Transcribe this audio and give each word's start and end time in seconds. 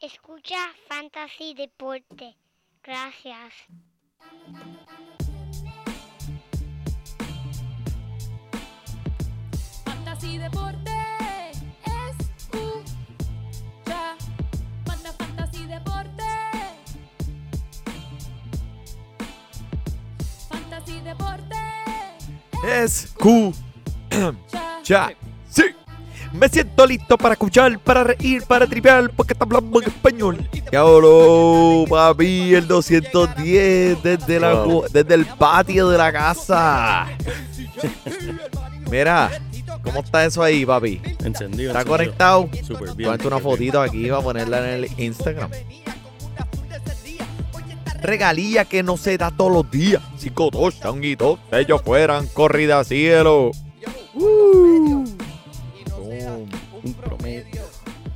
Escucha 0.00 0.56
Fantasy 0.88 1.52
Deporte. 1.52 2.34
Gracias. 2.82 3.52
Fantasy 9.84 10.38
Deporte. 10.38 10.90
Escucha. 12.18 14.16
Manda 14.86 15.12
Fantasy 15.12 15.66
Deporte. 15.66 16.24
Fantasy 20.48 21.00
Deporte. 21.00 21.56
Escucha. 22.64 23.54
Sí. 24.82 25.29
Me 26.32 26.48
siento 26.48 26.86
listo 26.86 27.18
para 27.18 27.32
escuchar, 27.34 27.78
para 27.80 28.04
reír, 28.04 28.44
para 28.46 28.66
tripear, 28.66 29.10
porque 29.10 29.32
está 29.32 29.44
hablando 29.44 29.82
en 29.82 29.88
español. 29.88 30.48
Y 30.70 30.76
ahora, 30.76 31.88
papi, 31.88 32.54
el 32.54 32.68
210 32.68 34.02
desde, 34.02 34.38
la, 34.40 34.64
desde 34.92 35.14
el 35.14 35.26
patio 35.26 35.88
de 35.88 35.98
la 35.98 36.12
casa. 36.12 37.08
Mira, 38.90 39.30
¿cómo 39.82 40.00
está 40.00 40.24
eso 40.24 40.42
ahí, 40.42 40.64
papi? 40.64 41.00
Encendido. 41.24 41.70
¿Está 41.70 41.80
encendido. 41.80 41.84
conectado? 41.84 42.48
Súper 42.62 42.94
bien. 42.94 43.10
Ponete 43.10 43.26
una 43.26 43.38
fotito 43.40 43.80
aquí 43.80 44.08
para 44.08 44.22
ponerla 44.22 44.58
en 44.58 44.84
el 44.84 45.00
Instagram. 45.00 45.50
Regalía 48.02 48.64
que 48.64 48.82
no 48.82 48.96
se 48.96 49.18
da 49.18 49.30
todos 49.30 49.52
los 49.52 49.70
días. 49.70 50.02
Cinco 50.16 50.48
dos 50.50 50.80
changuitos, 50.80 51.40
ellos 51.50 51.82
fueran 51.84 52.28
corrida 52.28 52.78
a 52.78 52.84
cielo. 52.84 53.50
Uh. 54.14 54.79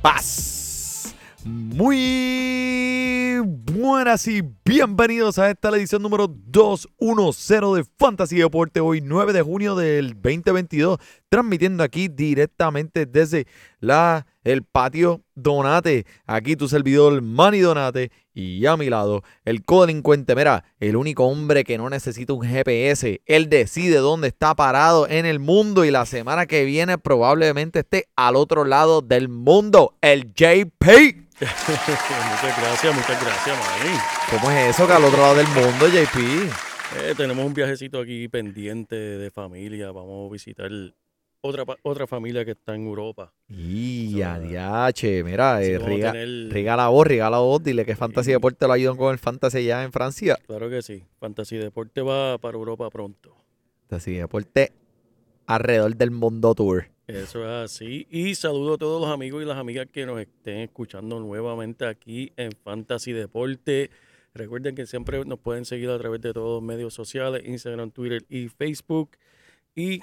Paz. 0.05 1.15
Muy 1.43 3.39
buenas 3.43 4.27
y 4.27 4.43
bienvenidos 4.63 5.39
a 5.39 5.49
esta 5.49 5.69
edición 5.69 6.03
número 6.03 6.27
210 6.27 7.61
de 7.73 7.89
Fantasy 7.97 8.37
Deporte, 8.37 8.81
hoy 8.81 9.01
9 9.01 9.33
de 9.33 9.41
junio 9.41 9.73
del 9.73 10.13
2022, 10.13 10.99
transmitiendo 11.27 11.83
aquí 11.83 12.07
directamente 12.07 13.07
desde 13.07 13.47
la, 13.79 14.27
el 14.43 14.61
patio 14.61 15.24
Donate. 15.35 16.05
Aquí 16.25 16.55
tu 16.55 16.67
servidor 16.67 17.21
Manny 17.21 17.59
Donate 17.59 18.11
y 18.33 18.65
a 18.65 18.75
mi 18.77 18.89
lado 18.89 19.23
el 19.45 19.63
codelincuente, 19.63 20.35
mira, 20.35 20.65
el 20.79 20.95
único 20.95 21.25
hombre 21.25 21.63
que 21.63 21.77
no 21.77 21.89
necesita 21.89 22.33
un 22.33 22.41
GPS, 22.41 23.21
él 23.25 23.49
decide 23.49 23.97
dónde 23.97 24.29
está 24.29 24.55
parado 24.55 25.07
en 25.07 25.25
el 25.25 25.39
mundo 25.39 25.85
y 25.85 25.91
la 25.91 26.05
semana 26.05 26.45
que 26.45 26.65
viene 26.65 26.97
probablemente 26.97 27.79
esté 27.79 28.07
al 28.15 28.35
otro 28.35 28.65
lado 28.65 29.01
del 29.01 29.29
mundo, 29.29 29.95
el 30.01 30.33
JP. 30.33 30.85
muchas 31.39 32.57
gracias, 32.57 32.95
muchas 32.95 33.23
gracias, 33.23 33.57
Manny. 33.57 33.97
¿Cómo 34.31 34.51
es 34.51 34.75
eso 34.75 34.87
que 34.87 34.93
al 34.93 35.03
otro 35.03 35.21
lado 35.21 35.35
del 35.35 35.47
mundo, 35.47 35.87
JP? 35.87 36.75
Eh, 36.97 37.13
tenemos 37.17 37.45
un 37.45 37.53
viajecito 37.53 37.99
aquí 37.99 38.27
pendiente 38.29 38.95
de 38.95 39.31
familia. 39.31 39.91
Vamos 39.91 40.29
a 40.29 40.31
visitar 40.31 40.71
otra, 41.45 41.63
otra 41.83 42.07
familia 42.07 42.43
que 42.45 42.51
está 42.51 42.75
en 42.75 42.85
Europa. 42.87 43.31
Y 43.49 44.17
So, 44.19 44.25
adiache, 44.25 45.23
mira, 45.23 45.63
eh, 45.63 45.73
vamos 45.77 45.87
a 45.87 45.89
riga, 45.89 46.11
tener- 46.11 46.49
riga 46.53 46.75
la 46.75 46.87
voz, 46.89 47.07
riga 47.07 47.29
la 47.29 47.39
voz, 47.39 47.63
dile 47.63 47.85
que 47.85 47.95
Fantasy. 47.95 48.31
Deporte 48.31 48.65
lo 48.67 48.73
ayudan 48.73 48.97
con 48.97 49.11
el 49.11 49.19
Fantasy 49.19 49.57
allá 49.59 49.83
en 49.83 49.91
Francia. 49.91 50.37
Claro 50.47 50.69
que 50.69 50.81
sí. 50.81 51.03
Fantasy 51.19 51.57
Deporte 51.57 52.01
va 52.01 52.37
para 52.37 52.57
Europa 52.57 52.89
pronto. 52.89 53.35
Fantasy 53.87 54.13
Deporte 54.13 54.71
alrededor 55.45 55.95
del 55.95 56.11
mundo 56.11 56.55
tour. 56.55 56.87
Eso 57.07 57.43
es 57.43 57.71
así. 57.71 58.07
Y 58.09 58.33
saludo 58.33 58.73
a 58.73 58.77
todos 58.79 58.99
los 58.99 59.11
amigos 59.11 59.43
y 59.43 59.45
las 59.45 59.57
amigas 59.57 59.85
que 59.91 60.05
nos 60.07 60.19
estén 60.19 60.57
escuchando 60.61 61.19
nuevamente 61.19 61.85
aquí 61.85 62.31
en 62.35 62.51
Fantasy 62.63 63.11
Deporte. 63.13 63.91
Recuerden 64.33 64.73
que 64.75 64.85
siempre 64.87 65.23
nos 65.23 65.39
pueden 65.39 65.65
seguir 65.65 65.89
a 65.91 65.99
través 65.99 66.19
de 66.21 66.33
todos 66.33 66.61
los 66.61 66.63
medios 66.63 66.93
sociales, 66.95 67.43
Instagram, 67.45 67.91
Twitter 67.91 68.25
y 68.27 68.47
Facebook. 68.49 69.11
Y 69.75 70.01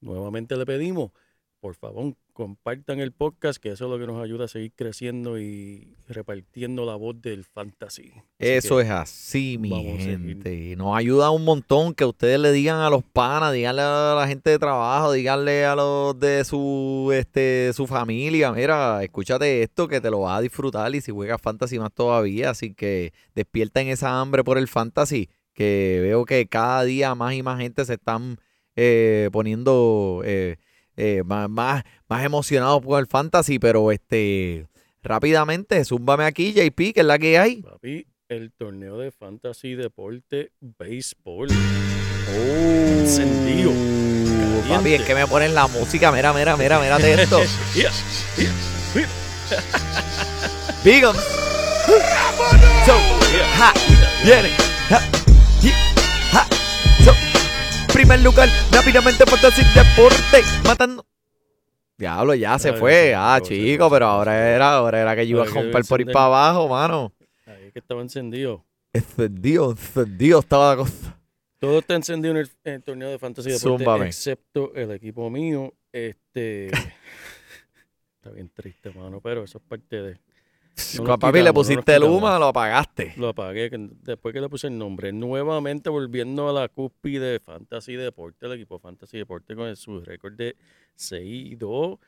nuevamente 0.00 0.56
le 0.56 0.66
pedimos, 0.66 1.12
por 1.60 1.74
favor, 1.74 2.14
compartan 2.32 3.00
el 3.00 3.10
podcast, 3.10 3.60
que 3.60 3.72
eso 3.72 3.86
es 3.86 3.90
lo 3.90 3.98
que 3.98 4.06
nos 4.06 4.22
ayuda 4.22 4.44
a 4.44 4.48
seguir 4.48 4.72
creciendo 4.76 5.40
y 5.40 5.96
repartiendo 6.06 6.86
la 6.86 6.94
voz 6.94 7.20
del 7.20 7.44
fantasy. 7.44 8.12
Así 8.12 8.22
Eso 8.38 8.80
es 8.80 8.88
así, 8.90 9.58
mi 9.58 9.70
gente. 9.98 10.76
Nos 10.76 10.96
ayuda 10.96 11.30
un 11.30 11.44
montón 11.44 11.94
que 11.94 12.04
ustedes 12.04 12.38
le 12.38 12.52
digan 12.52 12.78
a 12.78 12.90
los 12.90 13.02
panas, 13.02 13.52
díganle 13.52 13.82
a 13.82 14.14
la 14.16 14.28
gente 14.28 14.50
de 14.50 14.58
trabajo, 14.60 15.10
díganle 15.10 15.64
a 15.64 15.74
los 15.74 16.18
de 16.20 16.44
su 16.44 17.10
este 17.12 17.72
su 17.74 17.88
familia, 17.88 18.52
mira, 18.52 19.02
escúchate 19.02 19.64
esto 19.64 19.88
que 19.88 20.00
te 20.00 20.10
lo 20.10 20.20
vas 20.20 20.38
a 20.38 20.42
disfrutar 20.42 20.94
y 20.94 21.00
si 21.00 21.10
juegas 21.10 21.42
fantasy 21.42 21.80
más 21.80 21.92
todavía, 21.92 22.50
así 22.50 22.72
que 22.72 23.12
despierten 23.34 23.88
esa 23.88 24.20
hambre 24.20 24.44
por 24.44 24.58
el 24.58 24.68
fantasy, 24.68 25.28
que 25.54 25.98
veo 26.02 26.24
que 26.24 26.46
cada 26.46 26.84
día 26.84 27.16
más 27.16 27.34
y 27.34 27.42
más 27.42 27.58
gente 27.58 27.84
se 27.84 27.94
están 27.94 28.38
eh, 28.80 29.28
poniendo 29.32 30.22
eh, 30.24 30.56
eh, 30.96 31.22
más, 31.26 31.50
más, 31.50 31.82
más 32.08 32.24
emocionados 32.24 32.80
por 32.80 33.00
el 33.00 33.08
fantasy, 33.08 33.58
pero 33.58 33.90
este 33.90 34.68
rápidamente, 35.02 35.84
zúmbame 35.84 36.22
aquí, 36.24 36.52
JP, 36.52 36.92
que 36.94 37.00
es 37.00 37.04
la 37.04 37.18
que 37.18 37.38
hay. 37.40 37.62
Papi, 37.62 38.06
el 38.28 38.52
torneo 38.52 38.96
de 38.96 39.10
fantasy 39.10 39.74
deporte 39.74 40.52
béisbol. 40.60 41.48
Encendido. 42.30 43.72
Caliente. 43.72 44.68
Papi, 44.68 44.94
es 44.94 45.02
que 45.02 45.14
me 45.16 45.26
ponen 45.26 45.56
la 45.56 45.66
música. 45.66 46.12
Mira, 46.12 46.32
mira, 46.32 46.56
mira, 46.56 46.78
mírate 46.78 47.20
esto. 47.20 47.40
Yeah, 47.74 47.90
yeah, 48.36 48.52
yeah. 48.94 49.08
Big 50.84 51.02
'em. 51.02 51.14
So, 52.86 52.94
ja, 53.56 53.72
viene. 54.24 54.50
Ja, 54.88 55.02
primer 57.98 58.20
lugar, 58.20 58.48
rápidamente 58.70 59.26
Fantasy 59.26 59.62
Deporte. 59.74 60.42
Matando. 60.64 61.04
Diablo, 61.96 62.32
ya 62.32 62.56
se 62.56 62.72
fue. 62.72 63.12
Ah, 63.12 63.40
chico, 63.42 63.90
pero 63.90 64.06
ahora 64.06 64.54
era, 64.54 64.74
ahora 64.74 65.00
era 65.00 65.16
que 65.16 65.26
yo 65.26 65.38
iba 65.38 65.42
a 65.42 65.52
romper 65.52 65.84
por 65.84 66.00
ir 66.00 66.06
para 66.06 66.26
abajo, 66.26 66.68
mano. 66.68 67.12
Ahí 67.44 67.66
es 67.66 67.72
que 67.72 67.80
estaba 67.80 68.00
encendido. 68.00 68.64
Encendido, 68.92 69.72
encendido 69.72 70.38
estaba 70.38 70.70
la 70.70 70.76
cosa. 70.76 71.18
Todo 71.58 71.80
está 71.80 71.96
encendido 71.96 72.34
en 72.34 72.36
el, 72.36 72.50
en 72.62 72.74
el 72.74 72.82
torneo 72.84 73.10
de 73.10 73.18
fantasy 73.18 73.50
deporte, 73.50 73.84
Zúmbame. 73.84 74.06
excepto 74.06 74.72
el 74.76 74.92
equipo 74.92 75.28
mío. 75.28 75.74
Este 75.90 76.66
está 78.14 78.30
bien 78.32 78.48
triste, 78.54 78.92
mano, 78.92 79.20
pero 79.20 79.42
eso 79.42 79.58
es 79.58 79.64
parte 79.64 80.00
de. 80.00 80.20
No 80.98 81.18
Papi, 81.18 81.38
le 81.38 81.40
quitamos, 81.40 81.44
no 81.44 81.54
pusiste 81.54 81.92
el 81.94 81.98
quitamos. 82.02 82.18
humo, 82.22 82.38
lo 82.38 82.46
apagaste. 82.46 83.14
Lo 83.16 83.28
apagué 83.28 83.70
después 84.02 84.32
que 84.32 84.40
le 84.40 84.48
puse 84.48 84.66
el 84.68 84.78
nombre. 84.78 85.12
Nuevamente 85.12 85.90
volviendo 85.90 86.48
a 86.48 86.52
la 86.52 86.68
cúspide 86.68 87.32
de 87.32 87.40
Fantasy 87.40 87.94
Deporte, 87.94 88.46
el 88.46 88.52
equipo 88.52 88.78
Fantasy 88.78 89.18
Deporte 89.18 89.54
con 89.56 89.66
el- 89.68 89.76
su 89.76 90.00
récord 90.00 90.34
de 90.34 90.56
6 90.94 91.52
y 91.52 91.54
2. 91.56 91.98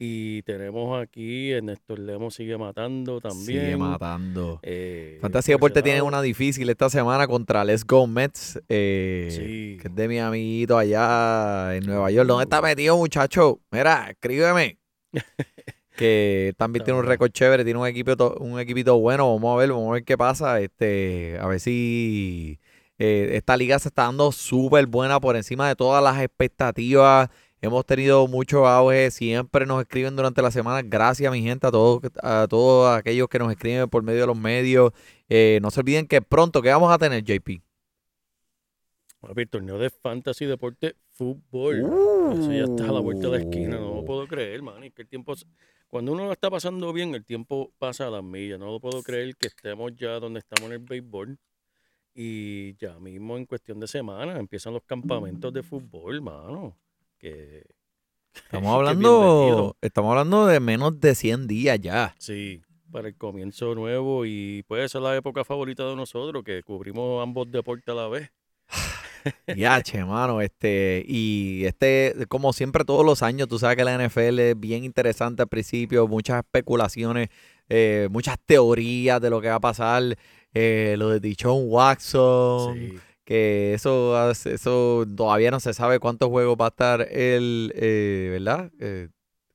Y 0.00 0.42
tenemos 0.42 0.96
aquí, 1.02 1.50
Néstor 1.60 1.98
Lemos 1.98 2.32
sigue 2.34 2.56
matando 2.56 3.20
también. 3.20 3.60
Sigue 3.64 3.76
matando. 3.76 4.60
Eh, 4.62 5.18
Fantasy 5.20 5.50
por 5.52 5.56
Deporte 5.70 5.82
tiene 5.82 6.02
una 6.02 6.22
difícil 6.22 6.70
esta 6.70 6.88
semana 6.88 7.26
contra 7.26 7.64
Let's 7.64 7.84
Go 7.84 8.06
Mets, 8.06 8.60
eh, 8.68 9.26
Sí. 9.30 9.78
que 9.82 9.88
es 9.88 9.94
de 9.96 10.06
mi 10.06 10.20
amiguito 10.20 10.78
allá 10.78 11.74
en 11.74 11.84
Nueva 11.84 12.12
York. 12.12 12.28
¿Dónde 12.28 12.44
está 12.44 12.62
metido, 12.62 12.96
muchacho? 12.96 13.60
Mira, 13.72 14.10
escríbeme. 14.10 14.78
que 15.98 16.54
también 16.56 16.84
tiene 16.84 17.00
un 17.00 17.04
récord 17.04 17.32
chévere, 17.32 17.64
tiene 17.64 17.80
un 17.80 17.86
equipo 17.86 18.36
un 18.38 18.60
equipito 18.60 18.96
bueno. 18.98 19.34
Vamos 19.34 19.56
a 19.56 19.58
ver, 19.58 19.70
vamos 19.70 19.90
a 19.90 19.92
ver 19.94 20.04
qué 20.04 20.16
pasa. 20.16 20.60
Este, 20.60 21.36
a 21.40 21.46
ver 21.48 21.58
si 21.58 22.60
eh, 22.98 23.30
esta 23.32 23.56
liga 23.56 23.78
se 23.80 23.88
está 23.88 24.04
dando 24.04 24.30
súper 24.30 24.86
buena 24.86 25.18
por 25.18 25.34
encima 25.34 25.66
de 25.66 25.74
todas 25.74 26.02
las 26.02 26.22
expectativas. 26.22 27.28
Hemos 27.60 27.84
tenido 27.84 28.28
mucho 28.28 28.68
auge, 28.68 29.10
siempre 29.10 29.66
nos 29.66 29.82
escriben 29.82 30.14
durante 30.14 30.40
la 30.40 30.52
semana. 30.52 30.82
Gracias, 30.82 31.32
mi 31.32 31.42
gente, 31.42 31.66
a 31.66 31.72
todos, 31.72 32.00
a 32.22 32.46
todos 32.48 32.96
aquellos 32.96 33.28
que 33.28 33.40
nos 33.40 33.50
escriben 33.50 33.88
por 33.88 34.04
medio 34.04 34.20
de 34.20 34.26
los 34.28 34.38
medios. 34.38 34.92
Eh, 35.28 35.58
no 35.60 35.72
se 35.72 35.80
olviden 35.80 36.06
que 36.06 36.22
pronto, 36.22 36.62
¿qué 36.62 36.68
vamos 36.70 36.92
a 36.92 36.98
tener, 36.98 37.24
JP? 37.24 37.60
Papi, 39.20 39.46
torneo 39.46 39.78
de 39.78 39.90
Fantasy 39.90 40.46
Deporte 40.46 40.94
Fútbol. 41.10 41.80
Eso 42.38 42.52
ya 42.52 42.62
está 42.62 42.88
a 42.88 42.92
la 42.92 43.00
vuelta 43.00 43.28
de 43.28 43.38
la 43.38 43.42
esquina, 43.42 43.80
no 43.80 43.96
lo 43.96 44.04
puedo 44.04 44.28
creer, 44.28 44.62
man. 44.62 44.84
Es 44.84 44.94
que 44.94 45.02
el 45.02 45.08
tiempo, 45.08 45.34
cuando 45.88 46.12
uno 46.12 46.26
lo 46.26 46.32
está 46.32 46.50
pasando 46.50 46.92
bien, 46.92 47.14
el 47.14 47.24
tiempo 47.24 47.72
pasa 47.78 48.06
a 48.06 48.10
las 48.10 48.22
millas. 48.22 48.58
No 48.58 48.66
lo 48.66 48.80
puedo 48.80 49.02
creer 49.02 49.36
que 49.36 49.48
estemos 49.48 49.94
ya 49.96 50.20
donde 50.20 50.40
estamos 50.40 50.66
en 50.66 50.72
el 50.72 50.78
béisbol. 50.78 51.38
Y 52.14 52.76
ya 52.76 52.98
mismo 52.98 53.36
en 53.36 53.46
cuestión 53.46 53.78
de 53.80 53.86
semana 53.86 54.38
empiezan 54.38 54.74
los 54.74 54.82
campamentos 54.82 55.52
de 55.52 55.62
fútbol, 55.62 56.20
mano. 56.20 56.76
Que 57.18 57.64
Estamos 58.34 58.74
hablando, 58.74 59.76
estamos 59.80 60.10
hablando 60.10 60.46
de 60.46 60.60
menos 60.60 61.00
de 61.00 61.14
100 61.14 61.46
días 61.46 61.80
ya. 61.80 62.14
Sí, 62.18 62.62
para 62.90 63.08
el 63.08 63.16
comienzo 63.16 63.74
nuevo 63.74 64.24
y 64.26 64.64
puede 64.66 64.88
ser 64.88 65.02
la 65.02 65.16
época 65.16 65.44
favorita 65.44 65.88
de 65.88 65.96
nosotros, 65.96 66.44
que 66.44 66.62
cubrimos 66.62 67.22
ambos 67.22 67.50
deportes 67.50 67.88
a 67.88 67.94
la 67.94 68.08
vez. 68.08 68.30
Ya, 69.56 69.82
che, 69.82 70.04
mano, 70.04 70.40
este, 70.40 71.04
y 71.06 71.64
este, 71.64 72.14
como 72.28 72.52
siempre 72.52 72.84
todos 72.84 73.04
los 73.04 73.22
años, 73.22 73.48
tú 73.48 73.58
sabes 73.58 73.76
que 73.76 73.84
la 73.84 73.94
NFL 73.94 74.38
es 74.40 74.58
bien 74.58 74.84
interesante 74.84 75.42
al 75.42 75.48
principio, 75.48 76.06
muchas 76.08 76.38
especulaciones 76.44 77.28
eh, 77.70 78.08
muchas 78.10 78.38
teorías 78.46 79.20
de 79.20 79.28
lo 79.28 79.40
que 79.42 79.48
va 79.48 79.56
a 79.56 79.60
pasar, 79.60 80.16
eh, 80.54 80.94
lo 80.96 81.10
de 81.10 81.20
Dichon 81.20 81.64
Watson, 81.66 82.78
Sí. 82.78 82.98
que 83.24 83.74
eso, 83.74 84.30
eso 84.30 85.04
todavía 85.14 85.50
no 85.50 85.60
se 85.60 85.74
sabe 85.74 85.98
cuántos 85.98 86.30
juegos 86.30 86.56
va 86.58 86.66
a 86.66 86.68
estar 86.68 87.02
él, 87.10 87.72
eh, 87.76 88.28
¿verdad? 88.32 88.70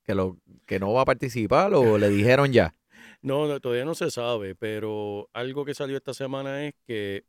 Que, 0.03 0.13
lo, 0.13 0.37
que 0.67 0.79
no 0.79 0.93
va 0.93 1.01
a 1.01 1.05
participar 1.05 1.73
o 1.73 1.97
le 1.97 2.09
dijeron 2.09 2.51
ya. 2.53 2.75
No, 3.23 3.47
no, 3.47 3.61
todavía 3.61 3.85
no 3.85 3.95
se 3.95 4.11
sabe, 4.11 4.53
pero 4.53 5.29
algo 5.31 5.63
que 5.63 5.73
salió 5.73 5.95
esta 5.95 6.13
semana 6.13 6.65
es 6.67 6.73
que, 6.85 7.23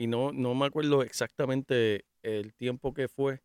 y 0.00 0.06
no, 0.06 0.32
no 0.32 0.54
me 0.54 0.64
acuerdo 0.64 1.02
exactamente 1.02 2.06
el 2.22 2.54
tiempo 2.54 2.94
que 2.94 3.06
fue, 3.06 3.42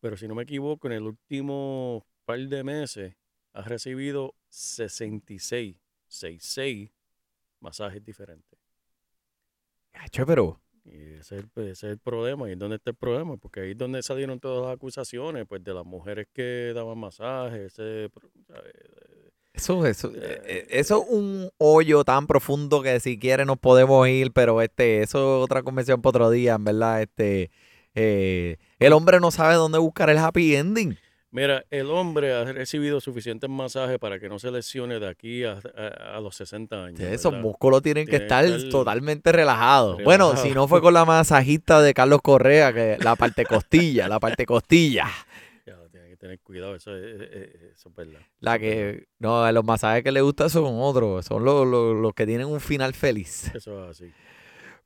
pero 0.00 0.16
si 0.16 0.26
no 0.26 0.34
me 0.34 0.42
equivoco, 0.42 0.88
en 0.88 0.94
el 0.94 1.04
último 1.04 2.04
par 2.24 2.40
de 2.40 2.64
meses 2.64 3.14
has 3.52 3.68
recibido 3.68 4.34
66, 4.48 5.76
66 6.08 6.90
masajes 7.60 8.04
diferentes. 8.04 8.58
Hacho, 9.94 10.26
pero 10.26 10.60
Y 10.84 11.14
ese 11.14 11.36
es, 11.36 11.44
el, 11.44 11.50
ese 11.64 11.70
es 11.70 11.82
el 11.84 11.98
problema, 11.98 12.48
y 12.48 12.52
es 12.52 12.58
donde 12.58 12.76
está 12.76 12.90
el 12.90 12.96
problema, 12.96 13.36
porque 13.36 13.60
ahí 13.60 13.70
es 13.72 13.78
donde 13.78 14.02
salieron 14.02 14.40
todas 14.40 14.64
las 14.66 14.74
acusaciones, 14.74 15.46
pues 15.46 15.62
de 15.62 15.74
las 15.74 15.84
mujeres 15.84 16.26
que 16.32 16.72
daban 16.74 16.98
masajes, 16.98 17.78
ese, 17.78 18.10
¿sabes? 18.48 18.72
Eso, 19.54 19.86
eso, 19.86 20.10
eh, 20.14 20.40
eh, 20.46 20.66
eso 20.70 21.02
es 21.02 21.08
un 21.10 21.50
hoyo 21.58 22.04
tan 22.04 22.26
profundo 22.26 22.80
que 22.82 22.98
si 23.00 23.18
quiere 23.18 23.44
nos 23.44 23.58
podemos 23.58 24.08
ir, 24.08 24.32
pero 24.32 24.62
este, 24.62 25.02
eso 25.02 25.18
es 25.40 25.44
otra 25.44 25.62
conversación 25.62 26.00
para 26.00 26.10
otro 26.10 26.30
día, 26.30 26.54
en 26.54 26.64
verdad. 26.64 27.02
Este, 27.02 27.50
eh, 27.94 28.56
el 28.78 28.92
hombre 28.94 29.20
no 29.20 29.30
sabe 29.30 29.54
dónde 29.54 29.78
buscar 29.78 30.08
el 30.08 30.16
happy 30.18 30.56
ending. 30.56 30.96
Mira, 31.30 31.64
el 31.70 31.90
hombre 31.90 32.34
ha 32.34 32.44
recibido 32.44 33.00
suficientes 33.00 33.48
masajes 33.48 33.98
para 33.98 34.18
que 34.18 34.28
no 34.28 34.38
se 34.38 34.50
lesione 34.50 34.98
de 35.00 35.08
aquí 35.08 35.44
a, 35.44 35.60
a- 35.76 36.16
a 36.16 36.20
los 36.20 36.34
60 36.36 36.84
años. 36.84 37.00
Esos 37.00 37.32
¿verdad? 37.32 37.42
músculos 37.44 37.82
tienen 37.82 38.06
que 38.06 38.16
estar 38.16 38.44
estar 38.44 38.70
totalmente 38.70 39.32
relajados. 39.32 40.02
Bueno, 40.04 40.28
relajado. 40.28 40.46
si 40.48 40.54
no 40.54 40.68
fue 40.68 40.82
con 40.82 40.92
la 40.92 41.06
masajista 41.06 41.80
de 41.80 41.94
Carlos 41.94 42.20
Correa, 42.22 42.72
que 42.74 42.98
la 43.00 43.16
parte 43.16 43.44
costilla, 43.46 44.08
la 44.08 44.20
parte 44.20 44.44
costilla. 44.44 45.06
Tener 46.22 46.38
cuidado, 46.38 46.76
eso 46.76 46.96
es, 46.96 47.20
es- 47.20 47.30
es- 47.32 47.62
eso 47.74 47.88
es 47.88 47.94
verdad. 47.96 48.20
La 48.38 48.56
que, 48.56 49.08
no, 49.18 49.50
los 49.50 49.64
masajes 49.64 50.04
que 50.04 50.12
le 50.12 50.20
gustan 50.20 50.50
son 50.50 50.66
otros, 50.78 51.26
son 51.26 51.44
los, 51.44 51.66
los, 51.66 51.96
los 51.96 52.14
que 52.14 52.26
tienen 52.26 52.46
un 52.46 52.60
final 52.60 52.94
feliz. 52.94 53.50
Eso 53.52 53.82
es 53.84 53.90
así. 53.90 54.12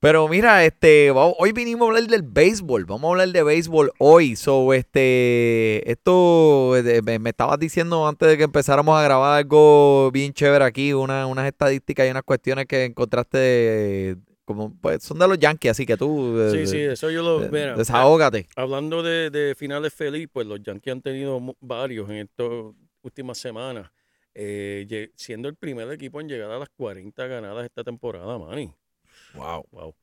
Pero 0.00 0.28
mira, 0.28 0.64
este, 0.64 1.10
hoy 1.10 1.52
vinimos 1.52 1.82
a 1.86 1.88
hablar 1.88 2.04
del 2.08 2.22
béisbol. 2.22 2.86
Vamos 2.86 3.08
a 3.08 3.10
hablar 3.12 3.28
de 3.28 3.42
béisbol 3.42 3.92
hoy. 3.98 4.34
So, 4.36 4.72
este, 4.72 5.90
esto 5.90 6.74
eh, 6.76 7.02
me, 7.02 7.18
me 7.18 7.30
estabas 7.30 7.58
diciendo 7.58 8.08
antes 8.08 8.28
de 8.28 8.38
que 8.38 8.44
empezáramos 8.44 8.98
a 8.98 9.02
grabar 9.02 9.38
algo 9.38 10.10
bien 10.12 10.32
chévere 10.32 10.64
aquí, 10.64 10.94
una, 10.94 11.26
unas 11.26 11.46
estadísticas 11.46 12.06
y 12.06 12.10
unas 12.10 12.22
cuestiones 12.22 12.64
que 12.66 12.84
encontraste, 12.84 14.16
como, 14.46 14.74
pues, 14.80 15.02
son 15.02 15.18
de 15.18 15.28
los 15.28 15.38
Yankees, 15.38 15.72
así 15.72 15.84
que 15.84 15.96
tú, 15.98 16.40
eh, 16.40 16.50
Sí, 16.52 16.66
sí, 16.66 16.78
eso 16.80 17.10
yo 17.10 17.22
lo... 17.22 17.44
eh, 17.44 17.48
mira, 17.52 17.76
desahógate. 17.76 18.46
Hablando 18.56 19.02
de, 19.02 19.28
de 19.28 19.54
finales 19.54 19.92
feliz, 19.92 20.28
pues 20.32 20.46
los 20.46 20.62
Yankees 20.62 20.92
han 20.92 21.02
tenido 21.02 21.38
varios 21.60 22.08
en 22.08 22.16
estas 22.16 22.48
últimas 23.02 23.36
semanas, 23.36 23.90
eh, 24.34 25.10
siendo 25.16 25.48
el 25.48 25.56
primer 25.56 25.90
equipo 25.92 26.20
en 26.20 26.28
llegar 26.28 26.50
a 26.50 26.58
las 26.58 26.68
40 26.70 27.26
ganadas 27.26 27.64
esta 27.64 27.84
temporada, 27.84 28.38
Manny. 28.38 28.72
Wow. 29.34 29.66
Wow. 29.70 29.94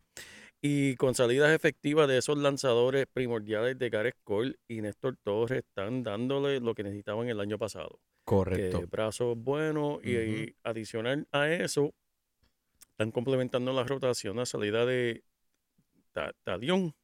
Y 0.62 0.96
con 0.96 1.14
salidas 1.16 1.52
efectivas 1.54 2.08
de 2.08 2.18
esos 2.20 2.38
lanzadores 2.38 3.06
primordiales 3.12 3.78
de 3.78 3.90
Gareth 3.90 4.16
Cole 4.24 4.56
y 4.68 4.82
Néstor 4.82 5.18
Torres 5.24 5.60
están 5.68 6.04
dándole 6.04 6.60
lo 6.62 6.74
que 6.74 6.84
necesitaban 6.84 7.28
el 7.28 7.40
año 7.40 7.58
pasado. 7.58 8.00
Correcto. 8.24 8.80
Que 8.80 8.86
brazos 8.86 9.38
buenos 9.38 10.00
y, 10.04 10.16
Ujú. 10.16 10.26
y 10.26 10.56
adicional 10.64 11.28
a 11.34 11.50
eso, 11.50 11.94
están 13.04 13.12
complementando 13.12 13.74
la 13.74 13.84
rotación 13.84 14.40
a 14.40 14.46
salida 14.46 14.86
de 14.86 15.24
Ta- 16.14 16.34
Talión. 16.44 16.96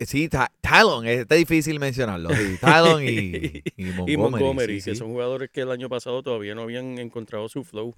Sí, 0.00 0.28
Ty- 0.28 0.38
Tylon, 0.60 1.06
está 1.06 1.34
difícil 1.36 1.78
mencionarlo. 1.78 2.30
sí, 2.30 2.56
Tylon 2.58 3.02
y, 3.04 3.62
y 3.76 3.84
Montgomery. 3.92 4.12
y 4.12 4.16
Montgomery, 4.16 4.80
sí, 4.80 4.90
que 4.90 4.94
sí. 4.94 4.98
son 4.98 5.10
jugadores 5.10 5.50
que 5.50 5.60
el 5.60 5.70
año 5.70 5.88
pasado 5.88 6.22
todavía 6.22 6.54
no 6.54 6.62
habían 6.62 6.98
encontrado 6.98 7.48
su 7.48 7.62
flow. 7.64 7.94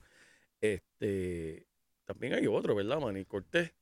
Este, 0.60 1.66
también 2.04 2.34
hay 2.34 2.46
otro, 2.46 2.74
¿verdad, 2.74 3.00
Manny? 3.00 3.24
Cortés. 3.24 3.72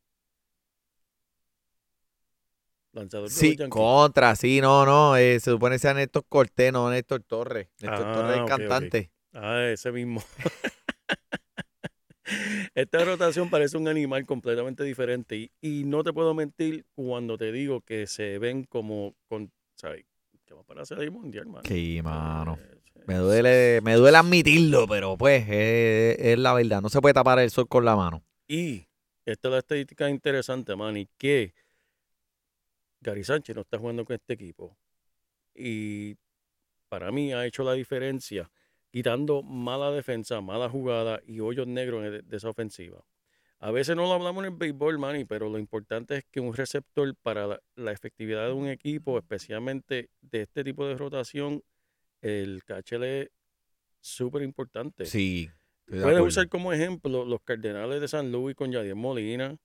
Lanzador 2.92 3.30
Sí, 3.30 3.56
contra, 3.68 4.36
sí, 4.36 4.60
no, 4.60 4.84
no, 4.86 5.16
eh, 5.16 5.40
se 5.40 5.50
supone 5.50 5.76
que 5.76 5.80
sea 5.80 5.94
Néstor 5.94 6.24
Cortés, 6.28 6.72
no 6.72 6.88
Néstor 6.90 7.22
Torres. 7.22 7.68
Néstor 7.80 8.06
Ah, 8.06 8.12
Torres 8.14 8.38
es 8.40 8.44
cantante. 8.46 9.10
Ah, 9.32 9.64
ese 9.72 9.90
mismo. 9.92 10.22
Esta 12.78 13.04
rotación 13.04 13.50
parece 13.50 13.76
un 13.76 13.88
animal 13.88 14.24
completamente 14.24 14.84
diferente 14.84 15.36
y, 15.36 15.50
y 15.60 15.82
no 15.82 16.04
te 16.04 16.12
puedo 16.12 16.32
mentir 16.32 16.86
cuando 16.94 17.36
te 17.36 17.50
digo 17.50 17.80
que 17.80 18.06
se 18.06 18.38
ven 18.38 18.62
como 18.62 19.16
con, 19.26 19.50
¿sabes? 19.74 20.04
Que 20.46 20.54
va 20.54 20.62
para 20.62 20.84
el 20.84 21.10
mundial, 21.10 21.46
mano. 21.46 21.62
Sí, 21.66 22.00
mano. 22.04 22.56
Eh, 22.56 23.02
Me 23.04 23.16
duele, 23.16 23.80
me 23.82 23.94
duele 23.94 24.16
admitirlo, 24.18 24.86
pero 24.86 25.18
pues 25.18 25.42
es, 25.48 26.20
es 26.20 26.38
la 26.38 26.54
verdad. 26.54 26.80
No 26.80 26.88
se 26.88 27.00
puede 27.00 27.14
tapar 27.14 27.40
el 27.40 27.50
sol 27.50 27.66
con 27.66 27.84
la 27.84 27.96
mano. 27.96 28.22
Y 28.46 28.86
esta 29.24 29.48
es 29.48 29.52
la 29.52 29.58
estadística 29.58 30.08
interesante, 30.08 30.76
Manny, 30.76 31.08
que 31.18 31.54
Gary 33.00 33.24
Sánchez 33.24 33.56
no 33.56 33.62
está 33.62 33.76
jugando 33.78 34.04
con 34.04 34.14
este 34.14 34.34
equipo. 34.34 34.78
Y 35.52 36.14
para 36.88 37.10
mí 37.10 37.32
ha 37.32 37.44
hecho 37.44 37.64
la 37.64 37.72
diferencia 37.72 38.48
quitando 38.90 39.42
mala 39.42 39.90
defensa, 39.90 40.40
mala 40.40 40.68
jugada 40.68 41.20
y 41.26 41.40
hoyos 41.40 41.66
negros 41.66 42.02
de, 42.04 42.22
de 42.22 42.36
esa 42.36 42.48
ofensiva. 42.50 43.04
A 43.60 43.70
veces 43.72 43.96
no 43.96 44.02
lo 44.02 44.12
hablamos 44.12 44.44
en 44.44 44.52
el 44.52 44.56
béisbol, 44.58 44.98
Manny, 44.98 45.24
pero 45.24 45.48
lo 45.48 45.58
importante 45.58 46.16
es 46.18 46.24
que 46.30 46.38
un 46.40 46.54
receptor 46.54 47.12
para 47.22 47.46
la, 47.46 47.60
la 47.74 47.92
efectividad 47.92 48.46
de 48.46 48.52
un 48.52 48.68
equipo, 48.68 49.18
especialmente 49.18 50.10
de 50.20 50.42
este 50.42 50.62
tipo 50.62 50.86
de 50.86 50.96
rotación, 50.96 51.62
el 52.22 52.62
catcher 52.64 53.02
es 53.02 53.30
súper 54.00 54.42
importante. 54.42 55.06
Sí. 55.06 55.50
Puedes 55.86 56.20
usar 56.20 56.48
como 56.48 56.72
ejemplo 56.72 57.24
los 57.24 57.40
Cardenales 57.42 58.00
de 58.00 58.08
San 58.08 58.30
Luis 58.30 58.54
con 58.54 58.70
Yadier 58.70 58.94
Molina. 58.94 59.56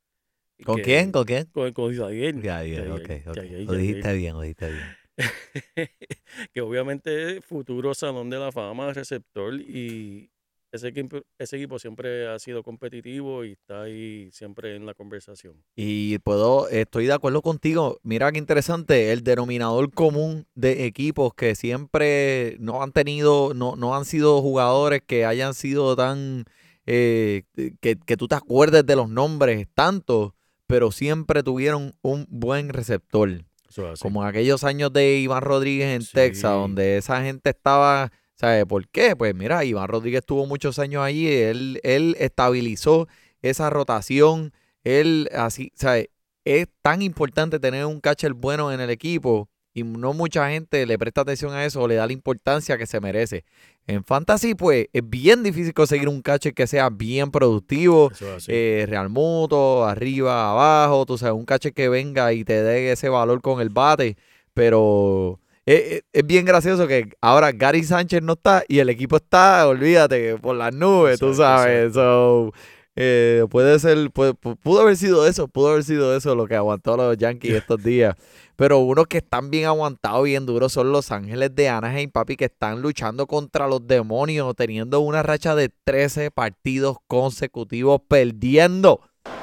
¿Con 0.65 0.77
que- 0.77 0.81
quién? 0.83 1.11
¿Con 1.11 1.25
quién? 1.25 1.45
Con, 1.47 1.71
con 1.73 1.93
Yadier. 1.93 2.35
Ya, 2.41 2.63
ya, 2.63 2.83
Yadier, 2.85 2.91
ok, 2.91 3.27
ok. 3.27 3.35
Yadier, 3.35 3.65
Lo 3.65 3.73
dijiste 3.73 4.01
Yadier. 4.01 4.17
bien, 4.17 4.33
lo 4.33 4.41
dijiste 4.41 4.71
bien. 4.71 4.83
que 6.53 6.61
obviamente 6.61 7.37
es 7.37 7.45
futuro 7.45 7.93
Salón 7.93 8.29
de 8.29 8.39
la 8.39 8.51
Fama, 8.51 8.93
receptor, 8.93 9.53
y 9.55 10.31
ese 10.73 10.87
equipo, 10.87 11.21
ese 11.37 11.57
equipo 11.57 11.77
siempre 11.77 12.27
ha 12.27 12.39
sido 12.39 12.63
competitivo 12.63 13.45
y 13.45 13.51
está 13.51 13.83
ahí 13.83 14.29
siempre 14.31 14.75
en 14.75 14.87
la 14.87 14.95
conversación. 14.95 15.63
Y 15.75 16.17
puedo, 16.19 16.67
estoy 16.69 17.05
de 17.05 17.13
acuerdo 17.13 17.43
contigo. 17.43 17.99
Mira 18.01 18.31
qué 18.31 18.39
interesante, 18.39 19.11
el 19.11 19.23
denominador 19.23 19.93
común 19.93 20.47
de 20.55 20.87
equipos 20.87 21.35
que 21.35 21.53
siempre 21.53 22.57
no 22.59 22.81
han 22.81 22.91
tenido, 22.91 23.53
no, 23.53 23.75
no 23.75 23.95
han 23.95 24.05
sido 24.05 24.41
jugadores 24.41 25.03
que 25.05 25.25
hayan 25.25 25.53
sido 25.53 25.95
tan, 25.95 26.45
eh, 26.87 27.43
que, 27.79 27.99
que 27.99 28.17
tú 28.17 28.27
te 28.27 28.33
acuerdes 28.33 28.83
de 28.83 28.95
los 28.95 29.09
nombres 29.09 29.67
tanto, 29.75 30.33
pero 30.65 30.91
siempre 30.91 31.43
tuvieron 31.43 31.93
un 32.01 32.25
buen 32.29 32.69
receptor. 32.69 33.43
Es. 33.77 33.99
Como 33.99 34.21
en 34.21 34.29
aquellos 34.29 34.63
años 34.63 34.91
de 34.93 35.17
Iván 35.17 35.41
Rodríguez 35.41 35.95
en 35.95 36.01
Sí. 36.01 36.11
Texas, 36.13 36.51
donde 36.51 36.97
esa 36.97 37.21
gente 37.23 37.49
estaba, 37.49 38.11
¿sabes 38.35 38.65
por 38.65 38.87
qué? 38.89 39.15
Pues 39.15 39.33
mira, 39.35 39.63
Iván 39.65 39.87
Rodríguez 39.87 40.23
tuvo 40.25 40.45
muchos 40.45 40.79
años 40.79 41.01
allí, 41.03 41.27
él, 41.27 41.79
él 41.83 42.15
estabilizó 42.19 43.07
esa 43.41 43.69
rotación, 43.69 44.53
él 44.83 45.29
así, 45.35 45.71
¿sabes? 45.75 46.09
Es 46.45 46.67
tan 46.81 47.01
importante 47.01 47.59
tener 47.59 47.85
un 47.85 47.99
catcher 48.01 48.33
bueno 48.33 48.71
en 48.71 48.79
el 48.81 48.89
equipo 48.89 49.49
y 49.73 49.83
no 49.83 50.13
mucha 50.13 50.49
gente 50.49 50.85
le 50.85 50.97
presta 50.99 51.21
atención 51.21 51.53
a 51.53 51.65
eso 51.65 51.81
o 51.81 51.87
le 51.87 51.95
da 51.95 52.05
la 52.07 52.13
importancia 52.13 52.77
que 52.77 52.85
se 52.85 52.99
merece. 52.99 53.43
En 53.87 54.03
Fantasy, 54.03 54.55
pues, 54.55 54.87
es 54.93 55.09
bien 55.09 55.43
difícil 55.43 55.73
conseguir 55.73 56.07
un 56.07 56.21
catcher 56.21 56.53
que 56.53 56.67
sea 56.67 56.89
bien 56.89 57.31
productivo, 57.31 58.09
es 58.37 58.45
eh, 58.53 58.85
Real 58.87 59.09
Muto, 59.09 59.85
arriba, 59.85 60.51
abajo, 60.51 61.05
tú 61.05 61.17
sabes, 61.17 61.35
un 61.35 61.45
cache 61.45 61.71
que 61.73 61.89
venga 61.89 62.31
y 62.33 62.43
te 62.45 62.61
dé 62.63 62.91
ese 62.91 63.09
valor 63.09 63.41
con 63.41 63.59
el 63.61 63.69
bate, 63.69 64.15
pero 64.53 65.39
es, 65.65 65.81
es- 65.81 66.03
es 66.13 66.25
bien 66.25 66.45
gracioso 66.45 66.87
que 66.87 67.09
ahora 67.21 67.51
Gary 67.51 67.83
Sánchez 67.83 68.21
no 68.21 68.33
está 68.33 68.63
y 68.67 68.79
el 68.79 68.89
equipo 68.89 69.17
está, 69.17 69.67
olvídate, 69.67 70.37
por 70.37 70.55
las 70.55 70.73
nubes, 70.73 71.19
tú 71.19 71.33
sabes, 71.33 71.93
so, 71.93 72.53
eh, 72.95 73.45
puede 73.49 73.79
ser, 73.79 74.11
puede- 74.11 74.33
pu- 74.33 74.57
pudo 74.57 74.81
haber 74.81 74.95
sido 74.97 75.25
eso, 75.27 75.47
pudo 75.47 75.69
haber 75.69 75.83
sido 75.83 76.15
eso 76.15 76.35
lo 76.35 76.45
que 76.47 76.55
aguantó 76.55 76.93
a 76.93 76.97
los 76.97 77.17
Yankees 77.17 77.53
estos 77.55 77.81
días, 77.83 78.15
pero 78.55 78.79
unos 78.79 79.07
que 79.07 79.17
están 79.17 79.49
bien 79.49 79.65
aguantados, 79.65 80.23
bien 80.25 80.45
duros 80.45 80.71
son 80.73 80.91
los 80.91 81.11
Ángeles 81.11 81.55
de 81.55 81.69
Anaheim, 81.69 82.11
papi, 82.11 82.35
que 82.35 82.45
están 82.45 82.81
luchando 82.81 83.25
contra 83.27 83.67
los 83.67 83.85
demonios, 83.87 84.55
teniendo 84.55 84.99
una 84.99 85.23
racha 85.23 85.55
de 85.55 85.69
13 85.83 86.29
partidos 86.31 86.97
consecutivos 87.07 88.01
perdiendo. 88.07 89.01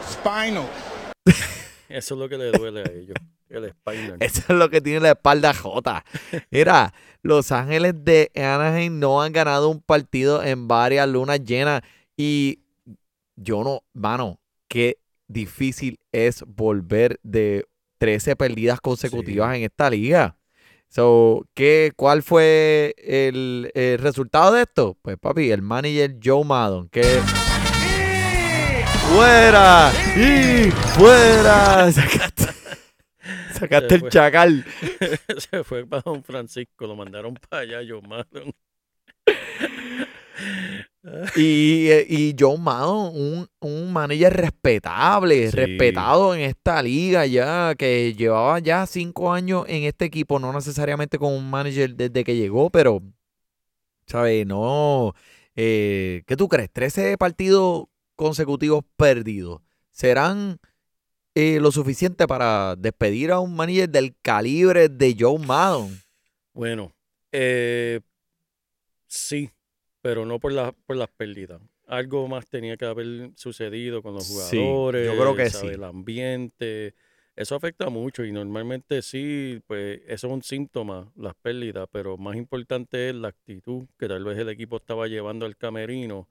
Spinal. 0.09 0.69
Eso 1.89 2.15
es 2.15 2.21
lo 2.21 2.29
que 2.29 2.39
le 2.39 2.53
duele 2.53 2.81
a 2.83 2.85
ellos. 2.93 3.15
El 3.49 3.69
spinal. 3.71 4.17
Eso 4.21 4.43
es 4.49 4.51
lo 4.51 4.71
que 4.71 4.81
tiene 4.81 5.01
la 5.01 5.11
espalda 5.11 5.53
jota. 5.53 6.05
Mira, 6.53 6.95
Los 7.23 7.51
Ángeles 7.51 7.95
de 8.05 8.31
Anaheim 8.37 9.01
no 9.01 9.21
han 9.23 9.33
ganado 9.33 9.69
un 9.69 9.81
partido 9.81 10.43
en 10.45 10.69
varias 10.69 11.09
lunas 11.09 11.43
llenas. 11.45 11.83
Y 12.17 12.60
yo 13.41 13.65
no, 13.65 13.83
mano, 13.95 14.39
qué 14.69 14.99
difícil 15.27 15.99
es 16.13 16.45
volver 16.47 17.19
de 17.23 17.67
13 17.99 18.37
perdidas 18.37 18.81
consecutivas 18.81 19.57
en 19.57 19.63
esta 19.63 19.89
liga. 19.89 20.37
So, 20.89 21.47
¿qué, 21.55 21.93
¿Cuál 21.97 22.23
fue 22.23 22.95
el, 22.99 23.71
el 23.75 23.99
resultado 23.99 24.53
de 24.53 24.63
esto? 24.63 24.99
Pues, 25.01 25.17
papi, 25.19 25.51
el 25.51 25.63
manager 25.63 26.17
Joe 26.23 26.45
Maddon, 26.45 26.89
que... 26.89 27.03
¡Fuera! 29.09 29.91
¡Y 30.17 30.71
fuera! 30.71 31.91
Sacaste, 31.93 32.47
sacaste 33.55 33.95
el 33.95 34.09
chacal. 34.09 34.65
Se 35.51 35.65
fue 35.65 35.87
para 35.87 36.03
Don 36.03 36.23
Francisco, 36.23 36.87
lo 36.87 36.95
mandaron 36.95 37.35
para 37.35 37.63
allá, 37.63 37.83
yo 37.83 38.03
Maddon. 38.03 38.53
Y, 41.35 41.89
eh, 41.89 42.07
y 42.09 42.37
Joe 42.39 42.59
Maddon, 42.59 43.13
un, 43.15 43.49
un 43.61 43.93
manager 43.93 44.35
respetable, 44.37 45.51
Sí. 45.51 45.57
respetado 45.57 46.35
en 46.35 46.43
esta 46.43 46.83
liga 46.83 47.25
ya, 47.25 47.75
que 47.79 48.13
llevaba 48.15 48.59
ya 48.59 48.85
cinco 48.87 49.33
años 49.33 49.65
en 49.69 49.85
este 49.85 50.05
equipo, 50.05 50.39
no 50.39 50.53
necesariamente 50.53 51.19
como 51.19 51.37
un 51.37 51.49
manager 51.49 51.95
desde 51.95 52.23
que 52.23 52.37
llegó, 52.37 52.69
pero, 52.69 53.03
¿sabes? 54.07 54.47
No. 54.47 55.15
eh, 55.57 56.23
¿Qué 56.27 56.37
tú 56.37 56.49
crees? 56.49 56.71
13 56.71 57.17
partidos 57.17 57.85
consecutivos 58.15 58.85
perdidos. 58.97 59.63
¿Serán 59.91 60.59
eh, 61.35 61.59
lo 61.61 61.73
suficiente 61.73 62.27
para 62.27 62.77
despedir 62.77 63.31
a 63.33 63.41
un 63.41 63.55
manager 63.57 63.89
del 63.89 64.15
calibre 64.21 64.89
de 64.91 65.17
Joe 65.19 65.39
Maddon? 65.39 65.99
Bueno, 66.53 66.93
eh, 67.33 68.01
sí, 69.07 69.51
pero 70.03 70.25
no 70.27 70.39
por, 70.39 70.53
la- 70.53 70.73
por 70.73 70.97
las 70.97 71.09
pérdidas. 71.11 71.61
Algo 71.87 72.29
más 72.29 72.47
tenía 72.49 72.77
que 72.77 72.85
haber 72.87 73.31
sucedido 73.37 74.03
con 74.03 74.15
los 74.15 74.27
Sí, 74.27 74.29
jugadores, 74.29 75.07
yo 75.07 75.13
creo 75.21 75.35
que 75.35 75.51
¿sabe? 75.51 75.69
sí. 75.69 75.75
el 75.75 75.85
ambiente. 75.85 76.95
Eso 77.37 77.55
afecta 77.55 77.89
mucho 77.91 78.25
y 78.25 78.33
normalmente 78.33 79.03
sí, 79.03 79.61
pues 79.67 80.01
eso 80.07 80.27
es 80.29 80.33
un 80.33 80.43
síntoma, 80.43 81.11
las 81.17 81.35
pérdidas, 81.37 81.89
pero 81.91 82.17
más 82.19 82.37
importante 82.37 83.09
es 83.11 83.15
la 83.15 83.29
actitud 83.29 83.87
que 83.99 84.09
tal 84.09 84.25
vez 84.25 84.39
el 84.39 84.49
equipo 84.51 84.77
estaba 84.77 85.07
llevando 85.09 85.47
al 85.47 85.57
camerino, 85.57 86.29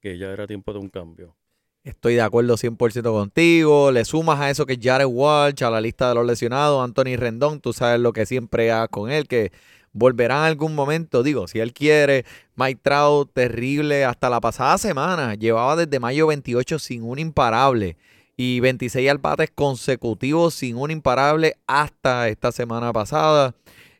que 0.00 0.18
ya 0.18 0.30
era 0.32 0.46
tiempo 0.46 0.72
de 0.72 0.78
un 0.80 0.88
cambio. 0.90 1.36
Estoy 1.82 2.14
de 2.14 2.20
acuerdo 2.20 2.56
100% 2.58 3.12
contigo. 3.12 3.90
Le 3.90 4.04
sumas 4.04 4.38
a 4.38 4.50
eso 4.50 4.66
que 4.66 4.78
Jared 4.80 5.06
Walsh, 5.06 5.64
a 5.64 5.70
la 5.70 5.80
lista 5.80 6.10
de 6.10 6.14
los 6.14 6.26
lesionados, 6.26 6.84
Anthony 6.84 7.16
Rendón, 7.16 7.60
tú 7.60 7.72
sabes 7.72 8.00
lo 8.00 8.12
que 8.12 8.26
siempre 8.26 8.70
hagas 8.70 8.90
con 8.90 9.10
él, 9.10 9.26
que 9.28 9.50
volverá 9.92 10.38
en 10.38 10.44
algún 10.44 10.74
momento. 10.74 11.22
Digo, 11.22 11.48
si 11.48 11.60
él 11.60 11.72
quiere, 11.72 12.24
Mike 12.56 12.80
Trout, 12.82 13.32
terrible. 13.32 14.04
Hasta 14.04 14.30
la 14.30 14.40
pasada 14.40 14.78
semana, 14.78 15.34
llevaba 15.34 15.76
desde 15.76 16.00
mayo 16.00 16.26
28 16.26 16.78
sin 16.78 17.02
un 17.02 17.18
imparable 17.18 17.96
y 18.36 18.60
26 18.60 19.10
al 19.10 19.18
bates 19.18 19.50
consecutivos 19.54 20.54
sin 20.54 20.76
un 20.76 20.90
imparable 20.90 21.56
hasta 21.66 22.28
esta 22.28 22.52
semana 22.52 22.92
pasada. 22.92 23.54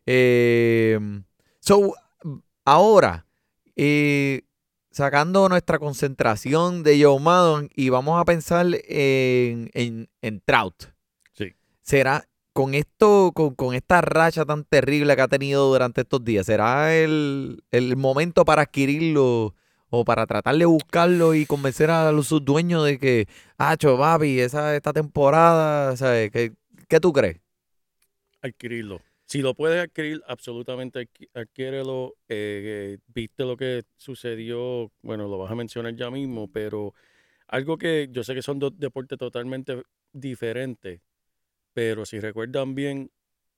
Eh, 0.07 0.99
so, 1.61 1.95
ahora, 2.65 3.27
eh, 3.77 4.43
sacando 4.91 5.49
nuestra 5.49 5.79
concentración 5.79 6.83
de 6.83 7.03
Joe 7.03 7.21
Maddon 7.21 7.69
y 7.75 7.91
vamos 7.91 8.21
a 8.21 8.25
pensar 8.25 8.67
en, 8.89 9.71
en, 9.75 10.09
en 10.23 10.41
Trout. 10.41 10.87
Sí. 11.33 11.55
¿Será 11.83 12.30
con 12.53 12.75
esto, 12.75 13.33
con, 13.35 13.55
con 13.55 13.75
esta 13.75 14.01
racha 14.01 14.45
tan 14.45 14.65
terrible 14.65 15.17
que 15.17 15.23
ha 15.23 15.29
tenido 15.29 15.69
durante 15.73 16.03
estos 16.03 16.25
días, 16.25 16.47
será 16.47 16.95
el, 16.97 17.63
el 17.71 17.97
momento 17.97 18.45
para 18.45 18.63
adquirirlo 18.63 19.55
o 19.91 20.05
para 20.05 20.27
tratar 20.27 20.57
de 20.57 20.67
buscarlo 20.67 21.35
y 21.35 21.47
convencer 21.47 21.91
a 21.91 22.13
los 22.13 22.29
dueños 22.45 22.85
de 22.85 22.99
que, 22.99 23.29
ah, 23.59 23.77
papi, 23.81 24.41
esta 24.41 24.93
temporada, 24.93 25.97
¿sabes? 25.97 26.31
¿Qué, 26.31 26.53
¿Qué 26.89 27.01
tú 27.01 27.13
crees? 27.13 27.41
adquirirlo. 28.43 29.05
Si 29.27 29.43
lo 29.43 29.55
puedes 29.55 29.83
adquirir, 29.83 30.21
absolutamente 30.27 31.01
adqui- 31.01 31.29
adquiérelo. 31.35 32.17
Eh, 32.29 32.97
eh, 32.97 32.99
viste 33.09 33.45
lo 33.45 33.57
que 33.57 33.85
sucedió, 33.97 34.91
bueno, 35.03 35.29
lo 35.29 35.39
vas 35.39 35.51
a 35.53 35.55
mencionar 35.55 35.95
ya 35.95 36.11
mismo, 36.11 36.51
pero 36.51 36.95
algo 37.49 37.79
que 37.79 38.09
yo 38.13 38.25
sé 38.25 38.35
que 38.35 38.43
son 38.43 38.59
dos 38.61 38.79
deportes 38.79 39.19
totalmente 39.19 39.83
diferentes, 40.13 41.01
pero 41.73 42.05
si 42.05 42.21
recuerdan 42.21 42.75
bien, 42.75 43.11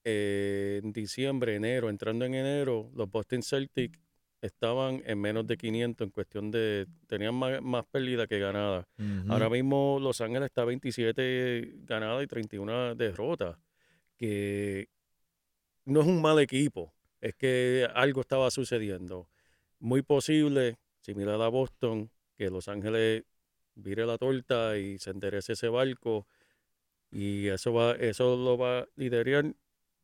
eh, 0.05 0.81
en 0.83 0.93
diciembre, 0.93 1.55
enero, 1.55 1.89
entrando 1.89 2.25
en 2.25 2.35
enero, 2.35 2.91
los 2.95 3.11
Boston 3.11 3.43
Celtics 3.43 4.01
estaban 4.41 5.01
en 5.07 5.21
menos 5.21 5.47
de 5.47 5.57
500 5.57 6.05
en 6.05 6.11
cuestión 6.11 6.51
de, 6.51 6.89
tenían 7.07 7.35
más, 7.35 7.63
más 7.63 7.87
pérdidas 7.87 8.27
que 8.27 8.41
ganadas. 8.41 8.87
Ahora 9.29 9.49
mismo 9.49 9.99
Los 10.01 10.21
Ángeles 10.21 10.47
está 10.47 10.65
27 10.65 11.85
ganadas 11.85 12.25
y 12.25 12.27
31 12.27 12.97
derrotas, 12.97 13.57
que 14.17 14.89
no 15.85 16.01
es 16.01 16.07
un 16.09 16.21
mal 16.21 16.41
equipo, 16.41 16.93
es 17.21 17.37
que 17.37 17.89
algo 17.95 18.21
estaba 18.21 18.51
sucediendo. 18.51 19.29
Muy 19.79 20.03
posible, 20.03 20.77
similar 21.01 21.41
a 21.41 21.49
Boston, 21.49 22.11
que 22.37 22.51
Los 22.51 22.67
Ángeles 22.67 23.23
vire 23.77 24.05
la 24.05 24.19
torta 24.19 24.77
y 24.77 24.99
se 24.99 25.11
enderece 25.11 25.53
ese 25.53 25.69
barco 25.69 26.27
y 27.13 27.47
eso 27.49 27.73
va, 27.73 27.93
eso 27.93 28.37
lo 28.37 28.57
va 28.59 28.81
a 28.81 28.87
liderar 28.97 29.45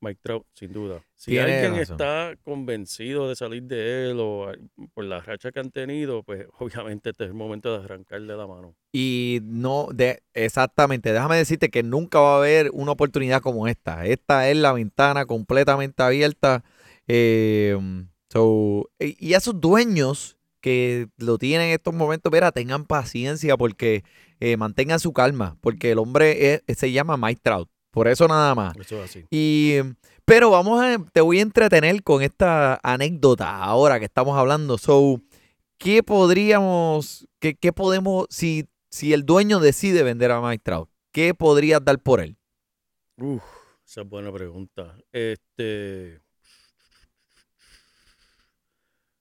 Mike 0.00 0.21
Trout, 0.23 0.47
sin 0.55 0.73
duda. 0.73 1.03
Si 1.17 1.33
Tiene 1.33 1.55
alguien 1.55 1.77
razón. 1.81 1.95
está 1.97 2.37
convencido 2.45 3.29
de 3.29 3.35
salir 3.35 3.65
de 3.65 4.11
él 4.11 4.21
o 4.21 4.49
a- 4.49 4.55
por 4.95 5.05
la 5.05 5.21
racha 5.21 5.50
que 5.50 5.59
han 5.59 5.73
tenido, 5.73 6.23
pues 6.23 6.47
obviamente 6.61 7.11
este 7.11 7.25
es 7.25 7.29
el 7.31 7.35
momento 7.35 7.77
de 7.77 7.85
arrancarle 7.85 8.37
la 8.37 8.47
mano. 8.47 8.77
Y 8.93 9.41
no, 9.43 9.88
de, 9.93 10.23
exactamente, 10.35 11.12
déjame 11.12 11.37
decirte 11.37 11.69
que 11.69 11.83
nunca 11.83 12.21
va 12.21 12.35
a 12.35 12.38
haber 12.38 12.71
una 12.73 12.93
oportunidad 12.93 13.43
como 13.43 13.67
esta. 13.67 14.07
Esta 14.07 14.49
es 14.49 14.57
la 14.57 14.73
ventana 14.73 15.27
completamente 15.27 16.00
abierta. 16.05 16.62
eh, 17.09 17.77
so, 18.31 18.88
y 19.00 19.17
y 19.31 19.35
esos 19.35 19.61
dueños 19.61 20.38
que 20.61 21.09
lo 21.17 21.38
tienen 21.38 21.69
en 21.69 21.75
estos 21.75 21.95
momentos, 21.95 22.33
mira, 22.33 22.53
tengan 22.53 22.85
paciencia 22.85 23.57
porque 23.57 24.03
eh, 24.41 24.57
mantengan 24.57 25.00
su 25.00 25.12
calma, 25.12 25.57
porque 25.61 25.93
el 25.93 25.99
hombre 25.99 26.55
es- 26.67 26.79
se 26.79 26.93
llama 26.93 27.17
Mike 27.17 27.41
Trout. 27.43 27.69
Por 27.91 28.07
eso 28.07 28.29
nada 28.29 28.55
más. 28.55 28.77
Eso 28.77 29.03
es 29.03 29.11
así. 29.11 29.25
Y, 29.31 29.75
pero 30.25 30.50
vamos 30.50 30.81
a, 30.83 30.99
te 31.12 31.21
voy 31.21 31.38
a 31.38 31.43
entretener 31.43 32.03
con 32.03 32.23
esta 32.23 32.79
anécdota 32.83 33.57
ahora 33.65 33.99
que 33.99 34.05
estamos 34.05 34.37
hablando. 34.38 34.79
So, 34.79 35.21
¿qué 35.79 36.03
podríamos, 36.03 37.27
qué, 37.41 37.55
qué 37.55 37.73
podemos, 37.73 38.27
si, 38.31 38.67
si 38.91 39.12
el 39.12 39.25
dueño 39.25 39.59
decide 39.59 40.03
vender 40.03 40.31
a 40.31 40.41
Mike 40.41 40.62
Trout, 40.62 40.91
qué 41.12 41.35
podrías 41.35 41.85
dar 41.85 41.99
por 41.99 42.21
él? 42.21 42.37
Uf, 43.17 43.43
esa 43.85 44.03
es 44.03 44.09
buena 44.09 44.31
pregunta. 44.31 44.97
Este. 45.12 46.21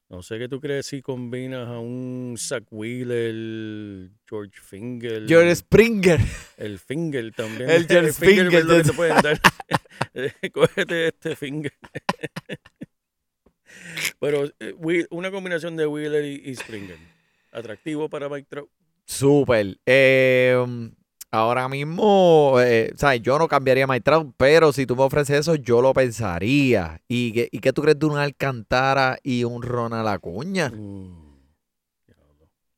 No 0.09 0.23
sé 0.23 0.39
qué 0.39 0.47
tú 0.47 0.61
crees 0.61 0.85
si 0.85 1.01
combinas 1.01 1.67
a 1.67 1.79
un 1.79 2.35
Zach 2.37 2.63
Wheeler, 2.71 4.09
George 4.25 4.61
Finger. 4.61 5.27
George 5.27 5.53
Springer. 5.55 6.21
El 6.55 6.79
Finger 6.79 7.33
también. 7.33 7.69
El 7.69 7.87
George 7.87 8.13
Finger 8.13 8.49
Finger, 8.49 8.59
es 8.59 8.65
lo 8.65 8.77
que 8.77 8.83
te 8.83 8.93
pueden 8.93 9.21
dar. 9.21 9.41
Cógete 10.53 11.07
este 11.09 11.35
Finger. 11.35 11.73
Pero 14.19 14.45
eh, 14.59 15.07
una 15.09 15.29
combinación 15.29 15.75
de 15.75 15.85
Wheeler 15.85 16.23
y, 16.23 16.51
y 16.51 16.55
Springer. 16.55 16.97
Atractivo 17.51 18.09
para 18.09 18.29
Mike 18.29 18.47
Trout. 18.49 18.69
Súper. 19.03 19.77
Eh, 19.85 20.55
ahora 21.31 21.67
mismo, 21.69 22.55
eh, 22.59 22.91
¿sabes? 22.95 23.21
Yo 23.21 23.37
no 23.39 23.47
cambiaría 23.47 23.83
a 23.85 23.87
Mike 23.87 24.01
Trout, 24.01 24.33
pero 24.37 24.71
si 24.73 24.85
tú 24.85 24.95
me 24.95 25.03
ofreces 25.03 25.39
eso, 25.41 25.55
yo 25.55 25.81
lo 25.81 25.93
pensaría. 25.93 27.01
¿Y 27.07 27.33
qué, 27.33 27.49
y 27.51 27.59
qué 27.59 27.73
tú 27.73 27.81
crees 27.81 27.99
de 27.99 28.05
un 28.05 28.17
Alcantara 28.17 29.17
y 29.23 29.43
un 29.43 29.61
Ronald 29.61 30.07
Acuña? 30.07 30.69
Diablo. 30.69 31.27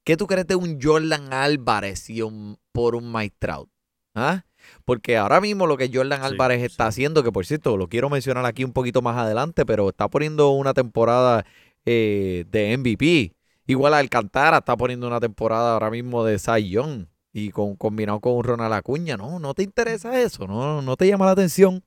¿Qué 0.04 0.18
tú 0.18 0.28
crees 0.28 0.48
de 0.48 0.56
un 0.56 0.80
Jordan 0.82 1.32
Álvarez 1.34 2.10
y 2.10 2.22
un- 2.22 2.58
por 2.72 2.96
un 2.96 3.12
Mike 3.12 3.36
Trout? 3.40 3.70
¿Ah? 4.16 4.44
Porque 4.86 5.18
ahora 5.18 5.40
mismo 5.40 5.68
lo 5.68 5.78
que 5.78 5.90
Jordan 5.94 6.20
Sí, 6.22 6.26
Álvarez 6.26 6.64
está 6.64 6.86
sí. 6.86 6.90
haciendo, 6.90 7.24
que 7.24 7.32
por 7.32 7.46
cierto 7.46 7.78
lo 7.78 7.88
quiero 7.88 8.10
mencionar 8.10 8.46
aquí 8.46 8.64
un 8.64 8.74
poquito 8.74 9.02
más 9.02 9.18
adelante, 9.18 9.66
pero 9.66 9.90
está 9.90 10.08
poniendo 10.10 10.52
una 10.52 10.74
temporada 10.74 11.46
eh, 11.86 12.46
de 12.50 12.74
MVP. 12.74 13.34
Igual 13.68 13.94
Alcantara 13.94 14.58
está 14.58 14.76
poniendo 14.76 15.08
una 15.08 15.20
temporada 15.20 15.74
ahora 15.74 15.92
mismo 15.92 16.24
de 16.26 16.40
Cy 16.40 16.70
Young 16.70 17.06
y 17.46 17.52
con, 17.52 17.76
combinado 17.76 18.20
con 18.20 18.34
un 18.34 18.44
Ronald 18.44 18.74
Acuña. 18.74 19.18
No, 19.18 19.40
no 19.40 19.54
te 19.54 19.64
interesa 19.64 20.20
eso, 20.22 20.48
no, 20.48 20.82
no 20.82 20.96
te 20.96 21.08
llama 21.08 21.26
la 21.26 21.32
atención. 21.32 21.84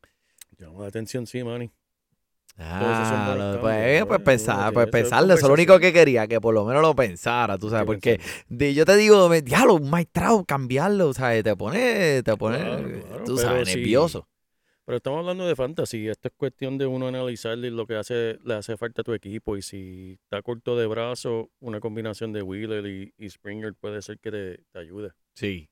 Llama 0.58 0.80
la 0.82 0.86
atención, 0.88 1.26
sí, 1.26 1.42
Manny. 1.42 1.70
Ah, 2.58 3.58
pues, 3.60 4.00
¿no? 4.00 4.08
pues 4.08 4.20
pensar, 4.20 4.72
pues 4.72 4.86
pensarlo, 4.88 5.34
eso 5.34 5.46
es 5.46 5.48
lo 5.48 5.54
único 5.54 5.78
que 5.78 5.92
quería, 5.92 6.26
que 6.28 6.40
por 6.40 6.52
lo 6.54 6.64
menos 6.64 6.82
lo 6.82 6.94
pensara, 6.94 7.56
tú 7.56 7.70
sabes, 7.70 7.86
porque 7.86 8.20
de- 8.48 8.74
yo 8.74 8.84
te 8.84 8.96
digo, 8.96 9.28
diablo, 9.40 9.74
un 9.76 9.90
Trout, 10.12 10.46
cambiarlo, 10.46 11.14
¿sabes? 11.14 11.42
Te 11.44 11.56
pone, 11.56 12.22
te 12.22 12.36
pone, 12.36 12.58
Claro, 12.58 12.88
claro, 13.08 13.24
tú 13.24 13.38
sabes, 13.38 13.66
nervioso. 13.66 14.28
Pero 14.84 14.96
estamos 14.96 15.20
hablando 15.20 15.46
de 15.46 15.54
fantasy. 15.54 16.08
Esto 16.08 16.28
es 16.28 16.34
cuestión 16.36 16.76
de 16.76 16.86
uno 16.86 17.06
analizar 17.06 17.56
lo 17.56 17.86
que 17.86 17.94
hace, 17.94 18.38
le 18.44 18.54
hace 18.54 18.76
falta 18.76 19.02
a 19.02 19.04
tu 19.04 19.14
equipo. 19.14 19.56
Y 19.56 19.62
si 19.62 20.18
está 20.24 20.42
corto 20.42 20.76
de 20.76 20.86
brazo, 20.86 21.50
una 21.60 21.78
combinación 21.78 22.32
de 22.32 22.42
Wheeler 22.42 22.84
y, 22.86 23.14
y 23.16 23.30
Springer 23.30 23.74
puede 23.74 24.02
ser 24.02 24.18
que 24.18 24.30
te, 24.32 24.58
te 24.72 24.78
ayude. 24.80 25.12
Sí. 25.34 25.68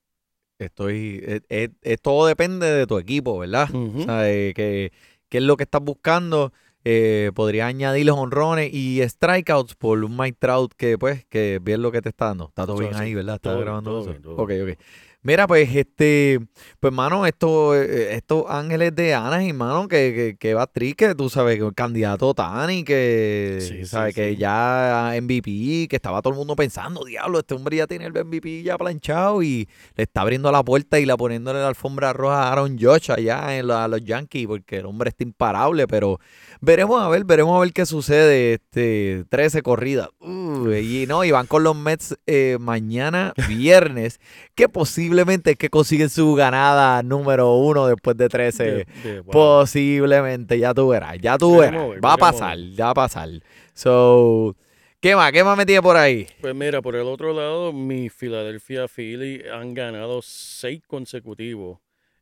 Estoy. 0.59 1.23
es- 1.27 1.43
es- 1.49 1.71
es- 1.81 2.01
todo 2.03 2.27
depende 2.27 2.67
de 2.67 2.87
tu 2.87 2.99
equipo, 2.99 3.39
¿verdad? 3.39 3.69
O 3.75 4.05
sea, 4.05 4.31
eh, 4.31 4.53
que, 4.55 4.93
qué 5.29 5.39
es 5.39 5.45
lo 5.45 5.57
que 5.57 5.63
estás 5.65 5.83
buscando. 5.83 6.53
Eh, 6.85 7.31
podría 7.35 7.67
añadir 7.67 8.07
los 8.07 8.17
honrones 8.17 8.73
y 8.73 9.03
strikeouts 9.07 9.75
por 9.75 10.03
un 10.03 10.17
Mike 10.17 10.39
Trout 10.39 10.73
que, 10.75 10.97
pues, 10.97 11.27
que 11.27 11.59
bien 11.63 11.83
lo 11.83 11.93
que 11.93 12.01
te 12.01 12.09
está 12.09 12.27
dando. 12.27 12.49
Está 12.49 12.65
todo 12.67 12.79
bien 12.79 12.95
ahí, 12.95 13.15
¿verdad? 13.15 13.35
Está 13.37 13.51
grabando 13.55 13.91
todo 13.91 14.01
eso. 14.01 14.11
bien, 14.11 14.23
todo 14.23 14.37
Ok, 14.37 14.51
ok. 14.63 14.79
Mira, 15.23 15.47
pues, 15.47 15.69
este, 15.77 16.41
pues, 16.81 16.93
mano, 16.95 17.27
estos, 17.27 17.77
eh, 17.77 18.15
estos 18.15 18.45
ángeles 18.49 18.95
de 18.95 19.13
Anaheim, 19.13 19.55
mano, 19.55 19.87
que, 19.87 20.15
que, 20.15 20.37
que 20.39 20.55
va 20.55 20.67
que 20.73 21.15
tú 21.15 21.29
sabes, 21.29 21.59
que 21.59 21.67
el 21.67 21.75
candidato 21.75 22.33
Tani, 22.33 22.85
que, 22.85 23.59
Sí, 23.61 23.79
sí, 23.81 23.87
sabes, 23.87 24.15
que 24.15 24.31
sí. 24.31 24.37
ya 24.37 25.13
MVP, 25.21 25.89
que 25.89 25.97
estaba 25.97 26.23
todo 26.23 26.33
el 26.33 26.39
mundo 26.39 26.57
pensando, 26.57 27.05
diablo, 27.05 27.41
este 27.41 27.55
hombre 27.55 27.77
ya 27.77 27.87
tiene 27.87 28.07
el 28.07 28.13
MVP 28.15 28.63
ya 28.63 28.79
planchado 28.79 29.43
y 29.43 29.69
le 29.95 30.05
está 30.05 30.23
abriendo 30.23 30.51
la 30.51 30.63
puerta 30.65 30.99
y 30.99 31.05
la 31.05 31.19
poniéndole 31.19 31.59
la 31.61 31.69
alfombra 31.69 32.15
roja 32.15 32.45
a 32.45 32.53
Aaron 32.53 32.79
Josh 32.81 33.11
allá 33.11 33.59
en 33.59 33.67
la- 33.67 33.85
a 33.85 33.89
los 33.89 34.03
Yankees, 34.03 34.47
porque 34.47 34.79
el 34.79 34.87
hombre 34.87 35.11
está 35.11 35.23
imparable, 35.25 35.87
pero 35.87 36.19
veremos 36.63 37.03
a 37.03 37.09
ver, 37.11 37.25
veremos 37.25 37.57
a 37.57 37.61
ver 37.61 37.73
qué 37.75 37.85
sucede, 37.85 38.55
este, 38.55 39.25
13 39.29 39.61
corridas. 39.63 40.09
Uh, 40.21 40.71
y 40.73 41.05
no, 41.07 41.25
y 41.25 41.31
van 41.31 41.47
con 41.47 41.63
los 41.63 41.77
Mets 41.77 42.17
eh, 42.27 42.57
mañana, 42.59 43.35
viernes, 43.49 44.19
que 44.55 44.69
posiblemente 45.11 45.51
es 45.53 45.57
que 45.57 45.69
consiguen 45.71 46.09
su 46.09 46.35
ganada 46.35 47.03
número 47.03 47.55
uno 47.57 47.89
después 47.89 48.17
de 48.17 48.29
13. 48.29 48.65
De- 48.65 48.87
de- 49.03 49.21
wow. 49.21 49.33
Posiblemente, 49.33 50.57
ya 50.59 50.73
tú 50.73 50.89
verás, 50.89 51.17
ya 51.21 51.37
tú 51.37 51.59
verás. 51.59 51.89
ver, 51.89 52.05
Va 52.05 52.13
a 52.13 52.17
pasar, 52.17 52.57
ya 52.59 52.85
va 52.87 52.91
a 52.93 52.95
pasar. 52.95 53.29
So, 53.75 54.55
¿qué 55.01 55.17
más? 55.17 55.33
¿Qué 55.33 55.43
más 55.43 55.57
me 55.59 55.67
tiene 55.67 55.83
por 55.83 55.97
ahí? 55.97 56.29
Pues 56.41 56.55
mira, 56.55 56.81
por 56.81 56.95
el 56.95 57.03
otro 57.09 57.33
lado, 57.33 57.73
mi 57.73 58.09
Philadelphia 58.09 58.87
Philly 58.87 59.43
han 59.53 59.75
ganado 59.75 60.21
seis 60.23 60.81
consecutivos. 60.87 61.79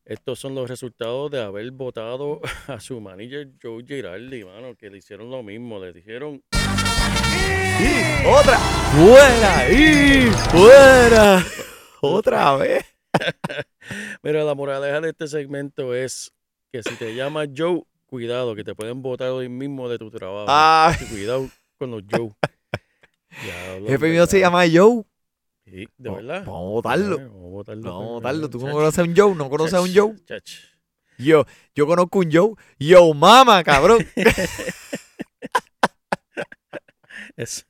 Estos 0.06 0.38
son 0.38 0.54
los 0.54 0.70
resultados 0.70 1.30
de 1.30 1.42
haber 1.42 1.70
votado 1.72 2.40
a 2.68 2.80
su 2.80 2.98
manager 3.02 3.48
Joe 3.62 3.84
Girardi, 3.86 4.44
mano, 4.44 4.74
que 4.78 4.88
le 4.88 4.96
hicieron 4.98 5.30
lo 5.30 5.42
mismo. 5.42 5.78
Le 5.78 5.92
dijeron, 5.92 6.42
Y 6.52 8.26
otra. 8.26 8.56
Fuera. 8.96 9.70
Y 9.70 10.30
fuera. 10.50 11.44
Otra 12.00 12.56
vez. 12.56 12.84
mira, 14.22 14.44
la 14.44 14.54
moraleja 14.54 15.00
de 15.00 15.10
este 15.10 15.26
segmento 15.28 15.94
es 15.94 16.32
que 16.72 16.82
si 16.82 16.94
te 16.96 17.14
llamas 17.14 17.48
Joe, 17.56 17.82
cuidado, 18.06 18.54
que 18.54 18.64
te 18.64 18.74
pueden 18.74 19.02
votar 19.02 19.30
hoy 19.30 19.48
mismo 19.48 19.88
de 19.88 19.98
tu 19.98 20.10
trabajo. 20.10 20.46
Ay, 20.48 20.96
Cuidado 21.08 21.48
con 21.78 21.90
los 21.90 22.02
Joe. 22.10 22.32
Diablo, 23.42 23.88
jefe 23.88 24.10
mío 24.10 24.26
se 24.26 24.40
llama 24.40 24.64
Joe. 24.72 25.04
Sí, 25.64 25.88
de 25.98 26.10
verdad. 26.10 26.44
Vamos 26.46 26.60
a 26.60 26.70
votarlo. 26.70 27.18
Vamos 27.18 27.34
a 27.34 27.48
votarlo. 27.48 27.82
Vamos 27.82 28.02
a 28.02 28.06
pues, 28.06 28.12
votarlo. 28.12 28.50
¿Tú 28.50 28.58
no 28.66 28.72
conoces 28.72 28.98
a 28.98 29.02
un 29.02 29.16
Joe? 29.16 29.34
¿No 29.34 29.50
conoces 29.50 29.74
a 29.74 29.80
un 29.80 29.94
Joe? 29.94 30.14
chach. 30.24 30.50
Yo, 31.18 31.44
yo 31.74 31.86
conozco 31.86 32.20
un 32.20 32.30
Joe. 32.32 32.54
Yo, 32.78 33.12
mama, 33.12 33.62
cabrón. 33.64 34.06
Eso 37.36 37.64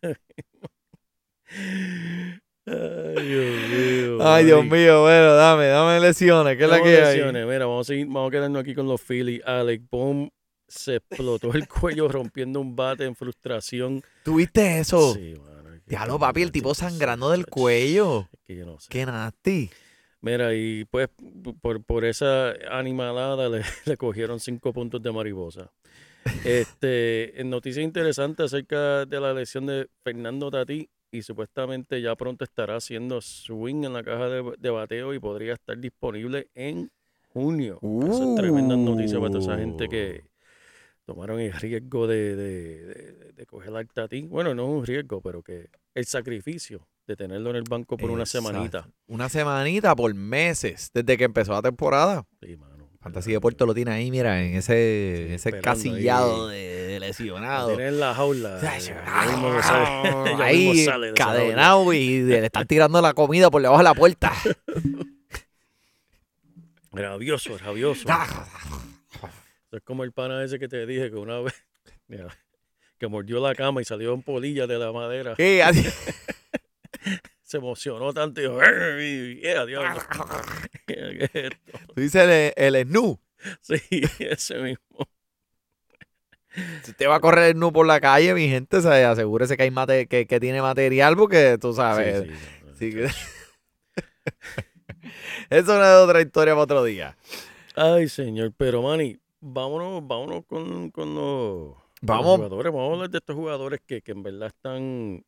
Dios 3.18 3.68
mío. 3.70 4.18
Ay, 4.20 4.44
Dios 4.44 4.64
mío, 4.64 5.02
bueno, 5.02 5.34
dame, 5.34 5.66
dame 5.66 6.00
lesiones. 6.00 6.56
¿Qué 6.56 6.64
es 6.64 6.70
la 6.70 6.82
que 6.82 7.02
hay? 7.02 7.22
Mira, 7.22 7.66
vamos 7.66 7.86
a, 7.86 7.92
seguir, 7.92 8.06
vamos 8.06 8.28
a 8.28 8.30
quedarnos 8.30 8.60
aquí 8.62 8.74
con 8.74 8.86
los 8.88 9.00
Phillies. 9.00 9.42
Alec 9.44 9.82
Bohm 9.90 10.28
se 10.66 10.96
explotó 10.96 11.52
el 11.54 11.66
cuello 11.68 12.08
rompiendo 12.08 12.60
un 12.60 12.74
bate 12.76 13.04
en 13.04 13.14
frustración. 13.14 14.02
¿Tuviste 14.24 14.78
eso? 14.80 15.14
Sí, 15.14 15.34
mano, 15.36 15.70
Diablo, 15.86 16.14
esto- 16.14 16.18
papi, 16.18 16.42
el 16.42 16.52
tipo 16.52 16.74
sangrando 16.74 17.30
del 17.30 17.46
cuello. 17.46 18.28
Es 18.32 18.40
que 18.46 18.56
yo 18.56 18.66
no 18.66 18.78
sé. 18.78 18.88
Qué 18.90 19.06
nasty. 19.06 19.70
Mira, 20.20 20.52
y 20.52 20.84
pues 20.84 21.08
por, 21.60 21.82
por 21.84 22.04
esa 22.04 22.50
animalada 22.70 23.48
le, 23.48 23.62
le 23.84 23.96
cogieron 23.96 24.40
cinco 24.40 24.72
puntos 24.72 25.02
de 25.02 25.12
mariposa. 25.12 25.70
Este, 26.44 27.32
noticia 27.44 27.82
interesante 27.82 28.42
acerca 28.42 29.06
de 29.06 29.20
la 29.20 29.32
lesión 29.32 29.64
de 29.64 29.88
Fernando 30.02 30.50
Tatí 30.50 30.88
y 31.10 31.22
supuestamente 31.22 32.00
ya 32.02 32.14
pronto 32.16 32.44
estará 32.44 32.76
haciendo 32.76 33.20
swing 33.20 33.84
en 33.84 33.92
la 33.94 34.02
caja 34.02 34.28
de, 34.28 34.52
de 34.58 34.70
bateo 34.70 35.14
y 35.14 35.18
podría 35.18 35.54
estar 35.54 35.78
disponible 35.78 36.48
en 36.54 36.90
junio. 37.32 37.78
Eso 37.82 38.24
es 38.30 38.34
tremenda 38.36 38.76
noticia 38.76 39.18
para 39.18 39.30
toda 39.30 39.42
esa 39.42 39.58
gente 39.58 39.88
que 39.88 40.24
tomaron 41.06 41.40
el 41.40 41.52
riesgo 41.52 42.06
de, 42.06 42.36
de, 42.36 42.84
de- 42.86 43.32
de 43.32 43.46
coger 43.46 43.74
al 43.74 43.88
Tatí. 43.88 44.22
Bueno, 44.22 44.54
no 44.54 44.64
es 44.64 44.68
un 44.80 44.86
riesgo, 44.86 45.20
pero 45.22 45.42
que 45.42 45.68
el 45.94 46.04
sacrificio 46.04 46.86
de 47.06 47.16
tenerlo 47.16 47.50
en 47.50 47.56
el 47.56 47.62
banco 47.68 47.96
por 47.96 48.10
una 48.10 48.26
semanita. 48.26 48.88
Una 49.06 49.28
semanita 49.30 49.96
por 49.96 50.12
meses, 50.14 50.90
desde 50.92 51.16
que 51.16 51.24
empezó 51.24 51.52
la 51.52 51.62
temporada. 51.62 52.26
Sí, 52.42 52.56
mano. 52.56 52.77
Fantasía 53.00 53.34
de 53.34 53.40
Puerto 53.40 53.64
lo 53.64 53.74
tiene 53.74 53.92
ahí, 53.92 54.10
mira, 54.10 54.42
en 54.42 54.56
ese, 54.56 55.34
ese 55.34 55.60
casillado 55.60 56.48
ahí. 56.48 56.58
de, 56.58 57.00
lesionado. 57.00 57.68
tiene 57.68 57.88
en 57.88 58.00
la 58.00 58.12
jaula. 58.14 58.60
sale- 58.60 58.80
ya 58.84 60.38
Ahí 60.44 60.84
sale 60.84 61.12
cadenado 61.14 61.92
y 61.92 62.22
le 62.22 62.44
están 62.46 62.66
tirando 62.66 63.00
la 63.00 63.14
comida 63.14 63.50
por 63.50 63.62
debajo 63.62 63.78
de 63.78 63.84
la 63.84 63.94
puerta. 63.94 64.32
Rabioso, 66.92 67.56
rabioso. 67.58 68.04
Ah. 68.08 68.46
Es 69.70 69.82
como 69.82 70.02
el 70.02 70.12
pana 70.12 70.42
ese 70.42 70.58
que 70.58 70.66
te 70.68 70.84
dije 70.86 71.10
que 71.10 71.16
una 71.16 71.38
vez 71.40 71.54
mira, 72.08 72.26
que 72.98 73.06
mordió 73.06 73.38
la 73.40 73.54
cama 73.54 73.80
y 73.80 73.84
salió 73.84 74.12
en 74.14 74.22
polilla 74.22 74.66
de 74.66 74.78
la 74.78 74.90
madera. 74.90 75.36
Sí, 75.36 75.60
así- 75.60 75.86
Se 77.48 77.56
emocionó 77.56 78.12
tanto 78.12 78.42
y 78.42 78.44
dijo, 78.44 78.62
"Ey, 78.62 79.40
yeah, 79.40 79.64
diablo". 79.64 79.98
¿Qué 80.86 81.16
es 81.18 81.30
esto? 81.32 81.56
Tú 81.94 82.00
dices 82.02 82.52
el, 82.56 82.74
el 82.74 82.86
snoo. 82.86 83.18
Sí, 83.62 83.76
ese 84.18 84.56
mismo. 84.58 85.08
Si 86.82 86.90
usted 86.90 87.08
va 87.08 87.14
a 87.16 87.20
correr 87.20 87.44
el 87.44 87.52
snoo 87.54 87.72
por 87.72 87.86
la 87.86 88.00
calle, 88.00 88.34
mi 88.34 88.48
gente, 88.50 88.82
se 88.82 89.02
asegúrese 89.04 89.56
que 89.56 89.62
hay 89.62 89.70
mate, 89.70 90.06
que, 90.08 90.26
que 90.26 90.40
tiene 90.40 90.60
material 90.60 91.16
porque 91.16 91.56
tú 91.58 91.72
sabes. 91.72 92.24
Sí, 92.24 92.28
sí, 92.28 92.34
no, 92.66 92.74
Sí 92.76 92.90
que- 92.92 93.08
Eso 95.48 95.78
no 95.78 95.84
es 95.84 95.96
otra 96.04 96.20
historia 96.20 96.52
para 96.52 96.64
otro 96.64 96.84
día. 96.84 97.16
Ay, 97.74 98.10
señor, 98.10 98.52
pero 98.58 98.82
Manny, 98.82 99.18
vámonos, 99.40 100.06
vámonos 100.06 100.44
con, 100.46 100.90
con 100.90 101.14
los, 101.14 101.76
con 101.76 101.76
los 101.76 102.02
Vamos. 102.02 102.36
jugadores. 102.36 102.72
Vamos 102.74 102.90
a 102.90 102.94
hablar 102.94 103.08
de 103.10 103.18
estos 103.18 103.36
jugadores 103.36 103.80
que, 103.86 104.02
que 104.02 104.12
en 104.12 104.22
verdad 104.22 104.48
están. 104.48 105.24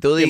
Tú 0.00 0.14
di- 0.16 0.24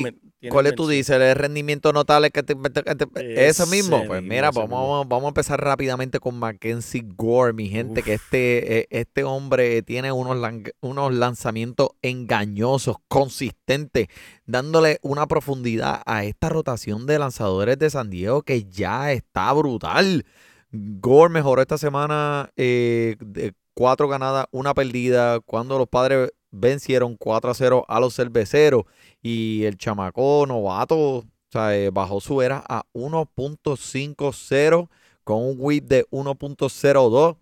¿Cuál 0.51 0.67
es 0.67 0.75
tu 0.75 0.87
dices? 0.87 1.19
¿El 1.19 1.35
rendimiento 1.35 1.91
notable 1.93 2.29
que 2.29 2.43
te, 2.43 2.53
te- 2.55 3.47
Eso 3.47 3.65
mismo. 3.65 4.03
Pues 4.05 4.21
mira, 4.21 4.51
vamos, 4.51 4.69
mismo. 4.69 4.81
vamos, 4.89 5.07
vamos 5.09 5.25
a 5.25 5.27
empezar 5.29 5.59
rápidamente 5.59 6.19
con 6.19 6.37
Mackenzie 6.37 7.03
Gore, 7.15 7.53
mi 7.53 7.67
gente, 7.69 8.03
que 8.03 8.13
este, 8.13 8.79
eh, 8.81 8.87
este 8.91 9.23
hombre 9.23 9.81
tiene 9.81 10.11
unos, 10.11 10.37
lan- 10.37 10.71
unos 10.81 11.13
lanzamientos 11.13 11.89
engañosos, 12.03 12.97
consistentes, 13.07 14.07
dándole 14.45 14.99
una 15.01 15.25
profundidad 15.27 16.01
a 16.05 16.23
esta 16.23 16.49
rotación 16.49 17.07
de 17.07 17.17
lanzadores 17.19 17.79
de 17.79 17.89
San 17.89 18.09
Diego 18.11 18.43
que 18.43 18.65
ya 18.65 19.11
está 19.11 19.51
brutal. 19.53 20.23
Gore 20.71 21.33
mejoró 21.33 21.61
esta 21.61 21.77
semana 21.79 22.51
eh, 22.57 23.15
de 23.19 23.53
cuatro 23.73 24.07
ganadas, 24.07 24.45
una 24.51 24.73
perdida, 24.73 25.39
cuando 25.39 25.77
los 25.77 25.87
padres 25.87 26.29
vencieron 26.51 27.15
4 27.17 27.51
a 27.51 27.53
0 27.53 27.85
a 27.87 27.99
los 27.99 28.15
cerveceros 28.15 28.83
y 29.21 29.63
el 29.65 29.77
chamaco 29.77 30.45
novato 30.47 30.97
o 30.97 31.25
sea, 31.49 31.77
eh, 31.77 31.89
bajó 31.91 32.19
su 32.19 32.41
era 32.41 32.63
a 32.67 32.83
1.50 32.93 34.89
con 35.23 35.43
un 35.43 35.55
whip 35.57 35.85
de 35.85 36.05
1.02 36.09 37.37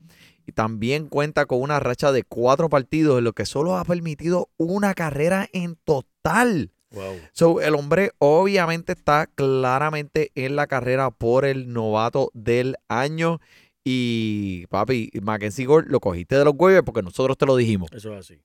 y 0.47 0.51
también 0.51 1.07
cuenta 1.07 1.45
con 1.45 1.61
una 1.61 1.79
racha 1.79 2.11
de 2.11 2.23
cuatro 2.23 2.69
partidos 2.69 3.17
en 3.17 3.23
lo 3.23 3.33
que 3.33 3.45
solo 3.45 3.77
ha 3.77 3.83
permitido 3.83 4.49
una 4.57 4.93
carrera 4.93 5.49
en 5.53 5.75
total. 5.85 6.71
Wow. 6.91 7.15
So, 7.33 7.61
el 7.61 7.73
hombre 7.75 8.11
obviamente 8.19 8.93
está 8.93 9.25
claramente 9.27 10.31
en 10.35 10.55
la 10.55 10.67
carrera 10.67 11.09
por 11.11 11.45
el 11.45 11.73
novato 11.73 12.29
del 12.33 12.75
año. 12.87 13.39
Y 13.83 14.67
papi, 14.67 15.11
Mackenzie 15.21 15.65
Gore 15.65 15.87
lo 15.89 15.99
cogiste 15.99 16.35
de 16.37 16.45
los 16.45 16.53
waivers 16.57 16.85
porque 16.85 17.01
nosotros 17.01 17.37
te 17.37 17.45
lo 17.45 17.55
dijimos. 17.55 17.89
Eso 17.91 18.13
es 18.13 18.19
así. 18.19 18.41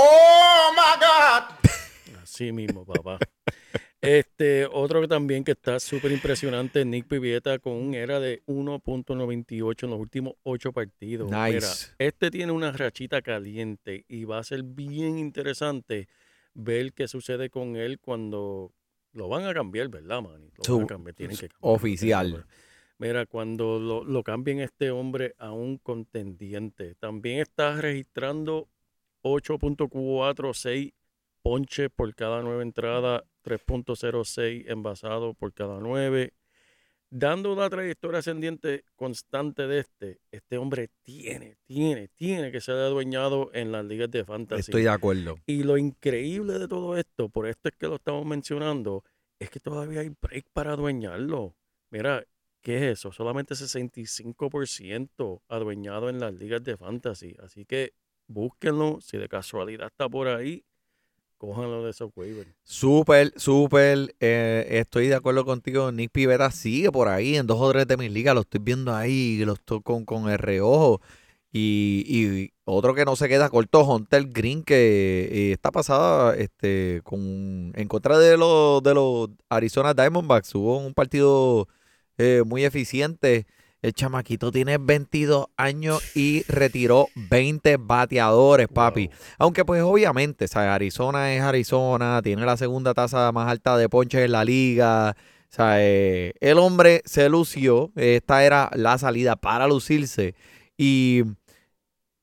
¡Oh, 0.00 0.72
my 0.76 1.00
God! 1.00 2.18
Así 2.22 2.52
mismo, 2.52 2.84
papá. 2.84 3.18
Este, 4.00 4.64
otro 4.66 5.00
que 5.00 5.08
también 5.08 5.42
que 5.42 5.50
está 5.52 5.80
súper 5.80 6.12
impresionante, 6.12 6.84
Nick 6.84 7.08
Pivieta 7.08 7.58
con 7.58 7.72
un 7.72 7.94
era 7.94 8.20
de 8.20 8.42
1.98 8.46 9.82
en 9.84 9.90
los 9.90 9.98
últimos 9.98 10.34
ocho 10.44 10.72
partidos. 10.72 11.28
Mira, 11.28 11.48
Nice. 11.50 11.88
este 11.98 12.30
tiene 12.30 12.52
una 12.52 12.70
rachita 12.70 13.22
caliente 13.22 14.04
y 14.06 14.22
va 14.24 14.38
a 14.38 14.44
ser 14.44 14.62
bien 14.62 15.18
interesante 15.18 16.08
ver 16.54 16.92
qué 16.92 17.08
sucede 17.08 17.50
con 17.50 17.74
él 17.74 17.98
cuando 17.98 18.72
lo 19.12 19.28
van 19.28 19.46
a 19.46 19.52
cambiar, 19.54 19.88
¿verdad, 19.88 20.22
Manny? 20.22 20.48
Lo 20.68 20.76
van 20.76 20.84
a 20.84 20.86
cambiar, 20.86 21.14
tienen 21.16 21.36
que 21.36 21.48
cambiarlo, 21.48 21.74
oficial. 21.74 22.46
Mira, 22.98 23.26
cuando 23.26 23.80
lo, 23.80 24.04
lo 24.04 24.22
cambien 24.22 24.60
este 24.60 24.92
hombre 24.92 25.34
a 25.38 25.50
un 25.50 25.76
contendiente, 25.78 26.94
también 26.96 27.40
está 27.40 27.80
registrando 27.80 28.68
8.46 29.22 30.92
ponches 31.42 31.88
por 31.94 32.14
cada 32.14 32.42
nueve 32.42 32.62
entradas, 32.62 33.22
3.06 33.44 34.70
envasado 34.70 35.34
por 35.34 35.52
cada 35.52 35.80
nueve. 35.80 36.34
Dando 37.10 37.54
una 37.54 37.70
trayectoria 37.70 38.18
ascendiente 38.18 38.84
constante 38.94 39.66
de 39.66 39.78
este, 39.78 40.20
este 40.30 40.58
hombre 40.58 40.90
tiene, 41.02 41.56
tiene, 41.64 42.08
tiene 42.08 42.52
que 42.52 42.60
ser 42.60 42.74
adueñado 42.74 43.50
en 43.54 43.72
las 43.72 43.82
ligas 43.86 44.10
de 44.10 44.26
fantasy. 44.26 44.60
Estoy 44.60 44.82
de 44.82 44.90
acuerdo. 44.90 45.38
Y 45.46 45.62
lo 45.62 45.78
increíble 45.78 46.58
de 46.58 46.68
todo 46.68 46.98
esto, 46.98 47.30
por 47.30 47.46
esto 47.46 47.70
es 47.70 47.76
que 47.76 47.86
lo 47.86 47.94
estamos 47.94 48.26
mencionando, 48.26 49.04
es 49.38 49.48
que 49.48 49.58
todavía 49.58 50.00
hay 50.00 50.10
break 50.20 50.50
para 50.52 50.74
adueñarlo. 50.74 51.56
Mira, 51.90 52.26
¿qué 52.60 52.76
es 52.76 52.98
eso? 52.98 53.10
Solamente 53.10 53.54
65% 53.54 55.40
adueñado 55.48 56.10
en 56.10 56.20
las 56.20 56.34
ligas 56.34 56.62
de 56.62 56.76
fantasy. 56.76 57.34
Así 57.42 57.64
que 57.64 57.94
búsquenlo. 58.28 59.00
Si 59.00 59.16
de 59.16 59.28
casualidad 59.28 59.88
está 59.88 60.08
por 60.08 60.28
ahí, 60.28 60.62
cójanlo 61.38 61.84
de 61.84 61.90
esos 61.90 62.10
waivers. 62.14 62.48
Súper, 62.62 63.32
súper. 63.36 64.14
eh, 64.20 64.66
estoy 64.70 65.08
de 65.08 65.14
acuerdo 65.16 65.44
contigo. 65.44 65.90
Nick 65.90 66.12
Pivetta 66.12 66.50
sigue 66.50 66.92
por 66.92 67.08
ahí 67.08 67.36
en 67.36 67.46
dos 67.46 67.58
o 67.60 67.70
tres 67.72 67.86
de 67.86 67.96
mis 67.96 68.12
ligas. 68.12 68.34
Lo 68.34 68.42
estoy 68.42 68.60
viendo 68.62 68.94
ahí, 68.94 69.42
lo 69.44 69.54
estoy 69.54 69.80
con, 69.82 70.04
con 70.04 70.28
el 70.30 70.38
reojo. 70.38 71.00
Y, 71.50 72.04
y 72.06 72.52
otro 72.64 72.94
que 72.94 73.06
no 73.06 73.16
se 73.16 73.26
queda 73.26 73.48
corto, 73.48 73.82
Hunter 73.82 74.26
Green, 74.28 74.62
que 74.62 75.28
eh, 75.32 75.52
está 75.52 75.70
pasada 75.70 76.36
este, 76.36 77.00
con, 77.04 77.72
en 77.74 77.88
contra 77.88 78.18
de 78.18 78.36
los, 78.36 78.82
de 78.82 78.92
los 78.94 79.30
Arizona 79.48 79.94
Diamondbacks. 79.94 80.54
Hubo 80.54 80.76
un 80.76 80.92
partido 80.92 81.66
eh, 82.18 82.42
muy 82.44 82.64
eficiente. 82.64 83.46
El 83.80 83.92
chamaquito 83.92 84.50
tiene 84.50 84.76
22 84.78 85.46
años 85.56 86.02
y 86.16 86.42
retiró 86.48 87.06
20 87.14 87.76
bateadores, 87.78 88.66
papi. 88.68 89.06
Wow. 89.06 89.16
Aunque 89.38 89.64
pues 89.64 89.82
obviamente, 89.82 90.48
¿sabes? 90.48 90.70
Arizona 90.70 91.32
es 91.34 91.42
Arizona, 91.42 92.20
tiene 92.22 92.44
la 92.44 92.56
segunda 92.56 92.92
tasa 92.94 93.30
más 93.30 93.48
alta 93.48 93.76
de 93.76 93.88
ponches 93.88 94.24
en 94.24 94.32
la 94.32 94.44
liga. 94.44 95.14
O 95.50 95.54
sea, 95.54 95.76
eh, 95.80 96.34
el 96.40 96.58
hombre 96.58 97.02
se 97.04 97.28
lució, 97.28 97.92
esta 97.94 98.44
era 98.44 98.68
la 98.74 98.98
salida 98.98 99.36
para 99.36 99.66
lucirse 99.68 100.34
y 100.76 101.22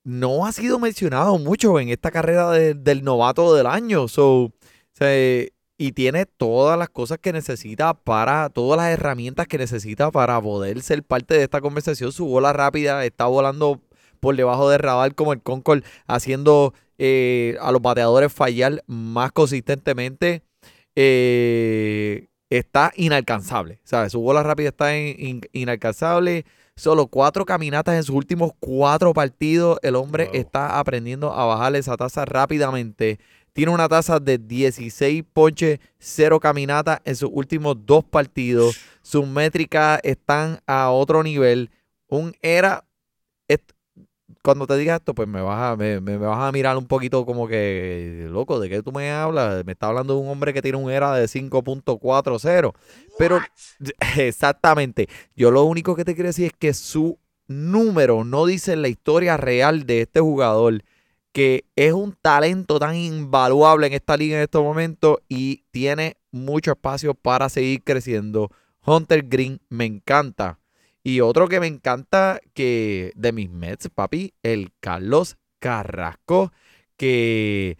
no 0.03 0.45
ha 0.45 0.51
sido 0.51 0.77
mencionado 0.77 1.37
mucho 1.39 1.79
en 1.79 1.89
esta 1.89 2.11
carrera 2.11 2.51
de- 2.51 2.73
del 2.75 3.03
novato 3.03 3.55
del 3.55 3.65
año. 3.65 4.07
So, 4.07 4.43
o 4.43 4.51
sea, 4.91 5.07
eh, 5.15 5.51
y 5.77 5.91
tiene 5.91 6.25
todas 6.25 6.77
las 6.79 6.89
cosas 6.89 7.17
que 7.19 7.33
necesita 7.33 7.93
para, 7.93 8.49
todas 8.49 8.77
las 8.77 8.91
herramientas 8.91 9.47
que 9.47 9.57
necesita 9.57 10.09
para 10.11 10.41
poder 10.41 10.81
ser 10.81 11.03
parte 11.03 11.33
de 11.35 11.43
esta 11.43 11.59
conversación. 11.61 12.11
Su 12.11 12.25
bola 12.27 12.53
rápida 12.53 13.03
está 13.05 13.25
volando 13.25 13.81
por 14.21 14.35
debajo 14.35 14.69
del 14.69 14.79
radar 14.79 15.13
como 15.15 15.33
el 15.33 15.41
Concord, 15.41 15.83
haciendo 16.07 16.73
eh, 16.97 17.57
a 17.59 17.71
los 17.73 17.81
bateadores 17.81 18.31
fallar 18.31 18.83
más 18.87 19.31
consistentemente. 19.33 20.43
Eh, 20.95 22.27
está 22.49 22.91
inalcanzable. 22.95 23.79
¿sabes? 23.83 24.11
Su 24.13 24.21
bola 24.21 24.43
rápida 24.43 24.69
está 24.69 24.97
in- 24.97 25.15
in- 25.19 25.41
inalcanzable. 25.51 26.45
Solo 26.77 27.07
cuatro 27.07 27.45
caminatas 27.45 27.95
en 27.95 28.03
sus 28.03 28.15
últimos 28.15 28.51
cuatro 28.59 29.13
partidos. 29.13 29.77
El 29.81 29.95
hombre 29.95 30.25
Wow. 30.25 30.35
está 30.35 30.79
aprendiendo 30.79 31.31
a 31.33 31.45
bajar 31.45 31.75
esa 31.75 31.95
tasa 31.97 32.25
rápidamente. 32.25 33.19
Tiene 33.55 33.71
una 33.71 33.87
tasa 33.87 34.19
de 34.19 34.37
16 34.37 35.23
ponches, 35.31 35.79
0 35.97 36.41
caminatas 36.41 36.99
en 37.05 37.15
sus 37.15 37.29
últimos 37.31 37.77
dos 37.85 38.03
partidos. 38.03 38.75
Sus 39.01 39.25
métricas 39.25 40.01
están 40.03 40.59
a 40.67 40.91
otro 40.91 41.23
nivel. 41.23 41.71
Un 42.09 42.35
era. 42.41 42.83
Cuando 44.43 44.67
te 44.67 44.75
diga 44.75 44.97
esto, 44.97 45.15
pues 45.15 45.29
me 45.29 45.41
vas, 45.41 45.71
a, 45.71 45.75
me 45.77 46.17
vas 46.17 46.37
a 46.37 46.51
mirar 46.51 46.75
un 46.75 46.85
poquito 46.85 47.25
como 47.25 47.47
que, 47.47 48.27
loco, 48.29 48.59
¿de 48.59 48.67
qué 48.67 48.83
tú 48.83 48.91
me 48.91 49.09
hablas? 49.09 49.63
Me 49.63 49.71
está 49.71 49.87
hablando 49.87 50.15
de 50.15 50.19
un 50.19 50.27
hombre 50.27 50.51
que 50.53 50.61
tiene 50.61 50.77
un 50.77 50.91
era 50.91 51.13
de 51.13 51.25
5.40. 51.25 52.73
Pero, 53.17 53.39
exactamente, 54.17 55.07
yo 55.33 55.49
lo 55.49 55.63
único 55.63 55.95
que 55.95 56.03
te 56.03 56.13
quiero 56.13 56.27
decir 56.27 56.47
es 56.47 56.53
que 56.59 56.73
su 56.73 57.17
número 57.47 58.25
no 58.25 58.45
dice 58.45 58.75
la 58.75 58.89
historia 58.89 59.37
real 59.37 59.85
de 59.85 60.01
este 60.01 60.19
jugador 60.19 60.83
que 61.35 61.65
es 61.75 61.91
un 61.91 62.13
talento 62.13 62.79
tan 62.79 62.95
invaluable 62.95 63.87
en 63.87 63.91
esta 63.91 64.15
liga 64.15 64.37
en 64.37 64.43
estos 64.43 64.63
momentos 64.63 65.17
y 65.27 65.65
tiene 65.69 66.15
mucho 66.31 66.71
espacio 66.71 67.13
para 67.13 67.49
seguir 67.49 67.83
creciendo. 67.83 68.49
Hunter 68.85 69.21
Green 69.27 69.59
me 69.67 69.83
encanta. 69.83 70.59
Y 71.03 71.19
otro 71.19 71.49
que 71.49 71.59
me 71.59 71.67
encanta 71.67 72.39
que 72.53 73.11
de 73.15 73.33
mis 73.33 73.49
Mets, 73.49 73.89
papi, 73.89 74.33
el 74.43 74.71
Carlos 74.79 75.35
Carrasco, 75.59 76.53
que 76.95 77.77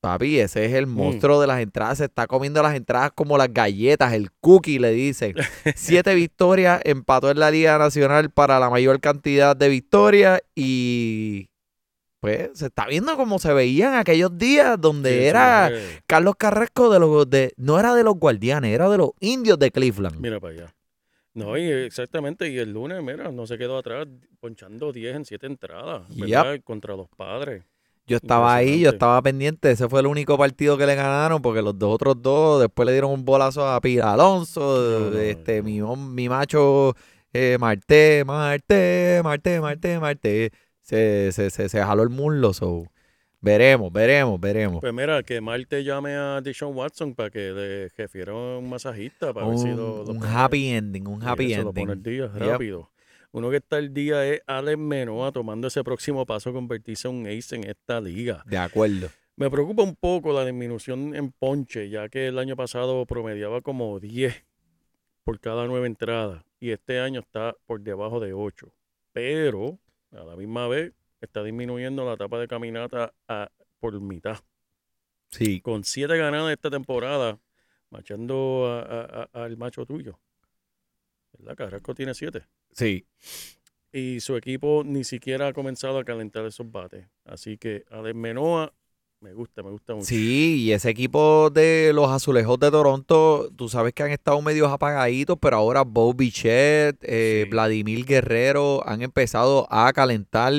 papi, 0.00 0.40
ese 0.40 0.64
es 0.64 0.72
el 0.72 0.88
monstruo 0.88 1.40
de 1.40 1.46
las 1.46 1.60
entradas, 1.60 1.98
se 1.98 2.06
está 2.06 2.26
comiendo 2.26 2.64
las 2.64 2.74
entradas 2.74 3.12
como 3.14 3.38
las 3.38 3.54
galletas, 3.54 4.12
el 4.12 4.32
cookie 4.40 4.80
le 4.80 4.90
dicen. 4.90 5.36
Siete 5.76 6.16
victorias, 6.16 6.80
empató 6.82 7.30
en 7.30 7.38
la 7.38 7.52
Liga 7.52 7.78
Nacional 7.78 8.30
para 8.30 8.58
la 8.58 8.70
mayor 8.70 8.98
cantidad 8.98 9.54
de 9.54 9.68
victorias 9.68 10.42
y 10.56 11.51
pues 12.22 12.50
se 12.54 12.66
está 12.66 12.86
viendo 12.86 13.16
como 13.16 13.40
se 13.40 13.52
veía 13.52 13.88
en 13.88 13.94
aquellos 13.94 14.38
días 14.38 14.80
donde 14.80 15.10
Sí, 15.10 15.24
era 15.24 15.72
Carlos 16.06 16.36
Carrasco 16.38 16.88
de 16.88 17.00
los 17.00 17.28
de 17.28 17.52
no 17.56 17.80
era 17.80 17.96
de 17.96 18.04
los 18.04 18.14
guardianes, 18.14 18.72
era 18.72 18.88
de 18.88 18.96
los 18.96 19.10
indios 19.18 19.58
de 19.58 19.72
Cleveland. 19.72 20.20
Mira 20.20 20.38
para 20.38 20.54
allá. 20.54 20.74
No, 21.34 21.58
y 21.58 21.68
exactamente, 21.68 22.48
y 22.48 22.58
el 22.58 22.72
lunes, 22.72 23.02
mira, 23.02 23.32
no 23.32 23.44
se 23.44 23.58
quedó 23.58 23.76
atrás, 23.76 24.06
ponchando 24.38 24.92
10 24.92 25.16
en 25.16 25.24
7 25.24 25.46
entradas, 25.48 26.02
¿verdad? 26.14 26.60
Contra 26.62 26.94
los 26.94 27.08
padres. 27.08 27.64
Yo 28.06 28.18
estaba 28.18 28.54
ahí, 28.54 28.82
yo 28.82 28.90
estaba 28.90 29.20
pendiente. 29.20 29.72
Ese 29.72 29.88
fue 29.88 29.98
el 29.98 30.06
único 30.06 30.38
partido 30.38 30.78
que 30.78 30.86
le 30.86 30.94
ganaron 30.94 31.42
porque 31.42 31.60
los 31.60 31.76
dos 31.76 31.92
otros 31.92 32.22
dos 32.22 32.60
después 32.60 32.86
le 32.86 32.92
dieron 32.92 33.10
un 33.10 33.24
bolazo 33.24 33.66
a 33.66 33.80
Pira 33.80 34.12
Alonso. 34.12 35.10
No, 35.10 35.18
este, 35.18 35.60
no. 35.60 35.96
Mi, 35.96 36.12
mi 36.12 36.28
macho 36.28 36.94
eh, 37.32 37.56
Marte, 37.58 38.22
Marte, 38.24 39.20
Marte, 39.24 39.60
Marte, 39.60 39.98
Marte. 39.98 40.52
Se, 40.82 41.30
se, 41.32 41.50
se, 41.50 41.68
se 41.68 41.82
jaló 41.82 42.02
el 42.02 42.10
muslo. 42.10 42.52
So. 42.52 42.84
Veremos, 43.40 43.92
veremos, 43.92 44.40
veremos. 44.40 44.80
Pues 44.80 44.92
mira, 44.94 45.22
que 45.24 45.40
Marte 45.40 45.82
llame 45.82 46.14
a 46.14 46.40
Deshaun 46.40 46.76
Watson 46.76 47.14
para 47.14 47.30
que 47.30 47.50
le 47.50 47.88
refiera 47.88 48.32
un 48.34 48.68
masajista 48.68 49.32
para 49.34 49.48
ver 49.48 49.58
si 49.58 49.68
un 49.70 49.76
lo, 49.76 50.04
lo 50.04 50.12
un 50.12 50.22
happy 50.24 50.68
ending, 50.68 51.08
un 51.08 51.22
happy 51.26 51.52
eso 51.52 51.62
lo 51.64 51.72
pone 51.74 51.92
ending. 51.92 52.20
al 52.20 52.30
día, 52.30 52.32
Yep. 52.38 52.50
rápido. 52.52 52.90
Uno 53.32 53.50
que 53.50 53.56
está 53.56 53.76
al 53.78 53.92
día 53.92 54.24
es 54.26 54.42
Alex 54.46 54.78
Menoa 54.78 55.32
tomando 55.32 55.66
ese 55.66 55.82
próximo 55.82 56.24
paso 56.26 56.50
a 56.50 56.52
convertirse 56.52 57.08
en 57.08 57.14
un 57.14 57.26
ace 57.26 57.56
en 57.56 57.64
esta 57.64 58.00
liga. 58.00 58.44
De 58.46 58.58
acuerdo. 58.58 59.08
Me 59.36 59.50
preocupa 59.50 59.82
un 59.82 59.96
poco 59.96 60.32
la 60.32 60.44
disminución 60.44 61.16
en 61.16 61.32
ponche, 61.32 61.88
ya 61.88 62.08
que 62.10 62.28
el 62.28 62.38
año 62.38 62.54
pasado 62.54 63.04
promediaba 63.06 63.60
como 63.62 63.98
10 63.98 64.44
por 65.24 65.40
cada 65.40 65.66
nueve 65.66 65.86
entradas 65.86 66.44
y 66.60 66.70
este 66.70 67.00
año 67.00 67.20
está 67.20 67.56
por 67.66 67.80
debajo 67.80 68.20
de 68.20 68.34
8. 68.34 68.72
Pero 69.12 69.78
a 70.12 70.24
la 70.24 70.36
misma 70.36 70.68
vez 70.68 70.92
está 71.20 71.42
disminuyendo 71.42 72.04
la 72.04 72.14
etapa 72.14 72.38
de 72.38 72.48
caminata 72.48 73.14
a- 73.28 73.50
por 73.78 74.00
mitad. 74.00 74.38
Sí. 75.30 75.60
Con 75.60 75.82
7 75.84 76.16
ganadas 76.16 76.52
esta 76.52 76.70
temporada, 76.70 77.38
machando 77.90 78.66
a- 78.68 79.28
al 79.32 79.56
macho 79.56 79.84
tuyo. 79.86 80.18
¿Verdad? 81.38 81.56
Carrasco 81.56 81.94
tiene 81.94 82.14
7 82.14 82.46
Sí. 82.72 83.06
y 83.92 84.20
su 84.20 84.36
equipo 84.36 84.82
ni 84.84 85.04
siquiera 85.04 85.48
ha 85.48 85.52
comenzado 85.52 85.98
a 85.98 86.04
calentar 86.04 86.44
esos 86.44 86.70
bates. 86.70 87.06
Así 87.24 87.56
que 87.58 87.84
Alex 87.90 88.14
Menoa 88.14 88.72
me 89.22 89.32
gusta, 89.34 89.62
me 89.62 89.70
gusta 89.70 89.94
mucho. 89.94 90.04
Sí, 90.06 90.64
y 90.64 90.72
ese 90.72 90.90
equipo 90.90 91.48
de 91.50 91.92
los 91.94 92.10
azulejos 92.10 92.58
de 92.58 92.70
Toronto, 92.70 93.48
tú 93.56 93.68
sabes 93.68 93.92
que 93.94 94.02
han 94.02 94.10
estado 94.10 94.40
medios 94.42 94.70
apagaditos, 94.70 95.38
pero 95.40 95.56
ahora 95.56 95.82
Bo 95.82 96.12
Bichette, 96.12 96.98
eh, 97.02 97.42
Sí. 97.44 97.50
Vladimir 97.50 98.04
Guerrero 98.04 98.82
han 98.86 99.00
empezado 99.02 99.66
a 99.70 99.92
calentar. 99.92 100.52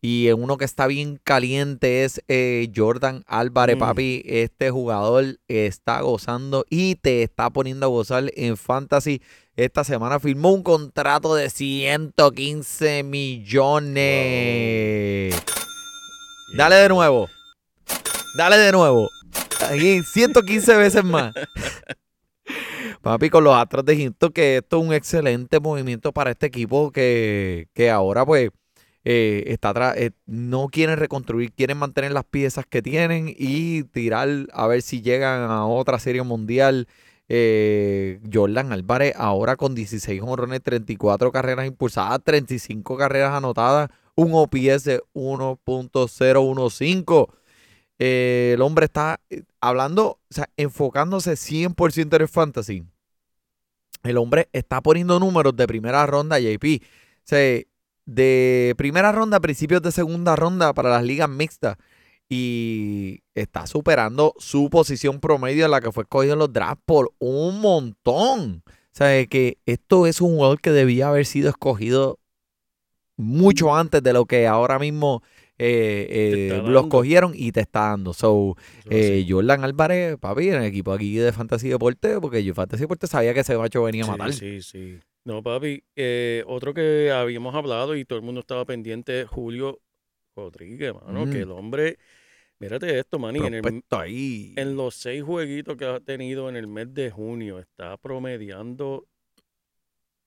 Y 0.00 0.28
en 0.28 0.42
uno 0.42 0.58
que 0.58 0.66
está 0.66 0.86
bien 0.86 1.18
caliente 1.24 2.04
es 2.04 2.22
eh, 2.28 2.70
Jordan 2.76 3.24
Álvarez, 3.26 3.76
Mm. 3.76 3.80
papi. 3.80 4.22
Este 4.26 4.70
jugador 4.70 5.38
está 5.48 6.02
gozando 6.02 6.66
y 6.68 6.96
te 6.96 7.22
está 7.22 7.48
poniendo 7.48 7.86
a 7.86 7.88
gozar 7.88 8.30
en 8.36 8.58
Fantasy. 8.58 9.22
Esta 9.56 9.82
semana 9.82 10.20
firmó 10.20 10.52
un 10.52 10.62
contrato 10.62 11.34
de 11.34 11.48
115 11.48 13.02
millones. 14.24 15.34
Dale 16.56 16.76
de 16.76 16.88
nuevo. 16.90 17.28
Dale 18.36 18.58
de 18.58 18.72
nuevo. 18.72 19.08
Aquí 19.70 20.02
115 20.02 20.76
veces 20.76 21.04
más. 21.04 21.32
Papi, 23.00 23.30
con 23.30 23.44
los 23.44 23.54
Astros 23.54 23.84
de 23.84 23.96
Houston, 23.96 24.32
que 24.32 24.56
esto 24.56 24.80
es 24.80 24.86
un 24.86 24.92
excelente 24.92 25.60
movimiento 25.60 26.10
para 26.12 26.32
este 26.32 26.46
equipo 26.46 26.90
que, 26.90 27.68
que 27.74 27.90
ahora 27.90 28.26
pues 28.26 28.50
eh, 29.04 29.44
está 29.46 29.94
eh, 29.96 30.10
no 30.26 30.68
quieren 30.68 30.98
reconstruir, 30.98 31.52
quieren 31.52 31.78
mantener 31.78 32.10
las 32.12 32.24
piezas 32.24 32.66
que 32.66 32.82
tienen 32.82 33.32
y 33.36 33.84
tirar 33.84 34.28
a 34.52 34.66
ver 34.66 34.82
si 34.82 35.00
llegan 35.02 35.48
a 35.50 35.66
otra 35.66 36.00
serie 36.00 36.22
mundial. 36.22 36.88
Eh, 37.28 38.20
Jordan 38.32 38.72
Álvarez 38.72 39.14
ahora 39.16 39.56
con 39.56 39.74
16 39.74 40.20
honrones, 40.22 40.62
34 40.62 41.30
carreras 41.30 41.66
impulsadas, 41.66 42.20
35 42.24 42.96
carreras 42.96 43.32
anotadas, 43.32 43.90
un 44.16 44.32
OPS 44.34 44.84
de 44.84 45.00
1.015. 45.14 47.43
Eh, 47.98 48.52
el 48.54 48.62
hombre 48.62 48.86
está 48.86 49.20
eh, 49.30 49.42
hablando, 49.60 50.04
o 50.04 50.20
sea, 50.30 50.48
enfocándose 50.56 51.32
100% 51.36 52.16
en 52.16 52.22
el 52.22 52.28
fantasy. 52.28 52.84
El 54.02 54.18
hombre 54.18 54.48
está 54.52 54.80
poniendo 54.82 55.18
números 55.18 55.56
de 55.56 55.66
primera 55.66 56.04
ronda, 56.06 56.38
JP. 56.38 56.82
O 56.82 56.86
sea, 57.24 57.62
de 58.06 58.74
primera 58.76 59.12
ronda 59.12 59.38
a 59.38 59.40
principios 59.40 59.80
de 59.82 59.92
segunda 59.92 60.36
ronda 60.36 60.74
para 60.74 60.90
las 60.90 61.04
ligas 61.04 61.28
mixtas. 61.28 61.78
Y 62.28 63.22
está 63.34 63.66
superando 63.66 64.34
su 64.38 64.70
posición 64.70 65.20
promedio 65.20 65.64
en 65.64 65.70
la 65.70 65.80
que 65.80 65.92
fue 65.92 66.04
escogido 66.04 66.32
en 66.34 66.38
los 66.40 66.52
drafts 66.52 66.82
por 66.84 67.12
un 67.18 67.60
montón. 67.60 68.62
O 68.66 68.96
sea, 68.96 69.26
que 69.26 69.58
esto 69.66 70.06
es 70.06 70.20
un 70.20 70.36
jugador 70.36 70.60
que 70.60 70.70
debía 70.70 71.08
haber 71.08 71.26
sido 71.26 71.50
escogido 71.50 72.18
mucho 73.16 73.74
antes 73.74 74.02
de 74.02 74.12
lo 74.12 74.26
que 74.26 74.46
ahora 74.46 74.78
mismo 74.78 75.22
eh, 75.58 76.06
eh, 76.10 76.42
está 76.48 76.56
lo 76.58 76.62
dando. 76.64 76.80
escogieron 76.80 77.32
y 77.34 77.52
te 77.52 77.60
está 77.60 77.90
dando. 77.90 78.12
So, 78.12 78.56
eh. 78.90 79.24
Jordan 79.28 79.64
Álvarez, 79.64 80.16
papi, 80.18 80.48
en 80.48 80.54
el 80.56 80.64
equipo 80.64 80.92
aquí 80.92 81.16
de 81.16 81.32
Fantasy 81.32 81.68
Deporte, 81.68 82.20
porque 82.20 82.42
yo 82.42 82.54
Fantasy 82.54 82.82
Deporte 82.82 83.06
sabía 83.06 83.32
que 83.34 83.40
ese 83.40 83.56
macho 83.56 83.82
venía 83.84 84.04
a 84.04 84.08
matar. 84.08 84.32
Sí, 84.32 84.60
sí. 84.62 84.98
No, 85.24 85.42
papi. 85.42 85.82
eh, 85.96 86.42
otro 86.46 86.74
que 86.74 87.10
habíamos 87.10 87.54
hablado 87.54 87.96
y 87.96 88.04
todo 88.04 88.18
el 88.18 88.24
mundo 88.24 88.40
estaba 88.40 88.64
pendiente 88.64 89.24
Julio 89.24 89.80
Rodríguez, 90.36 90.92
mano. 90.94 91.24
Que 91.24 91.38
Mm. 91.38 91.42
el 91.42 91.50
hombre, 91.52 91.98
mírate 92.58 92.98
esto, 92.98 93.18
man. 93.18 93.34
En, 93.36 93.54
el- 93.54 93.62
Prospecto 93.62 93.98
ahí. 94.00 94.52
en 94.56 94.76
los 94.76 94.94
seis 94.96 95.22
jueguitos 95.22 95.76
que 95.76 95.84
ha 95.86 96.00
tenido 96.00 96.48
en 96.50 96.56
el 96.56 96.66
mes 96.66 96.92
de 96.92 97.10
junio, 97.10 97.58
está 97.58 97.96
promediando 97.96 99.06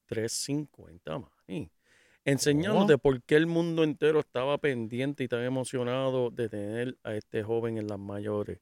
350, 0.08 1.20
man. 1.20 1.70
Enseñándote 2.28 2.98
por 2.98 3.24
qué 3.24 3.36
el 3.36 3.48
mundo 3.48 3.86
entero 3.86 4.20
estaba 4.20 4.58
pendiente 4.58 5.24
y 5.24 5.30
tan 5.30 5.44
emocionado 5.44 6.30
de 6.30 6.50
tener 6.50 6.98
a 7.04 7.16
este 7.16 7.42
joven 7.42 7.78
en 7.78 7.88
las 7.88 8.00
mayores. 8.00 8.60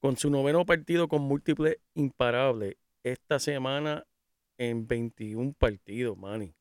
Con 0.00 0.16
su 0.16 0.30
noveno 0.30 0.64
partido 0.64 1.08
con 1.08 1.20
múltiples 1.20 1.76
imparables, 1.92 2.76
esta 3.02 3.38
semana 3.38 4.06
en 4.56 4.88
21 4.88 5.52
partidos, 5.52 6.16
Manny. 6.16 6.54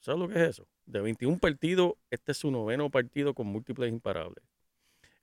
¿Sabes 0.00 0.20
lo 0.20 0.28
que 0.28 0.34
es 0.34 0.50
eso? 0.50 0.68
De 0.84 1.00
21 1.00 1.38
partidos, 1.38 1.94
este 2.10 2.32
es 2.32 2.38
su 2.38 2.50
noveno 2.50 2.90
partido 2.90 3.32
con 3.32 3.46
múltiples 3.46 3.90
imparables. 3.90 4.44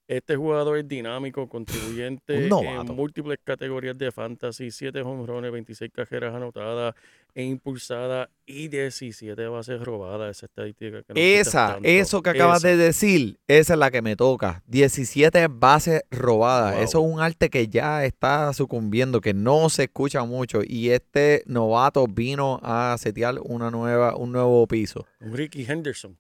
Este 0.08 0.36
jugador 0.36 0.78
es 0.78 0.88
dinámico, 0.88 1.48
contribuyente 1.48 2.48
en 2.48 2.50
múltiples 2.94 3.40
categorías 3.44 3.98
de 3.98 4.12
fantasy, 4.12 4.70
7 4.70 5.02
jonrones, 5.02 5.52
26 5.52 5.92
carreras 5.94 6.36
anotadas 6.36 6.94
e 7.34 7.44
impulsadas 7.44 8.30
y 8.46 8.68
17 8.68 9.48
bases 9.48 9.82
robadas. 9.82 10.38
Esa 10.38 10.46
estadística 10.48 11.04
que 11.04 11.14
quitas 11.14 11.48
Esa, 11.48 11.80
eso 11.84 12.22
que 12.22 12.32
acabas 12.32 12.60
Esa. 12.60 12.68
de 12.68 12.78
decir, 12.78 13.40
esa 13.48 13.74
es 13.74 13.80
la 13.80 13.92
que 13.92 14.02
me 14.02 14.18
toca. 14.18 14.62
17 14.68 15.48
bases 15.50 16.04
robadas. 16.12 16.76
Wow. 16.76 16.84
Eso 16.84 17.00
es 17.00 17.14
un 17.14 17.22
arte 17.22 17.50
que 17.50 17.70
ya 17.70 18.04
está 18.04 18.52
sucumbiendo, 18.54 19.22
que 19.22 19.34
no 19.34 19.70
se 19.70 19.84
escucha 19.84 20.26
mucho. 20.26 20.62
Y 20.68 20.90
este 20.90 21.44
novato 21.46 22.06
vino 22.08 22.60
a 22.62 22.96
setear 23.00 23.40
una 23.42 23.72
nueva, 23.72 24.18
un 24.18 24.34
nuevo 24.34 24.68
piso. 24.68 25.08
Ricky 25.22 25.66
Henderson. 25.66 26.18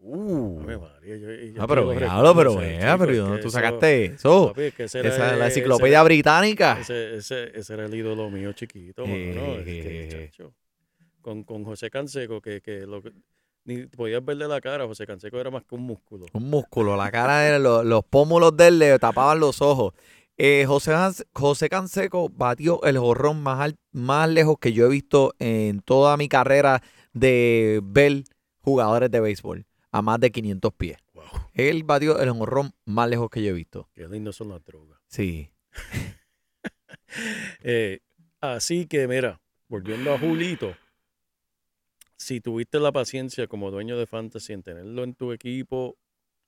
Uh. 0.00 0.60
Ave 0.62 0.78
María, 0.78 1.16
yo- 1.16 1.30
yo 1.32 1.62
Ah, 1.62 1.66
pero 1.66 1.86
véalo, 1.88 2.34
pero 2.36 2.56
vea, 2.56 2.92
chico, 2.92 2.98
pero 2.98 3.10
es 3.10 3.16
¿de 3.16 3.22
dónde 3.22 3.36
que 3.38 3.42
tú 3.42 3.50
sacaste 3.50 4.04
eso? 4.04 4.48
papi, 4.48 4.62
es 4.62 4.74
que 4.74 4.84
ese 4.84 4.98
era 5.00 5.08
Esa 5.08 5.36
la 5.36 5.46
enciclopedia 5.46 5.96
era- 5.98 6.04
británica. 6.04 6.78
Ese, 6.80 7.16
ese, 7.16 7.58
ese 7.58 7.74
era 7.74 7.86
el 7.86 7.94
ídolo 7.94 8.30
mío 8.30 8.52
chiquito, 8.52 9.02
mano. 9.06 9.16
Es 9.16 9.64
que, 9.64 9.82
Jejeje. 9.82 10.30
chacho, 10.30 10.54
con, 11.20 11.42
con 11.42 11.64
José 11.64 11.90
Canseco, 11.90 12.40
que, 12.40 12.60
que 12.60 12.86
lo 12.86 13.02
ni 13.64 13.86
podías 13.86 14.24
verle 14.24 14.46
la 14.48 14.60
cara, 14.60 14.86
José 14.86 15.04
Canseco 15.06 15.38
era 15.40 15.50
más 15.50 15.64
que 15.64 15.74
un 15.74 15.82
músculo. 15.82 16.26
Un 16.32 16.48
músculo, 16.48 16.96
la 16.96 17.10
cara 17.10 17.40
de 17.40 17.58
los, 17.58 17.84
los 17.84 18.04
pómulos 18.04 18.56
de 18.56 18.68
él 18.68 18.78
le 18.78 18.98
tapaban 19.00 19.40
los 19.40 19.60
ojos. 19.60 19.92
Eh, 20.38 20.64
José, 20.66 20.94
José 21.34 21.68
Canseco 21.68 22.28
batió 22.30 22.80
el 22.84 22.96
jorrón 22.98 23.42
más, 23.42 23.60
al- 23.60 23.76
más 23.92 24.28
lejos 24.30 24.58
que 24.60 24.72
yo 24.72 24.86
he 24.86 24.88
visto 24.88 25.34
en 25.40 25.80
toda 25.80 26.16
mi 26.16 26.28
carrera 26.28 26.80
de 27.12 27.80
ver 27.82 28.22
jugadores 28.60 29.10
de 29.10 29.20
béisbol 29.20 29.66
a 29.90 30.02
más 30.02 30.20
de 30.20 30.30
500 30.30 30.72
pies. 30.74 30.98
Wow, 31.14 31.24
Él 31.54 31.82
batió 31.84 32.18
el 32.20 32.30
jorrón 32.30 32.72
más 32.84 33.08
lejos 33.08 33.30
que 33.30 33.42
yo 33.42 33.50
he 33.50 33.52
visto. 33.52 33.88
qué 33.94 34.06
lindos 34.08 34.36
son 34.36 34.50
las 34.50 34.64
drogas. 34.64 34.98
Sí. 35.08 35.50
Eh, 37.62 38.00
así 38.40 38.86
que, 38.86 39.08
mira, 39.08 39.40
volviendo 39.68 40.12
a 40.12 40.18
Julito, 40.18 40.76
si 42.16 42.40
tuviste 42.40 42.78
la 42.80 42.92
paciencia 42.92 43.46
como 43.46 43.70
dueño 43.70 43.96
de 43.96 44.06
Fantasy 44.06 44.52
en 44.52 44.62
tenerlo 44.62 45.04
en 45.04 45.14
tu 45.14 45.32
equipo, 45.32 45.96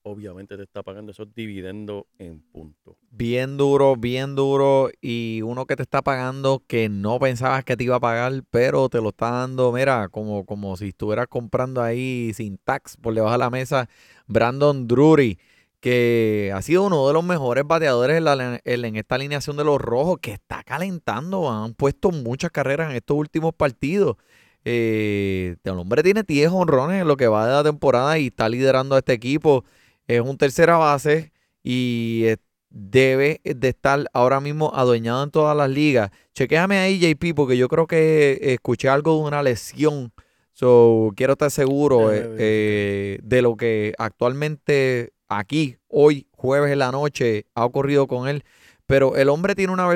obviamente 0.03 0.57
te 0.57 0.63
está 0.63 0.83
pagando 0.83 1.13
esos 1.13 1.35
dividendos 1.35 2.05
en 2.19 2.41
punto. 2.41 2.97
Bien 3.11 3.57
duro, 3.57 3.97
bien 3.97 4.35
duro. 4.35 4.91
Y 5.01 5.43
uno 5.43 5.67
que 5.67 5.77
te 5.77 5.83
está 5.83 6.03
pagando 6.03 6.63
que 6.67 6.89
no 6.89 7.19
pensabas 7.19 7.65
que 7.65 7.77
te 7.77 7.85
iba 7.85 7.97
a 7.97 8.01
pagar, 8.01 8.43
pero 8.51 8.89
te 8.89 9.01
lo 9.01 9.11
está 9.11 9.31
dando, 9.31 9.73
mira, 9.73 10.09
como, 10.09 10.45
como 10.45 10.77
si 10.77 10.89
estuvieras 10.89 11.29
comprando 11.29 11.83
ahí 11.83 12.33
sin 12.35 12.59
tax 12.59 12.97
por 12.97 13.15
debajo 13.15 13.33
de 13.33 13.39
la 13.39 13.51
mesa. 13.51 13.89
Brandon 14.27 14.87
Drury, 14.87 15.39
que 15.81 16.53
ha 16.55 16.63
sido 16.63 16.85
uno 16.85 17.07
de 17.07 17.13
los 17.13 17.25
mejores 17.25 17.65
bateadores 17.67 18.23
en, 18.65 18.97
esta 18.97 19.15
alineación 19.15 19.57
de 19.57 19.65
los 19.65 19.81
rojos, 19.81 20.19
que 20.21 20.33
está 20.33 20.63
calentando. 20.63 21.51
Han 21.51 21.75
puesto 21.75 22.11
muchas 22.11 22.51
carreras 22.51 22.91
en 22.91 22.97
estos 22.97 23.17
últimos 23.17 23.55
partidos. 23.55 24.17
Eh, 24.65 25.57
el 25.65 25.79
hombre 25.79 26.03
tiene 26.03 26.23
10 26.23 26.51
honrones 26.53 27.01
en 27.01 27.09
lo 27.09 27.17
que 27.17 27.29
va 27.29 27.47
de 27.47 27.53
la 27.55 27.65
temporada 27.65 28.19
y 28.19 28.27
está 28.27 28.49
liderando 28.49 28.95
a 28.95 28.99
este 28.99 29.15
equipo. 29.15 29.65
Es 30.11 30.21
un 30.21 30.37
tercera 30.37 30.77
base 30.77 31.31
y 31.63 32.23
eh, 32.25 32.37
debe 32.69 33.41
de 33.45 33.69
estar 33.69 34.11
ahora 34.13 34.41
mismo 34.41 34.73
adueñado 34.75 35.23
en 35.23 35.31
todas 35.31 35.57
las 35.57 35.71
ligas. 35.71 36.11
Chequéame 36.35 36.79
ahí, 36.79 36.99
JP, 36.99 37.33
porque 37.37 37.57
yo 37.57 37.69
creo 37.69 37.87
que 37.87 38.37
escuché 38.43 38.89
algo 38.89 39.15
de 39.15 39.23
una 39.29 39.41
lesión. 39.45 40.13
So, 40.53 41.13
quiero 41.15 41.35
estar 41.35 41.53
seguro 41.53 42.13
eh, 42.13 42.29
eh, 42.39 43.19
de 43.23 43.41
lo 43.41 43.57
que 43.57 43.95
actualmente 43.99 45.13
aquí, 45.29 45.77
hoy, 45.87 46.27
jueves 46.33 46.73
en 46.73 46.81
la 46.81 46.91
noche, 46.91 47.47
ha 47.55 47.65
ocurrido 47.65 48.09
con 48.09 48.27
él. 48.29 48.43
Pero 48.87 49.15
el 49.15 49.29
hombre 49.29 49.55
tiene 49.55 49.73
una, 49.73 49.89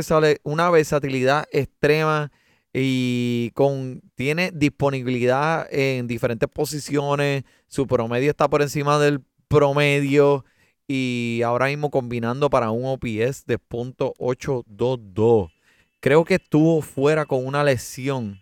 una 0.45 0.71
versatilidad 0.71 1.47
extrema 1.51 2.31
y 2.73 3.51
con, 3.55 4.01
tiene 4.15 4.53
disponibilidad 4.55 5.67
en 5.73 6.07
diferentes 6.07 6.49
posiciones. 6.49 7.43
Su 7.67 7.89
promedio 7.89 8.31
está 8.31 8.47
por 8.49 8.63
encima 8.63 9.01
del 9.01 9.25
promedio 9.55 10.45
y 10.87 11.41
ahora 11.45 11.67
mismo 11.67 11.91
combinando 11.91 12.51
para 12.51 12.71
un 12.71 12.85
OPS 12.85 13.45
de 13.47 13.59
.822. 13.59 15.51
Creo 16.01 16.25
que 16.25 16.35
estuvo 16.35 16.83
fuera 16.83 17.25
con 17.25 17.47
una 17.47 17.65
lesión. 17.65 18.41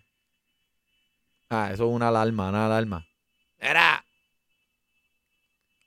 Ah, 1.49 1.69
eso 1.71 1.85
es 1.87 1.95
una 1.95 2.07
alarma, 2.09 2.49
una 2.49 2.65
alarma. 2.65 3.05
Era. 3.59 4.03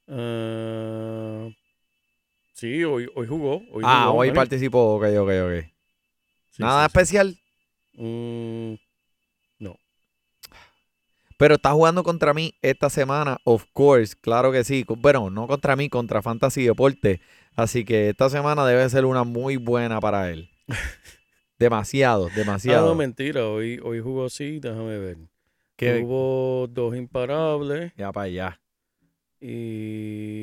Ah, 0.08 1.48
sí, 2.54 2.84
hoy, 2.84 3.08
hoy 3.14 3.26
jugó. 3.26 3.62
Hoy 3.72 3.82
Ah, 3.84 4.06
jugó, 4.06 4.18
hoy 4.20 4.32
participó. 4.32 4.94
Ok, 4.94 5.04
ok, 5.18 5.30
ok. 5.44 5.64
Sí, 6.50 6.62
Nada 6.62 6.84
sí, 6.84 6.90
sí. 6.90 6.98
especial, 6.98 7.38
Mm, 7.98 8.74
pero 11.36 11.54
está 11.56 11.72
jugando 11.72 12.02
contra 12.02 12.32
mí 12.34 12.54
esta 12.62 12.88
semana, 12.90 13.38
of 13.44 13.64
course, 13.72 14.14
claro 14.20 14.52
que 14.52 14.64
sí. 14.64 14.84
Bueno, 14.88 15.30
no 15.30 15.46
contra 15.46 15.76
mí, 15.76 15.88
contra 15.88 16.22
Fantasy 16.22 16.64
Deporte. 16.64 17.20
Así 17.56 17.84
que 17.84 18.10
esta 18.10 18.28
semana 18.30 18.66
debe 18.66 18.88
ser 18.90 19.04
una 19.04 19.24
muy 19.24 19.56
buena 19.56 20.00
para 20.00 20.30
él. 20.30 20.50
Demasiado, 21.58 22.28
Ah, 22.30 22.34
demasiado. 22.36 22.88
no, 22.88 22.94
mentira. 22.94 23.46
Hoy, 23.48 23.80
hoy 23.82 24.00
jugó 24.00 24.28
sí, 24.28 24.60
déjame 24.60 24.98
ver. 24.98 25.16
Que- 25.76 26.00
Tuvo 26.00 26.66
dos 26.68 26.94
imparables 26.96 27.92
ya 27.96 28.12
para 28.12 28.24
allá. 28.26 28.60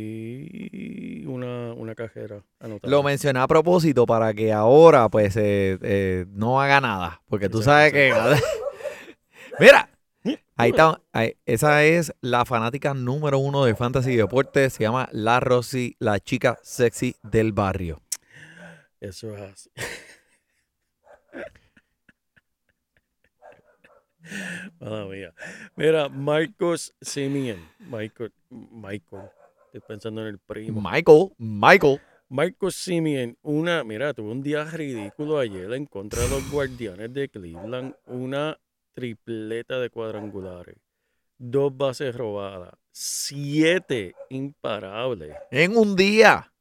y 0.05 1.25
una, 1.25 1.73
una 1.73 1.95
cajera 1.95 2.43
anotada. 2.59 2.89
Lo 2.91 3.03
mencioné 3.03 3.39
a 3.39 3.47
propósito 3.47 4.05
para 4.05 4.33
que 4.33 4.51
ahora 4.51 5.09
pues 5.09 5.35
eh, 5.37 5.77
eh, 5.81 6.25
no 6.29 6.61
haga 6.61 6.81
nada. 6.81 7.21
Porque 7.29 7.49
tú 7.49 7.61
sabes 7.61 7.91
que... 7.93 8.11
Mira, 9.59 9.89
ahí 10.55 10.69
está. 10.71 11.01
ahí- 11.11 11.35
esa 11.45 11.83
es 11.83 12.13
la 12.21 12.45
fanática 12.45 12.93
número 12.93 13.39
uno 13.39 13.65
de 13.65 13.75
Fantasy 13.75 14.15
Deportes. 14.15 14.73
Se 14.73 14.83
llama 14.83 15.09
La 15.11 15.39
Rosy, 15.39 15.95
la 15.99 16.19
chica 16.19 16.59
sexy 16.63 17.15
del 17.23 17.51
barrio. 17.53 18.01
Eso 18.99 19.35
es 19.35 19.41
así. 19.41 19.69
Madre 24.79 25.05
mía. 25.09 25.33
Mira, 25.75 26.09
Marcos 26.09 26.95
Simeon. 27.01 27.59
Michael, 27.79 28.31
Michael. 28.49 29.23
Estoy 29.65 29.81
pensando 29.87 30.21
en 30.21 30.27
el 30.27 30.39
primo. 30.39 30.81
Michael, 30.81 31.31
Michael. 31.37 31.99
Marcos 32.29 32.75
Simeon, 32.75 33.37
una, 33.43 33.83
mira, 33.83 34.13
tuvo 34.13 34.31
un 34.31 34.41
día 34.41 34.63
ridículo 34.63 35.37
ayer 35.39 35.71
en 35.73 35.85
contra 35.85 36.21
de 36.23 36.29
los 36.29 36.49
guardianes 36.49 37.13
de 37.13 37.29
Cleveland, 37.29 37.93
una 38.07 38.57
tripleta 38.93 39.79
de 39.79 39.89
cuadrangulares, 39.89 40.77
dos 41.37 41.75
bases 41.75 42.15
robadas, 42.15 42.73
siete 42.91 44.15
imparables. 44.29 45.35
En 45.51 45.75
un 45.77 45.95
día. 45.95 46.51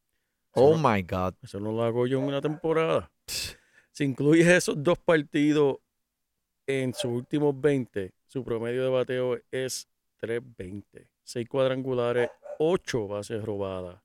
Oh 0.52 0.76
no- 0.76 0.90
my 0.90 1.02
God. 1.02 1.34
Eso 1.42 1.60
no 1.60 1.72
lo 1.72 1.82
hago 1.82 2.06
yo 2.06 2.18
en 2.18 2.24
una 2.24 2.40
temporada. 2.40 3.10
Si 3.26 4.04
incluyes 4.04 4.46
esos 4.48 4.82
dos 4.82 4.98
partidos 4.98 5.76
en 6.66 6.94
sus 6.94 7.10
últimos 7.12 7.58
20, 7.60 8.12
su 8.26 8.44
promedio 8.44 8.82
de 8.84 8.88
bateo 8.88 9.38
es 9.50 9.88
3.20. 10.20 11.08
6 11.24 11.48
cuadrangulares, 11.48 12.30
8 12.58 13.06
bases 13.08 13.42
robadas. 13.44 14.00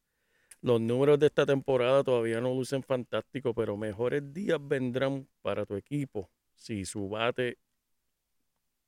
Los 0.61 0.81
números 0.81 1.19
de 1.19 1.27
esta 1.27 1.45
temporada 1.45 2.03
todavía 2.03 2.41
no 2.41 2.53
lucen 2.53 2.83
fantásticos, 2.83 3.53
pero 3.55 3.77
mejores 3.77 4.33
días 4.33 4.59
vendrán 4.61 5.27
para 5.41 5.65
tu 5.65 5.75
equipo 5.75 6.29
si 6.55 6.83
su 6.83 7.07
bate 7.09 7.57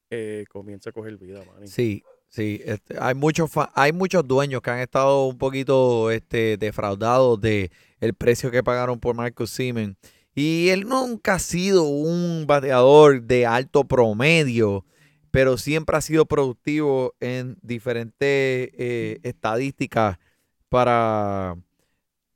eh, 0.09 0.45
comienza 0.49 0.89
a 0.89 0.93
coger 0.93 1.17
vida, 1.17 1.43
Manny. 1.45 1.67
Sí, 1.67 2.03
sí. 2.27 2.61
este, 2.65 2.95
hay 2.99 3.15
muchos 3.15 3.51
hay 3.75 3.93
muchos 3.93 4.27
dueños 4.27 4.61
que 4.61 4.71
han 4.71 4.79
estado 4.79 5.25
un 5.25 5.37
poquito 5.37 6.11
este, 6.11 6.57
defraudados 6.57 7.39
de 7.39 7.71
el 7.99 8.13
precio 8.13 8.51
que 8.51 8.63
pagaron 8.63 8.99
por 8.99 9.15
Marcus 9.15 9.51
Siemens. 9.51 9.97
Y 10.35 10.69
él 10.69 10.87
nunca 10.87 11.35
ha 11.35 11.39
sido 11.39 11.83
un 11.83 12.45
bateador 12.47 13.23
de 13.23 13.45
alto 13.45 13.83
promedio, 13.83 14.85
pero 15.31 15.57
siempre 15.57 15.97
ha 15.97 16.01
sido 16.01 16.25
productivo 16.25 17.13
en 17.19 17.57
diferentes 17.61 18.25
eh, 18.27 19.19
estadísticas 19.23 20.17
para, 20.69 21.57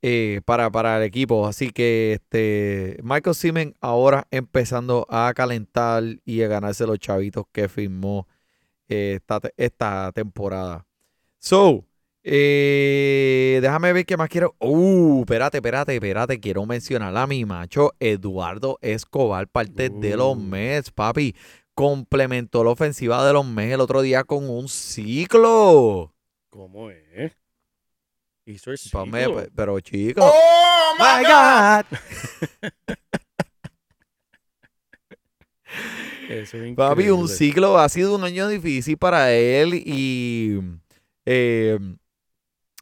eh, 0.03 0.41
para, 0.45 0.69
para 0.69 0.97
el 0.97 1.03
equipo. 1.03 1.47
Así 1.47 1.71
que 1.71 2.13
este 2.13 2.99
Michael 3.03 3.35
Siemens 3.35 3.73
ahora 3.81 4.27
empezando 4.31 5.07
a 5.09 5.33
calentar 5.33 6.03
y 6.25 6.43
a 6.43 6.47
ganarse 6.47 6.85
los 6.85 6.99
chavitos 6.99 7.45
que 7.51 7.69
firmó 7.69 8.27
eh, 8.89 9.13
esta, 9.15 9.39
esta 9.57 10.11
temporada. 10.13 10.85
So, 11.39 11.85
eh, 12.21 13.59
déjame 13.61 13.93
ver 13.93 14.05
qué 14.05 14.17
más 14.17 14.29
quiero. 14.29 14.55
Uh, 14.59 15.21
espérate, 15.21 15.57
espérate, 15.57 15.95
espérate. 15.95 16.39
Quiero 16.39 16.65
mencionar 16.65 17.15
a 17.15 17.25
mi 17.25 17.45
macho 17.45 17.93
Eduardo 17.99 18.77
Escobar, 18.81 19.47
parte 19.47 19.89
de 19.89 20.17
los 20.17 20.35
Uh. 20.35 20.39
Mets, 20.39 20.91
papi. 20.91 21.33
Complementó 21.75 22.63
la 22.63 22.71
ofensiva 22.71 23.25
de 23.25 23.33
los 23.33 23.45
Mets 23.45 23.73
el 23.73 23.81
otro 23.81 24.01
día 24.01 24.23
con 24.25 24.49
un 24.49 24.67
ciclo. 24.67 26.13
¿Cómo 26.49 26.89
es? 26.91 27.42
Ciclo. 29.25 29.35
pe- 29.43 29.49
pero 29.55 29.79
chico. 29.79 30.21
¡Oh, 30.23 30.93
my 30.99 31.23
God! 31.23 31.85
Eso 36.29 36.57
es 36.57 36.75
Papi, 36.75 37.09
un 37.09 37.27
ciclo 37.27 37.77
ha 37.77 37.89
sido 37.89 38.15
un 38.15 38.23
año 38.23 38.47
difícil 38.47 38.97
para 38.97 39.31
él 39.33 39.73
y 39.73 40.59
eh, 41.25 41.77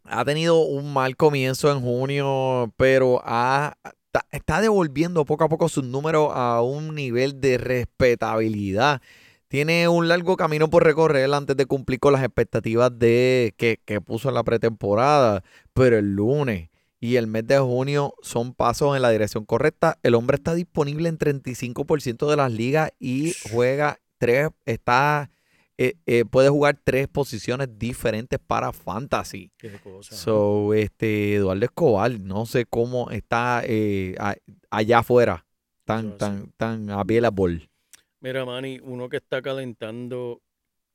ha 0.04 0.26
tenido 0.26 0.60
un 0.60 0.91
mal 0.93 1.15
comienzo 1.15 1.71
en 1.71 1.82
junio, 1.82 2.71
pero 2.78 3.21
ha- 3.24 3.76
está, 3.84 4.26
está 4.32 4.62
devolviendo 4.62 5.26
poco 5.26 5.43
a 5.45 5.50
poco 5.50 5.69
sus 5.69 5.84
números 5.84 6.30
a 6.34 6.62
un 6.62 6.93
nivel 6.95 7.39
de 7.41 7.58
respetabilidad. 7.58 9.02
Tiene 9.51 9.89
un 9.89 10.07
largo 10.07 10.37
camino 10.37 10.69
por 10.69 10.85
recorrer 10.85 11.29
antes 11.33 11.57
de 11.57 11.65
cumplir 11.65 11.99
con 11.99 12.13
las 12.13 12.23
expectativas 12.23 12.97
de 12.97 13.53
que, 13.57 13.81
que 13.83 13.99
puso 13.99 14.29
en 14.29 14.35
la 14.35 14.43
pretemporada, 14.45 15.43
pero 15.73 15.97
el 15.97 16.15
lunes 16.15 16.69
y 17.01 17.17
el 17.17 17.27
mes 17.27 17.45
de 17.47 17.59
junio 17.59 18.13
son 18.21 18.53
pasos 18.53 18.95
en 18.95 19.01
la 19.01 19.09
dirección 19.09 19.43
correcta. 19.43 19.97
El 20.03 20.15
hombre 20.15 20.35
está 20.35 20.53
disponible 20.53 21.09
en 21.09 21.17
35% 21.17 22.29
de 22.29 22.37
las 22.37 22.49
ligas 22.49 22.91
y 22.97 23.33
juega 23.51 23.99
tres, 24.19 24.51
está, 24.65 25.29
eh, 25.77 25.95
eh, 26.05 26.23
puede 26.23 26.47
jugar 26.47 26.79
tres 26.81 27.09
posiciones 27.09 27.67
diferentes 27.77 28.39
para 28.39 28.71
fantasy. 28.71 29.51
Qué 29.57 29.73
cosa. 29.83 30.15
So, 30.15 30.73
este, 30.73 31.35
Eduardo 31.35 31.65
Escobar, 31.65 32.17
no 32.21 32.45
sé 32.45 32.65
cómo 32.65 33.09
está 33.11 33.63
eh, 33.65 34.15
a- 34.17 34.37
allá 34.69 34.99
afuera, 34.99 35.45
tan, 35.83 36.17
tan, 36.17 36.53
tan 36.55 36.89
available. 36.89 37.67
Mira, 38.21 38.45
Manny, 38.45 38.79
uno 38.84 39.10
que 39.10 39.17
está 39.17 39.41
calentando 39.41 40.41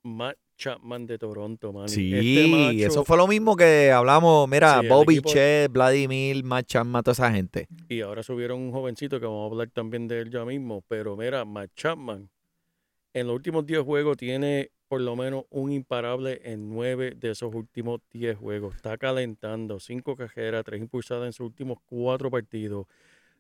Matt 0.03 0.37
Chapman 0.57 1.07
de 1.07 1.19
Toronto, 1.19 1.73
Manny. 1.73 1.89
Sí, 1.89 2.15
Este 2.15 2.49
macho- 2.49 2.87
eso 2.87 3.05
fue 3.05 3.17
lo 3.17 3.27
mismo 3.27 3.57
que 3.57 3.91
hablamos, 3.91 4.49
mira, 4.49 4.81
Sí, 4.81 4.89
Bobby 4.89 5.17
equipo- 5.17 5.31
Chet, 5.33 5.71
Vladimir, 5.71 6.43
Matt 6.45 6.67
Chapman, 6.67 7.03
toda 7.03 7.13
esa 7.13 7.31
gente. 7.33 7.67
Y 7.89 8.01
ahora 8.01 8.23
subieron 8.23 8.61
un 8.61 8.73
jovencito 8.73 9.19
que 9.21 9.27
vamos 9.27 9.43
a 9.51 9.53
hablar 9.53 9.69
también 9.71 10.07
de 10.09 10.21
él 10.21 10.31
ya 10.31 10.45
mismo. 10.45 10.83
Pero 10.89 11.17
mira, 11.17 11.45
Matt 11.45 11.73
Chapman 11.75 12.31
en 13.13 13.27
los 13.27 13.35
últimos 13.37 13.67
10 13.67 13.83
juegos 13.83 14.17
tiene 14.17 14.71
por 14.89 15.01
lo 15.01 15.17
menos 15.17 15.45
un 15.51 15.73
imparable 15.73 16.41
en 16.45 16.69
9 16.71 17.15
de 17.17 17.33
esos 17.33 17.53
últimos 17.53 18.01
10 18.13 18.39
juegos. 18.39 18.77
Está 18.77 18.97
calentando 18.97 19.81
5 19.81 20.15
cajeras, 20.15 20.63
3 20.65 20.81
impulsadas 20.81 21.27
en 21.27 21.33
sus 21.33 21.47
últimos 21.49 21.79
4 21.87 22.31
partidos. 22.31 22.87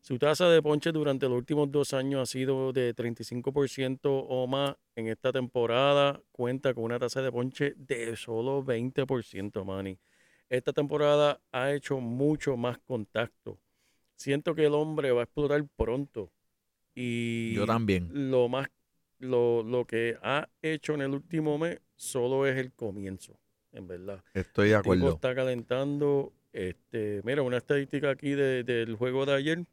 Su 0.07 0.21
tasa 0.21 0.49
de 0.49 0.62
ponche 0.62 0.92
durante 0.92 1.29
los 1.29 1.37
últimos 1.37 1.69
dos 1.73 1.92
años 1.92 2.21
ha 2.21 2.27
sido 2.27 2.73
de 2.73 2.95
35% 2.95 3.99
o 4.05 4.47
más. 4.47 4.77
En 4.95 5.09
esta 5.09 5.33
temporada 5.33 6.23
cuenta 6.31 6.73
con 6.75 6.85
una 6.85 7.01
tasa 7.01 7.23
de 7.23 7.33
ponche 7.33 7.75
de 7.77 8.14
solo 8.14 8.62
20%, 8.64 9.64
Manny. 9.64 9.99
Esta 10.49 10.73
temporada 10.73 11.40
ha 11.51 11.73
hecho 11.73 11.99
mucho 11.99 12.57
más 12.57 12.79
contacto. 12.79 13.59
Siento 14.14 14.55
que 14.55 14.66
el 14.66 14.75
hombre 14.75 15.11
va 15.11 15.23
a 15.23 15.25
explotar 15.25 15.64
pronto. 15.77 16.31
Y 16.95 17.55
Yo 17.55 17.66
también. 17.66 18.09
lo 18.31 18.49
más 18.49 18.69
lo, 19.19 19.64
lo 19.64 19.87
que 19.87 20.16
ha 20.23 20.49
hecho 20.62 20.95
en 20.95 21.01
el 21.01 21.11
último 21.14 21.59
mes 21.59 21.81
solo 21.97 22.47
es 22.47 22.57
el 22.59 22.73
comienzo, 22.73 23.37
en 23.73 23.88
verdad. 23.88 24.23
Estoy 24.35 24.69
de 24.69 24.75
El 24.77 24.83
tipo 24.83 24.92
acuerdo. 24.95 25.14
está 25.16 25.35
calentando. 25.35 26.33
Este, 26.53 27.23
mira, 27.25 27.42
una 27.42 27.57
estadística 27.57 28.11
aquí 28.11 28.31
de- 28.35 28.62
del 28.62 28.95
juego 28.95 29.27
de 29.27 29.33
ayer. 29.35 29.64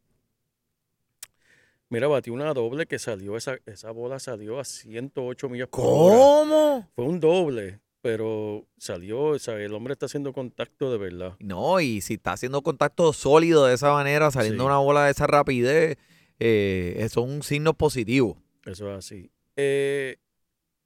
Mira, 1.93 2.07
batió 2.07 2.33
una 2.33 2.51
doble 2.55 2.87
que 2.87 2.97
salió, 2.97 3.37
esa, 3.37 3.57
esa 3.67 3.91
bola 3.91 4.17
salió 4.17 4.59
a 4.59 4.63
108 4.63 5.47
millas 5.47 5.67
por 5.67 5.85
hora. 5.85 6.15
¿Cómo? 6.17 6.89
Fue 6.95 7.05
un 7.05 7.19
doble, 7.19 7.81
pero 8.01 8.65
salió, 8.77 9.21
o 9.25 9.37
sea, 9.39 9.57
el 9.59 9.71
hombre 9.75 9.93
está 9.93 10.07
haciendo 10.07 10.33
contacto 10.33 10.91
de 10.91 10.97
verdad. 10.97 11.35
No, 11.39 11.79
y 11.79 12.01
si 12.01 12.15
está 12.15 12.31
haciendo 12.31 12.63
contacto 12.63 13.13
sólido 13.13 13.67
de 13.67 13.75
esa 13.75 13.93
manera, 13.93 14.31
saliendo 14.31 14.63
Sí. 14.63 14.65
una 14.65 14.79
bola 14.79 15.05
de 15.05 15.11
esa 15.11 15.27
rapidez, 15.27 15.97
eh, 16.39 16.95
eso 16.97 17.23
es 17.23 17.29
un 17.31 17.43
signo 17.43 17.75
positivo. 17.75 18.37
Eso 18.65 18.89
es 18.91 18.97
así. 18.97 19.29
Eh, 19.55 20.17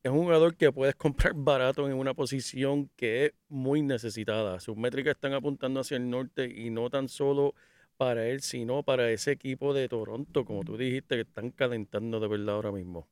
es 0.03 0.11
un 0.11 0.23
jugador 0.23 0.57
que 0.57 0.73
puedes 0.73 0.95
comprar 1.31 1.33
barato 1.35 1.87
en 1.87 1.93
una 1.93 2.13
posición 2.15 2.89
que 2.97 3.27
es 3.27 3.31
muy 3.47 3.81
necesitada. 3.81 4.59
Sus 4.59 4.75
métricas 4.75 5.15
están 5.15 5.31
apuntando 5.31 5.79
hacia 5.79 5.95
el 5.95 6.09
norte 6.09 6.53
y 6.53 6.69
no 6.69 6.89
tan 6.89 7.07
solo 7.07 7.55
para 7.97 8.27
él, 8.27 8.41
sino 8.41 8.83
para 8.83 9.11
ese 9.11 9.31
equipo 9.31 9.73
de 9.73 9.89
Toronto, 9.89 10.45
como 10.45 10.63
tú 10.63 10.77
dijiste, 10.77 11.15
que 11.15 11.21
están 11.21 11.49
calentando 11.51 12.19
de 12.19 12.27
verdad 12.27 12.55
ahora 12.55 12.71
mismo. 12.71 13.07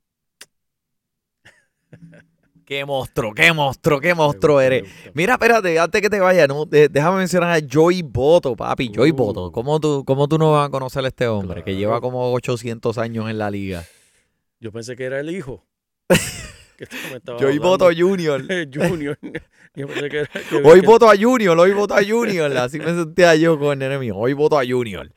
Qué 2.66 2.84
monstruo, 2.84 3.34
qué 3.34 3.54
monstruo, 3.54 4.00
qué 4.00 4.14
monstruo 4.16 4.56
gusta, 4.56 4.66
eres. 4.66 4.84
Mira, 5.14 5.34
espérate, 5.34 5.78
antes 5.80 6.02
que 6.02 6.10
te 6.10 6.20
vayas, 6.20 6.48
no, 6.48 6.66
de- 6.66 6.90
déjame 6.90 7.18
mencionar 7.20 7.52
a 7.52 7.68
Joey 7.72 8.02
Boto, 8.02 8.56
papi. 8.56 8.92
Joey 8.94 9.12
Uh. 9.12 9.16
Boto, 9.16 9.52
¿cómo 9.52 9.80
tú, 9.80 10.04
¿cómo 10.06 10.28
tú 10.28 10.38
no 10.38 10.52
vas 10.52 10.68
a 10.68 10.72
conocer 10.72 11.06
a 11.06 11.08
este 11.10 11.28
hombre 11.28 11.64
que 11.64 11.76
lleva 11.76 12.02
como 12.02 12.34
800 12.34 12.98
años 12.98 13.30
en 13.30 13.38
la 13.38 13.52
liga? 13.52 13.84
Yo 14.60 14.72
pensé 14.72 14.96
que 14.96 15.04
era 15.04 15.20
el 15.20 15.30
hijo. 15.30 15.64
que 16.78 16.86
Joey 17.26 17.58
hablando. 17.58 17.62
Boto 17.62 17.90
Junior. 17.96 18.42
Junior. 18.74 19.18
Yo 19.76 19.88
pensé 19.88 20.10
que 20.10 20.18
era. 20.20 20.28
que- 20.28 20.56
Hoy 20.64 20.80
que- 20.82 20.88
voto 20.88 21.10
a 21.10 21.18
Junior, 21.18 21.60
hoy 21.60 21.72
voto 21.74 21.96
a 21.96 22.02
Junior. 22.04 22.56
Así 22.58 22.80
me 22.80 22.86
sentía 22.96 23.36
yo 23.36 23.60
con 23.60 23.74
el 23.74 23.80
nene 23.80 24.00
mío. 24.00 24.16
Hoy 24.16 24.32
voto 24.32 24.58
a 24.58 24.64
Junior. 24.66 25.12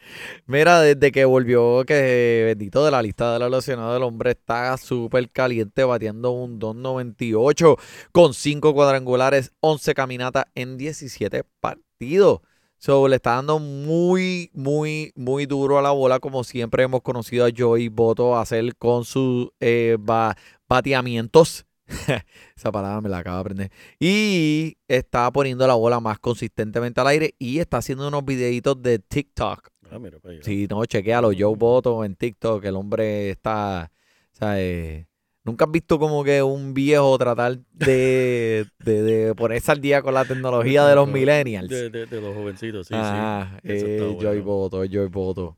Mira, 0.46 0.80
desde 0.80 1.12
que 1.12 1.24
volvió, 1.24 1.84
que 1.86 2.42
bendito 2.46 2.84
de 2.84 2.90
la 2.90 3.00
lista 3.00 3.32
de 3.34 3.38
los 3.38 3.50
lesionados, 3.52 3.96
el 3.96 4.02
hombre 4.02 4.32
está 4.32 4.76
súper 4.76 5.30
caliente, 5.30 5.84
batiendo 5.84 6.32
un 6.32 6.58
2.98 6.58 7.78
con 8.10 8.34
5 8.34 8.74
cuadrangulares, 8.74 9.52
11 9.60 9.94
caminatas 9.94 10.46
en 10.56 10.76
17 10.76 11.44
partidos. 11.60 12.40
So, 12.80 13.08
le 13.08 13.16
está 13.16 13.34
dando 13.34 13.58
muy, 13.58 14.50
muy, 14.54 15.12
muy 15.16 15.46
duro 15.46 15.78
a 15.78 15.82
la 15.82 15.90
bola, 15.90 16.20
como 16.20 16.44
siempre 16.44 16.84
hemos 16.84 17.02
conocido 17.02 17.44
a 17.44 17.50
Joey 17.56 17.88
Boto 17.88 18.38
hacer 18.38 18.76
con 18.76 19.04
sus 19.04 19.48
eh, 19.58 19.96
ba- 19.98 20.36
bateamientos. 20.68 21.66
Esa 22.56 22.70
palabra 22.70 23.00
me 23.00 23.08
la 23.08 23.18
acabo 23.18 23.36
de 23.36 23.40
aprender. 23.40 23.72
Y 23.98 24.76
está 24.88 25.30
poniendo 25.32 25.66
la 25.66 25.74
bola 25.74 26.00
más 26.00 26.18
consistentemente 26.18 27.00
al 27.00 27.06
aire 27.06 27.34
y 27.38 27.58
está 27.58 27.78
haciendo 27.78 28.06
unos 28.08 28.24
videitos 28.24 28.80
de 28.82 28.98
TikTok. 28.98 29.68
Ah, 29.90 29.98
mira, 29.98 30.18
para 30.18 30.34
allá. 30.34 30.42
Si 30.42 30.66
no, 30.66 30.84
chequealo, 30.84 31.30
Joe 31.36 31.56
Boto 31.56 32.04
en 32.04 32.14
TikTok. 32.14 32.64
El 32.64 32.76
hombre 32.76 33.30
está, 33.30 33.90
o 34.34 34.36
sea, 34.36 34.60
eh, 34.60 35.08
Nunca 35.48 35.64
has 35.64 35.70
visto 35.70 35.98
como 35.98 36.22
que 36.24 36.42
un 36.42 36.74
viejo 36.74 37.16
tratar 37.16 37.58
de, 37.72 38.66
de, 38.80 39.02
de 39.02 39.34
ponerse 39.34 39.72
al 39.72 39.80
día 39.80 40.02
con 40.02 40.12
la 40.12 40.26
tecnología 40.26 40.86
de 40.86 40.94
los 40.94 41.08
millennials. 41.08 41.70
De, 41.70 42.06
los 42.10 42.36
jovencitos, 42.36 42.88
sí, 42.88 42.94
ah, 42.94 43.58
sí. 43.62 43.70
Eh, 43.72 44.16
Joy 44.20 44.40
bueno. 44.40 44.44
Boto, 44.44 44.84
Joy 44.84 45.08
Boto. 45.08 45.56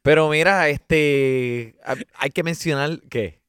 Pero 0.00 0.30
mira, 0.30 0.70
este, 0.70 1.76
hay 2.14 2.30
que 2.30 2.42
mencionar 2.42 3.02
que, 3.10 3.42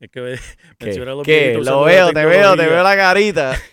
Es 0.00 0.10
que 0.10 0.20
me- 0.20 0.36
menciona 0.80 1.12
a 1.12 1.14
los 1.14 1.24
que 1.24 1.38
viejitos 1.38 1.66
lo 1.66 1.84
veo, 1.84 2.12
te 2.12 2.24
veo, 2.26 2.56
te 2.56 2.66
veo 2.66 2.82
la 2.82 2.96
carita. 2.96 3.54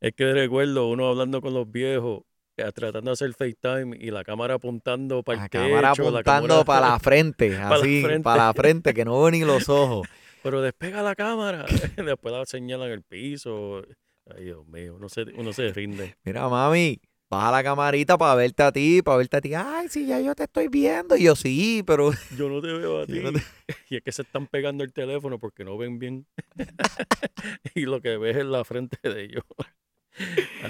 Es 0.00 0.12
que 0.14 0.32
recuerdo 0.32 0.88
uno 0.88 1.08
hablando 1.08 1.40
con 1.40 1.52
los 1.54 1.68
viejos, 1.70 2.20
eh, 2.56 2.70
tratando 2.72 3.10
de 3.10 3.14
hacer 3.14 3.34
FaceTime 3.34 3.96
y 3.98 4.12
la 4.12 4.22
cámara 4.22 4.54
apuntando 4.54 5.24
para 5.24 5.34
el 5.38 5.42
La 5.42 5.48
techo. 5.48 5.64
cámara 5.64 5.90
apuntando 5.90 6.64
para 6.64 6.90
la 6.90 6.98
frente, 7.00 7.48
la 7.50 7.68
así, 7.70 8.02
frente. 8.02 8.22
para 8.22 8.46
la 8.46 8.54
frente, 8.54 8.94
que 8.94 9.04
no 9.04 9.18
veo 9.20 9.30
ni 9.32 9.40
los 9.40 9.68
ojos. 9.68 10.06
Pero 10.44 10.62
despega 10.62 11.02
la 11.02 11.16
cámara. 11.16 11.66
Después 11.96 12.32
la 12.32 12.46
señalan 12.46 12.90
el 12.92 13.02
piso. 13.02 13.82
Ay, 14.32 14.44
Dios 14.44 14.64
mío, 14.68 14.94
uno 14.94 15.08
se, 15.08 15.22
uno 15.34 15.52
se 15.52 15.72
rinde. 15.72 16.14
Mira, 16.22 16.48
mami, 16.48 17.00
baja 17.30 17.50
la 17.52 17.62
camarita 17.62 18.16
para 18.18 18.34
verte 18.34 18.62
a 18.62 18.72
ti, 18.72 19.02
para 19.02 19.18
verte 19.18 19.36
a 19.36 19.40
ti. 19.40 19.54
Ay, 19.54 19.88
sí, 19.88 20.06
ya 20.06 20.20
yo 20.20 20.34
te 20.34 20.44
estoy 20.44 20.68
viendo. 20.68 21.16
Y 21.16 21.24
yo, 21.24 21.36
sí, 21.36 21.82
pero 21.86 22.10
Yo 22.36 22.48
no 22.48 22.60
te 22.60 22.72
veo 22.72 23.02
a 23.02 23.06
ti. 23.06 23.14
Yo 23.16 23.22
no 23.22 23.32
te- 23.32 23.42
Y 23.90 23.96
es 23.96 24.02
que 24.02 24.12
se 24.12 24.22
están 24.22 24.46
pegando 24.46 24.84
el 24.84 24.92
teléfono 24.92 25.38
porque 25.38 25.64
no 25.64 25.76
ven 25.78 25.98
bien. 25.98 26.26
y 27.74 27.82
lo 27.82 28.00
que 28.00 28.16
ves 28.16 28.36
es 28.36 28.44
la 28.46 28.64
frente 28.64 28.96
de 29.02 29.24
ellos. 29.24 29.44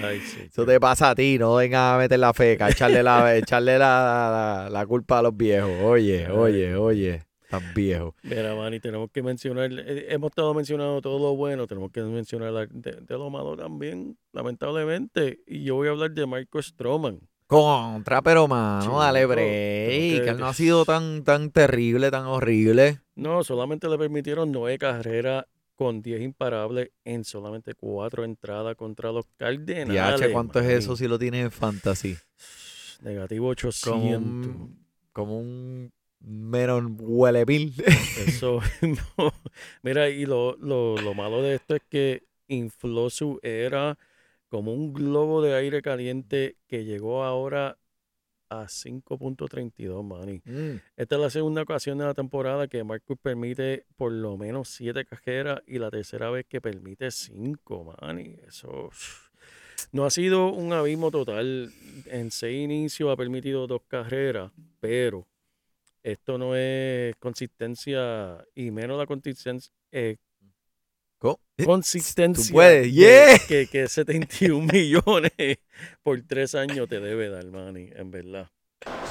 Ay, 0.03 0.19
sí. 0.21 0.41
eso 0.47 0.65
te 0.65 0.79
pasa 0.79 1.09
a 1.11 1.15
ti. 1.15 1.37
No 1.39 1.55
vengas 1.55 1.95
a 1.95 1.97
meter 1.97 2.19
la 2.19 2.33
feca, 2.33 2.69
echarle 2.69 3.01
la, 3.03 3.35
echarle 3.35 3.79
la, 3.79 4.65
la- 4.65 4.69
la 4.69 4.85
culpa 4.85 5.19
a 5.19 5.21
los 5.23 5.35
viejos. 5.35 5.71
Oye, 5.83 6.29
oye, 6.29 6.75
oye, 6.75 7.23
tan 7.49 7.73
viejo. 7.73 8.15
Mira, 8.23 8.55
Manny, 8.55 8.79
tenemos 8.79 9.09
que 9.11 9.23
mencionar, 9.23 9.71
eh, 9.73 10.05
hemos 10.13 10.29
estado 10.29 10.53
mencionando 10.53 11.01
todo 11.01 11.19
lo 11.19 11.35
bueno, 11.35 11.67
tenemos 11.67 11.91
que 11.91 12.01
mencionar 12.03 12.69
de, 12.69 12.91
de 12.93 13.13
lo 13.17 13.29
malo 13.29 13.57
también, 13.57 14.17
lamentablemente. 14.33 15.39
Y 15.47 15.63
yo 15.63 15.75
voy 15.75 15.87
a 15.87 15.91
hablar 15.91 16.11
de 16.11 16.25
Marco 16.25 16.61
Stroman. 16.61 17.19
Contra, 17.47 18.21
pero 18.21 18.47
mano, 18.47 18.99
dale 18.99 19.21
Chico, 19.21 19.29
break. 19.29 19.47
Que 19.49 20.21
que- 20.23 20.29
él 20.29 20.37
no 20.39 20.45
ha 20.47 20.53
sido 20.53 20.85
tan, 20.85 21.23
tan 21.23 21.49
terrible, 21.49 22.11
tan 22.11 22.25
horrible. 22.27 22.99
No, 23.15 23.43
solamente 23.43 23.89
le 23.89 23.97
permitieron 23.97 24.51
nueve 24.51 24.77
carreras 24.77 25.45
con 25.75 26.01
10 26.01 26.21
imparables 26.21 26.91
en 27.05 27.23
solamente 27.23 27.73
cuatro 27.73 28.23
entradas 28.23 28.75
contra 28.75 29.11
los 29.11 29.25
Cardenales. 29.37 29.89
Diache, 29.89 30.31
¿cuánto 30.31 30.59
es 30.59 30.67
eso 30.67 30.95
si 30.95 31.07
lo 31.07 31.17
tienes 31.17 31.45
en 31.45 31.51
fantasy? 31.51 32.17
Negativo 33.01 33.47
800. 33.47 33.89
Como 33.93 34.15
un, 34.17 34.85
como 35.13 35.39
un 35.39 35.91
menos 36.19 36.83
huele 36.97 37.45
mil. 37.45 37.73
Eso 38.25 38.61
mismo. 38.81 39.33
Mira, 39.81 40.09
y 40.09 40.25
lo, 40.25 40.55
lo, 40.57 40.97
lo 40.97 41.13
malo 41.13 41.41
de 41.41 41.55
esto 41.55 41.75
es 41.75 41.81
que 41.89 42.23
infló 42.47 43.09
su 43.09 43.39
era 43.43 43.97
como 44.49 44.73
un 44.73 44.93
globo 44.93 45.41
de 45.41 45.55
aire 45.55 45.81
caliente 45.81 46.57
que 46.67 46.83
llegó 46.83 47.23
ahora 47.23 47.77
a 48.49 48.63
5.32, 48.63 50.03
Manny. 50.03 50.41
Mm. 50.43 50.81
Esta 50.97 51.15
es 51.15 51.21
la 51.21 51.29
segunda 51.29 51.61
ocasión 51.61 51.99
de 51.99 52.05
la 52.05 52.15
temporada 52.15 52.67
que 52.67 52.83
Marcus 52.83 53.17
permite 53.21 53.85
por 53.95 54.11
lo 54.11 54.37
menos 54.37 54.69
siete 54.69 55.05
cajeras 55.05 55.61
y 55.67 55.77
la 55.77 55.91
tercera 55.91 56.31
vez 56.31 56.45
que 56.47 56.59
permite 56.59 57.11
cinco, 57.11 57.95
Manny. 58.01 58.37
Eso 58.47 58.89
no 59.91 60.05
ha 60.05 60.09
sido 60.09 60.51
un 60.51 60.73
abismo 60.73 61.11
total. 61.11 61.71
En 62.07 62.31
seis 62.31 62.63
inicios 62.63 63.11
ha 63.11 63.15
permitido 63.15 63.67
dos 63.67 63.81
carreras, 63.87 64.51
pero 64.79 65.27
esto 66.11 66.37
no 66.37 66.55
es 66.55 67.15
consistencia 67.17 68.43
y 68.55 68.71
menos 68.71 68.97
la 68.97 69.05
consistencia. 69.05 69.71
eh, 69.91 70.17
Co- 71.17 71.41
consistencia 71.65 72.53
puedes, 72.53 72.83
que- 72.87 72.91
yeah. 72.93 73.37
que, 73.47 73.67
que 73.67 73.87
71 73.89 74.67
millones 74.71 75.31
por 76.01 76.21
tres 76.21 76.55
años 76.55 76.87
te 76.87 76.99
debe 76.99 77.29
dar, 77.29 77.45
Manny, 77.47 77.89
en 77.95 78.09
verdad. 78.11 78.47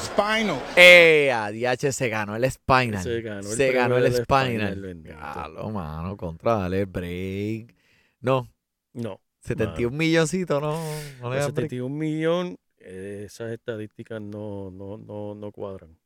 Spinal. 0.02 0.58
Eh, 0.76 1.30
a 1.30 1.50
DH 1.52 1.92
se 1.92 2.08
ganó 2.08 2.34
el 2.36 2.50
Spinal. 2.50 3.02
Se 3.02 3.20
ganó 3.20 3.40
el 3.50 3.56
Se 3.56 3.72
ganó 3.72 3.98
el 3.98 4.06
Spinal. 4.14 4.46
Spinal, 4.46 4.80
bendito. 4.80 5.16
Claro, 5.16 5.68
mano, 5.70 6.16
contra, 6.16 6.54
dale 6.54 6.86
break. 6.86 7.74
No, 8.20 8.48
No. 8.94 9.20
71 9.40 9.94
milloncitos, 9.96 10.60
no. 10.62 10.72
no 11.20 11.30
le 11.30 11.36
Los 11.36 11.46
dan 11.46 11.54
break. 11.54 11.70
71 11.70 11.94
millones, 11.94 12.56
eh, 12.78 13.24
esas 13.26 13.52
estadísticas 13.52 14.20
no, 14.22 14.70
no, 14.70 14.96
no, 14.96 15.34
no 15.34 15.52
cuadran. 15.52 15.96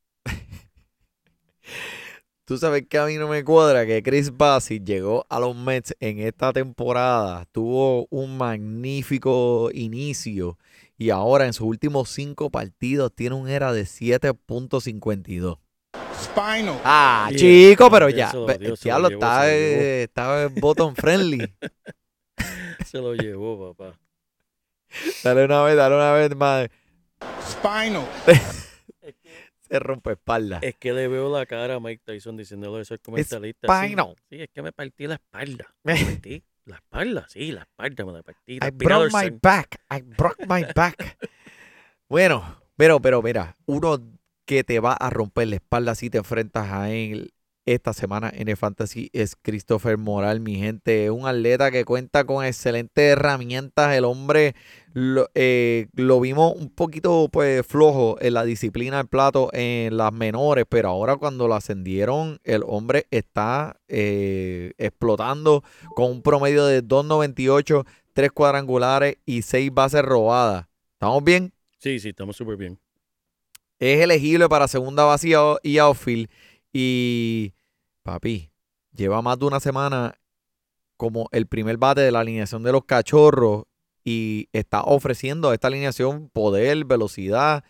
Tú 2.45 2.59
sabes 2.59 2.85
que 2.89 2.99
a 2.99 3.07
mí 3.07 3.15
no 3.17 3.29
me 3.29 3.45
cuadra 3.45 3.87
que 3.87 4.03
Chris 4.03 4.37
Bassett 4.37 4.85
llegó 4.85 5.25
a 5.29 5.39
los 5.39 5.55
Mets 5.57 5.95
en 6.01 6.19
esta 6.19 6.53
temporada, 6.53 7.47
tuvo 7.53 8.07
un 8.11 8.37
magnífico 8.37 9.71
inicio 9.73 10.59
y 10.99 11.11
ahora 11.11 11.47
en 11.47 11.53
sus 11.53 11.67
últimos 11.69 12.11
cinco 12.11 12.51
partidos 12.51 13.13
tiene 13.15 13.37
un 13.37 13.49
era 13.49 13.73
de 13.73 13.83
7.52. 13.85 15.59
Spinal. 16.21 16.81
Ah, 16.85 17.29
Yeah, 17.31 17.39
chico, 17.39 17.91
pero 17.91 18.07
Dios 18.09 18.19
ya, 18.19 18.31
se 18.33 18.37
lo 18.37 18.47
ve- 18.47 18.59
dio, 18.59 18.75
el 18.75 18.79
diablo 18.81 19.09
llevó. 19.09 19.21
eh, 19.47 20.03
está 20.05 20.49
bottom 20.49 20.95
friendly. 20.95 21.55
Se 22.87 22.99
lo 22.99 23.15
llevó, 23.15 23.73
papá. 23.75 23.99
Dale 25.23 25.45
una 25.45 25.63
vez, 25.63 25.77
dale 25.77 25.95
una 25.95 26.13
vez 26.13 26.37
más. 26.37 26.69
Spinal. 27.49 28.05
Se 29.73 29.79
rompe 29.79 30.12
espalda. 30.12 30.59
Es 30.61 30.77
que 30.77 30.93
le 30.93 31.09
veo 31.09 31.33
la 31.35 31.47
cara 31.47 31.77
a 31.77 31.81
Mike 31.81 32.03
Tyson 32.05 32.37
diciéndole 32.37 32.83
eso 32.83 32.93
al 32.93 33.01
comentarista. 33.01 33.81
Sí, 33.81 33.87
Spinal. 33.87 34.14
sí, 34.29 34.43
es 34.43 34.51
que 34.53 34.61
me 34.61 34.70
partí 34.70 35.07
la 35.07 35.14
espalda. 35.14 35.75
Me 35.83 35.95
partí 35.97 36.45
la 36.66 36.77
espalda, 36.77 37.27
sí, 37.29 37.53
la 37.53 37.62
espalda 37.62 38.05
me 38.05 38.12
la 38.12 38.23
partí. 38.23 38.57
I 38.57 38.70
broke 38.70 39.11
my 39.12 39.31
back. 39.43 39.81
I 39.91 40.03
broke 40.03 40.47
my 40.47 40.64
back. 40.75 41.18
bueno, 42.09 42.62
pero, 42.77 43.01
pero, 43.01 43.23
mira, 43.23 43.57
uno 43.66 43.99
que 44.45 44.62
te 44.62 44.79
va 44.79 44.93
a 44.93 45.09
romper 45.09 45.49
la 45.49 45.57
espalda 45.57 45.95
si 45.95 46.11
te 46.11 46.18
enfrentas 46.18 46.70
a 46.70 46.91
él 46.91 47.33
esta 47.65 47.93
semana 47.93 48.31
en 48.35 48.49
el 48.49 48.57
Fantasy 48.57 49.11
es 49.13 49.37
Christopher 49.41 49.97
Moral, 49.99 50.41
mi 50.41 50.57
gente. 50.57 51.05
Es 51.05 51.11
un 51.11 51.27
atleta 51.27 51.71
que 51.71 51.85
cuenta 51.85 52.25
con 52.25 52.45
excelentes 52.45 53.13
herramientas. 53.13 53.95
El 53.97 54.05
hombre 54.05 54.55
lo, 54.93 55.29
eh, 55.35 55.87
lo 55.95 56.21
vimos 56.21 56.55
un 56.57 56.71
poquito 56.71 57.29
pues 57.31 57.65
flojo 57.67 58.17
en 58.21 58.35
la 58.35 58.45
disciplina 58.45 58.99
del 58.99 59.07
plato 59.07 59.51
en 59.53 59.97
las 59.97 60.13
menores, 60.13 60.65
pero 60.69 60.89
ahora 60.89 61.17
cuando 61.17 61.47
lo 61.47 61.55
ascendieron, 61.55 62.41
el 62.45 62.63
hombre 62.67 63.07
está 63.11 63.81
eh, 63.89 64.73
explotando 64.79 65.63
con 65.95 66.11
un 66.11 66.23
promedio 66.23 66.67
de 66.67 66.83
2.98, 66.83 67.87
3 68.13 68.33
cuadrangulares 68.33 69.17
y 69.25 69.43
6 69.43 69.73
bases 69.73 70.03
robadas. 70.03 70.67
¿Estamos 70.95 71.23
bien? 71.23 71.53
Sí, 71.79 71.99
sí, 72.01 72.11
estamos 72.11 72.37
súper 72.37 72.57
bien. 72.57 72.79
Es 73.79 74.01
elegible 74.01 74.49
para 74.49 74.69
segunda 74.69 75.03
base 75.03 75.35
y 75.65 75.79
outfield. 75.79 76.29
Y, 76.73 77.55
papi, 78.03 78.51
lleva 78.93 79.23
más 79.23 79.39
de 79.39 79.45
una 79.47 79.61
semana 79.61 80.18
como 80.97 81.29
el 81.33 81.47
primer 81.47 81.77
bate 81.77 82.01
de 82.01 82.12
la 82.12 82.20
alineación 82.20 82.62
de 82.62 82.73
los 82.73 82.85
cachorros 82.85 83.64
y 84.05 84.49
está 84.53 84.83
ofreciendo 84.83 85.51
a 85.51 85.55
esta 85.55 85.68
alineación 85.68 86.29
poder, 86.31 86.85
velocidad. 86.85 87.64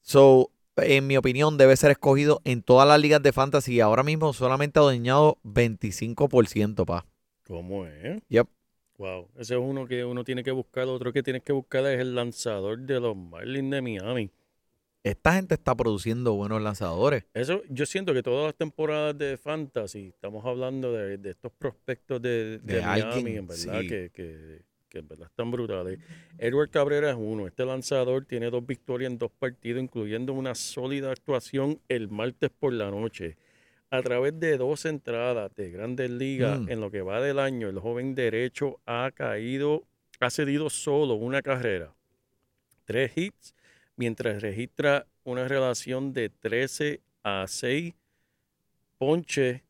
So, 0.00 0.50
en 0.76 1.06
mi 1.06 1.16
opinión, 1.16 1.56
debe 1.56 1.76
ser 1.76 1.92
escogido 1.92 2.40
en 2.44 2.62
todas 2.62 2.86
las 2.86 3.00
ligas 3.00 3.22
de 3.22 3.32
fantasy. 3.32 3.80
Ahora 3.80 4.02
mismo 4.02 4.32
solamente 4.32 4.80
ha 4.80 4.82
dañado 4.82 5.38
25%, 5.44 6.84
pa. 6.84 7.06
¿Cómo 7.46 7.86
es? 7.86 8.22
Yep. 8.28 8.48
Wow, 8.96 9.28
ese 9.36 9.54
es 9.54 9.60
uno 9.60 9.86
que 9.86 10.04
uno 10.04 10.24
tiene 10.24 10.44
que 10.44 10.52
buscar. 10.52 10.86
Otro 10.86 11.12
que 11.12 11.22
tienes 11.22 11.42
que 11.42 11.52
buscar 11.52 11.84
es 11.86 12.00
el 12.00 12.14
lanzador 12.14 12.78
de 12.78 13.00
los 13.00 13.16
Marlins 13.16 13.70
de 13.70 13.82
Miami. 13.82 14.30
Esta 15.04 15.34
gente 15.34 15.52
está 15.54 15.74
produciendo 15.74 16.32
buenos 16.32 16.62
lanzadores. 16.62 17.24
Eso, 17.34 17.62
yo 17.68 17.84
siento 17.84 18.14
que 18.14 18.22
todas 18.22 18.46
las 18.46 18.54
temporadas 18.54 19.16
de 19.18 19.36
Fantasy, 19.36 20.08
estamos 20.08 20.46
hablando 20.46 20.92
de, 20.94 21.18
de 21.18 21.30
estos 21.30 21.52
prospectos 21.52 22.22
de, 22.22 22.58
de 22.58 22.74
De 22.76 22.80
Miami, 22.80 23.02
alguien, 23.12 23.36
en 23.36 23.46
verdad, 23.46 23.80
sí. 23.82 23.86
que, 23.88 24.10
que, 24.14 24.62
que 24.88 24.98
en 25.00 25.08
verdad 25.08 25.26
están 25.28 25.50
brutales. 25.50 25.98
Edward 26.38 26.70
Cabrera 26.70 27.10
es 27.10 27.16
uno. 27.18 27.46
Este 27.46 27.66
lanzador 27.66 28.24
tiene 28.24 28.48
dos 28.48 28.66
victorias 28.66 29.12
en 29.12 29.18
dos 29.18 29.30
partidos, 29.30 29.82
incluyendo 29.82 30.32
una 30.32 30.54
sólida 30.54 31.12
actuación 31.12 31.78
el 31.90 32.08
martes 32.08 32.48
por 32.58 32.72
la 32.72 32.90
noche. 32.90 33.36
A 33.90 34.00
través 34.02 34.40
de 34.40 34.56
dos 34.56 34.86
entradas 34.86 35.54
de 35.54 35.70
grandes 35.70 36.10
ligas 36.10 36.60
Mm. 36.60 36.70
en 36.70 36.80
lo 36.80 36.90
que 36.90 37.02
va 37.02 37.20
del 37.20 37.38
año, 37.38 37.68
el 37.68 37.78
joven 37.78 38.14
derecho 38.14 38.80
ha 38.86 39.10
caído, 39.14 39.84
ha 40.18 40.30
cedido 40.30 40.70
solo 40.70 41.12
una 41.14 41.42
carrera, 41.42 41.92
tres 42.86 43.12
hits, 43.16 43.54
mientras 43.96 44.42
registra 44.42 45.06
una 45.24 45.48
relación 45.48 46.12
de 46.12 46.28
13 46.28 47.00
a 47.22 47.46
6 47.46 47.94
ponches, 48.98 49.62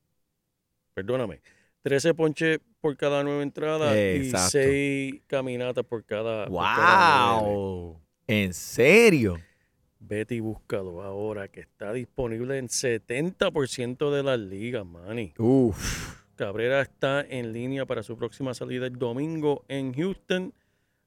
perdóname, 0.95 1.41
13 1.83 2.15
ponches 2.15 2.61
por 2.81 2.97
cada 2.97 3.23
nueve 3.23 3.43
entradas 3.43 3.95
Exacto. 3.97 4.59
y 4.59 5.13
6 5.13 5.23
caminatas 5.27 5.85
por 5.85 6.05
cada, 6.05 6.47
por 6.47 6.63
cada 6.63 7.41
nueve. 7.41 7.55
¡Wow! 7.55 8.01
¿En 8.27 8.55
serio? 8.55 9.39
Vete 10.01 10.35
y 10.35 10.41
búscalo 10.41 11.03
ahora, 11.03 11.49
que 11.49 11.61
está 11.61 11.93
disponible 11.93 12.59
en 12.59 12.69
70% 12.69 14.11
de 14.11 14.23
las 14.23 14.39
ligas, 14.39 14.85
Manny. 14.85 15.33
Uf. 15.39 16.23
Cabrera 16.37 16.83
está 16.83 17.23
en 17.23 17.53
línea 17.53 17.87
para 17.87 18.03
su 18.03 18.17
próxima 18.17 18.55
salida 18.55 18.87
el 18.87 18.99
domingo 18.99 19.65
en 19.69 19.95
Houston. 19.95 20.53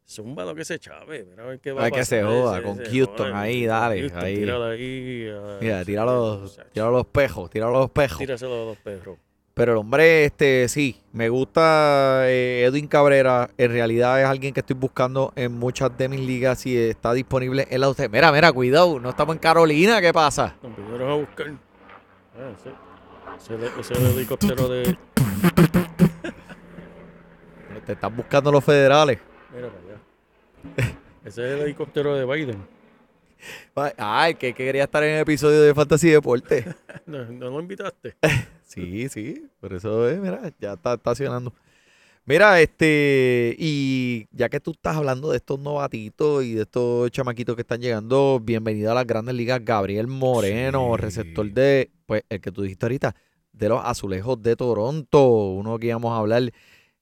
Zumba 0.10 0.46
lo 0.46 0.56
que 0.56 0.64
se 0.64 0.80
chave. 0.80 1.26
Mira 1.30 1.44
a 1.44 1.48
ver 1.48 1.60
qué 1.60 1.72
va 1.74 1.82
Ay, 1.84 1.88
a 1.88 1.92
que 1.92 2.06
se 2.06 2.24
joda, 2.24 2.62
con 2.64 2.78
Houston 2.84 3.36
ahí, 3.36 3.66
dale, 3.66 4.00
Houston, 4.02 4.24
ahí. 4.24 4.36
tírala 4.38 4.70
ahí. 4.70 5.30
ah, 5.36 5.58
Mira, 5.60 5.84
tira 5.84 6.06
los, 6.06 6.58
tira 6.72 6.90
los 6.90 7.06
pejos, 7.08 7.50
tira 7.50 7.70
los 7.70 7.92
pejos. 7.92 8.18
Tíraselo 8.20 8.64
a 8.64 8.66
los 8.68 8.78
perros. 8.78 9.18
Pero 9.54 9.72
el 9.74 9.80
hombre, 9.80 10.24
este, 10.26 10.68
sí, 10.70 11.02
me 11.14 11.28
gusta 11.30 12.22
eh, 12.30 12.64
Edwin 12.66 12.88
Cabrera. 12.88 13.50
En 13.58 13.72
realidad 13.72 14.22
es 14.22 14.28
alguien 14.28 14.54
que 14.54 14.60
estoy 14.62 14.76
buscando 14.76 15.34
en 15.36 15.52
muchas 15.52 15.98
de 15.98 16.08
mis 16.08 16.20
ligas 16.22 16.66
y 16.68 16.78
está 16.78 17.12
disponible 17.12 17.68
en 17.70 17.82
la 17.82 17.90
usted. 17.90 18.10
Mira, 18.10 18.32
mira, 18.32 18.52
cuidado, 18.54 19.00
no 19.00 19.10
estamos 19.10 19.36
en 19.36 19.40
Carolina, 19.40 20.00
¿qué 20.00 20.14
pasa? 20.14 20.56
Vinieron 20.78 21.12
a 21.12 21.16
buscar. 21.16 21.48
Ah, 22.38 22.52
ese, 22.56 22.70
ese, 23.56 23.66
ese 23.80 23.94
es 23.94 24.00
el 24.00 24.06
helicóptero 24.16 24.70
de. 24.70 24.96
Te 27.86 27.94
están 27.94 28.16
buscando 28.16 28.52
los 28.52 28.64
federales. 28.64 29.20
Mira. 29.54 29.70
Ese 31.26 31.46
es 31.46 31.54
el 31.56 31.62
helicóptero 31.62 32.16
de 32.16 32.26
Biden. 32.26 32.66
Ay, 33.98 34.36
que, 34.36 34.54
que 34.54 34.66
quería 34.66 34.86
estar 34.86 35.04
en 35.04 35.16
el 35.16 35.22
episodio 35.22 35.62
de 35.62 35.74
Fantasy 35.76 36.10
Deporte. 36.10 36.66
¿No, 37.06 37.26
no 37.26 37.50
lo 37.50 37.60
invitaste? 37.60 38.16
Sí, 38.68 39.08
sí, 39.08 39.46
por 39.62 39.72
eso 39.74 40.10
es, 40.10 40.20
mira, 40.20 40.52
ya 40.60 40.74
está 40.74 40.96
estacionando. 40.96 41.54
Mira, 42.26 42.60
este, 42.60 43.56
y 43.58 44.28
ya 44.32 44.50
que 44.50 44.60
tú 44.60 44.72
estás 44.72 44.98
hablando 44.98 45.32
de 45.32 45.38
estos 45.38 45.58
novatitos 45.58 46.44
y 46.44 46.54
de 46.54 46.64
estos 46.64 47.10
chamaquitos 47.12 47.56
que 47.56 47.62
están 47.62 47.80
llegando, 47.80 48.42
bienvenido 48.44 48.92
a 48.92 48.94
las 48.94 49.08
grandes 49.08 49.36
ligas, 49.36 49.64
Gabriel 49.64 50.08
Moreno, 50.08 50.92
Sí. 50.98 51.02
receptor 51.02 51.50
de, 51.54 51.90
pues, 52.06 52.24
el 52.28 52.42
que 52.42 52.52
tú 52.52 52.62
dijiste 52.64 52.86
ahorita, 52.86 53.16
de 53.54 53.70
los 53.70 53.82
azulejos 53.84 54.44
de 54.44 54.58
Toronto, 54.58 55.26
uno 55.52 55.80
que 55.80 55.88
íbamos 55.88 56.12
a 56.12 56.18
hablar 56.18 56.52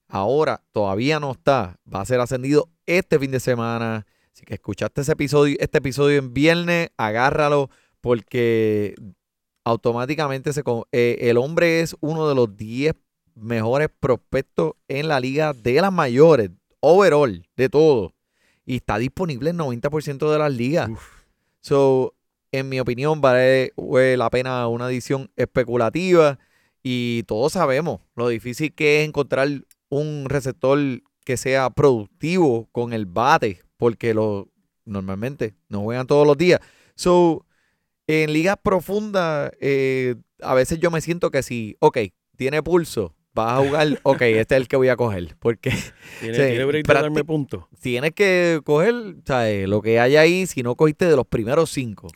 ahora, 0.08 0.62
todavía 0.72 1.20
no 1.20 1.32
está, 1.32 1.80
va 1.92 2.02
a 2.02 2.06
ser 2.06 2.20
ascendido 2.20 2.70
este 2.86 3.20
fin 3.20 3.32
de 3.32 3.40
semana. 3.40 4.06
Así 4.34 4.46
que 4.46 4.56
escuchaste 4.56 5.02
ese 5.02 5.14
episodio, 5.14 5.56
este 5.60 5.78
episodio 5.78 6.18
en 6.20 6.34
viernes, 6.34 6.90
agárralo, 6.98 7.70
porque 8.02 8.96
automáticamente 9.64 10.54
se, 10.54 10.64
eh, 10.92 11.18
el 11.22 11.38
hombre 11.38 11.82
es 11.82 11.96
uno 12.02 12.28
de 12.28 12.36
los 12.36 12.56
10 12.56 12.94
mejores 13.36 13.90
prospectos 14.00 14.74
en 14.88 15.08
la 15.08 15.20
liga 15.20 15.54
de 15.54 15.82
las 15.82 15.92
mayores, 15.92 16.52
overall, 16.80 17.48
de 17.56 17.70
todo. 17.70 18.14
Y 18.66 18.78
está 18.78 18.98
disponible 18.98 19.52
en 19.52 19.58
90% 19.58 20.32
de 20.32 20.40
las 20.40 20.54
ligas. 20.54 20.90
So, 21.62 22.14
en 22.52 22.70
mi 22.70 22.80
opinión, 22.80 23.22
vale 23.22 23.74
la 24.18 24.30
pena 24.30 24.68
una 24.68 24.90
edición 24.90 25.32
especulativa. 25.36 26.40
Y 26.82 27.24
todos 27.24 27.54
sabemos 27.54 28.02
lo 28.16 28.28
difícil 28.28 28.74
que 28.74 29.02
es 29.02 29.08
encontrar 29.08 29.48
un 29.90 30.26
receptor 30.28 30.80
que 31.26 31.36
sea 31.38 31.70
productivo 31.72 32.70
con 32.72 32.94
el 32.94 33.06
bate, 33.06 33.60
porque 33.78 34.14
lo, 34.14 34.48
normalmente 34.86 35.56
no 35.68 35.82
juegan 35.82 36.08
todos 36.08 36.26
los 36.26 36.38
días. 36.38 36.62
So, 36.96 37.46
en 38.08 38.32
ligas 38.32 38.58
profundas, 38.62 39.52
eh, 39.60 40.16
a 40.42 40.54
veces 40.54 40.80
yo 40.80 40.92
me 40.92 41.02
siento 41.02 41.32
que 41.32 41.44
si, 41.44 41.76
ok, 41.80 41.98
tiene 42.38 42.62
pulso, 42.64 43.16
vas 43.34 43.58
a 43.60 43.62
jugar, 43.62 44.00
ok, 44.04 44.22
este 44.22 44.56
es 44.56 44.62
el 44.62 44.68
que 44.68 44.78
voy 44.78 44.90
a 44.90 44.96
coger, 44.96 45.36
porque 45.40 45.72
¿Tiene, 46.20 46.48
tiene 46.48 46.66
break 46.66 46.86
de 46.88 46.94
practi- 46.94 47.02
darme 47.02 47.24
puntos? 47.26 47.64
tienes 47.82 48.12
que 48.14 48.62
coger 48.64 48.94
¿sabes? 49.26 49.68
lo 49.68 49.82
que 49.82 50.00
hay 50.00 50.16
ahí 50.16 50.48
si 50.48 50.64
no 50.64 50.76
cogiste 50.76 51.06
de 51.06 51.16
los 51.16 51.28
primeros 51.28 51.72
cinco. 51.72 52.08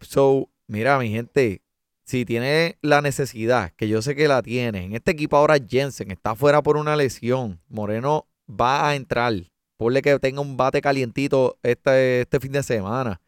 So, 0.00 0.48
mira, 0.66 0.98
mi 0.98 1.10
gente, 1.10 1.62
si 2.04 2.24
tiene 2.24 2.78
la 2.82 3.02
necesidad, 3.02 3.72
que 3.76 3.88
yo 3.88 4.00
sé 4.02 4.14
que 4.16 4.28
la 4.28 4.42
tiene, 4.42 4.84
en 4.84 4.94
este 4.94 5.10
equipo 5.12 5.36
ahora 5.36 5.56
Jensen 5.64 6.10
está 6.10 6.34
fuera 6.34 6.62
por 6.62 6.76
una 6.76 6.96
lesión, 6.96 7.60
Moreno 7.68 8.26
va 8.48 8.88
a 8.88 8.96
entrar, 8.96 9.32
ponle 9.76 10.02
que 10.02 10.18
tenga 10.18 10.40
un 10.40 10.56
bate 10.56 10.80
calientito 10.80 11.58
este, 11.62 12.22
este 12.22 12.40
fin 12.40 12.52
de 12.52 12.62
semana. 12.62 13.20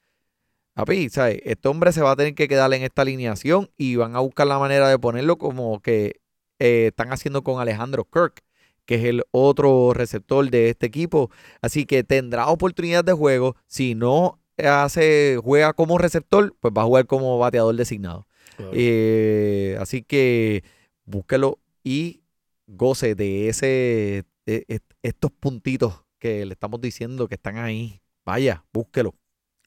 Papi, 0.75 1.09
¿sabes? 1.09 1.41
Este 1.45 1.67
hombre 1.69 1.93
se 1.93 2.03
va 2.03 2.13
a 2.13 2.17
tener 2.17 2.37
que 2.37 2.47
quedar 2.47 2.73
en 2.73 2.85
esta 2.85 3.03
alineación 3.03 3.69
y 3.77 3.97
van 3.97 4.15
a 4.15 4.21
buscar 4.21 4.47
la 4.47 4.61
manera 4.61 4.89
de 4.89 4.97
ponerlo 4.97 5.37
como 5.37 5.81
que 5.81 6.21
eh, 6.61 6.87
están 6.89 7.13
haciendo 7.13 7.43
con 7.43 7.61
Alejandro 7.61 8.05
Kirk, 8.05 8.45
que 8.85 8.95
es 8.95 9.05
el 9.05 9.25
otro 9.33 9.93
receptor 9.93 10.49
de 10.51 10.71
este 10.71 10.87
equipo. 10.87 11.33
Así 11.63 11.85
que 11.85 12.05
tendrá 12.05 12.47
oportunidad 12.47 13.05
de 13.05 13.13
juego. 13.13 13.57
Si 13.67 13.97
no 13.97 14.39
hace, 14.57 15.41
juega 15.43 15.73
como 15.73 15.99
receptor, 15.99 16.55
pues 16.61 16.73
va 16.77 16.83
a 16.83 16.87
jugar 16.87 17.07
como 17.07 17.39
bateador 17.39 17.75
designado. 17.75 18.29
Claro. 18.57 18.71
Eh, 18.73 19.77
así 19.81 20.03
que 20.03 20.63
búsquelo 21.05 21.59
y 21.83 22.21
goce 22.69 23.17
de 23.17 23.49
ese 23.49 24.25
est- 24.69 24.93
estos 25.03 25.31
puntitos 25.33 26.05
que 26.19 26.45
le 26.47 26.53
estamos 26.55 26.81
diciendo 26.81 27.29
que 27.29 27.35
están 27.37 27.59
ahí. 27.59 28.01
Vaya, 28.25 28.65
búsquelo. 28.73 29.15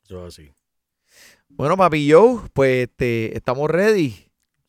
Eso 0.03 0.27
es 0.27 0.33
así. 0.39 0.51
Bueno, 1.49 1.75
papi 1.77 2.09
Joe, 2.11 2.41
pues 2.53 2.83
este, 2.89 3.35
estamos 3.35 3.69
ready. 3.69 4.15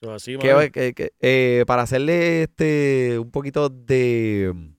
Eso 0.01 0.11
es 0.11 0.23
así, 0.23 0.37
¿Qué- 0.39 0.55
mano. 0.55 0.73
qué- 0.73 0.95
qué- 0.95 1.13
eh, 1.21 1.65
para 1.67 1.83
hacerle 1.83 2.43
este 2.45 3.19
un 3.19 3.31
poquito 3.31 3.69
de 3.69 4.53
mm, 4.55 4.75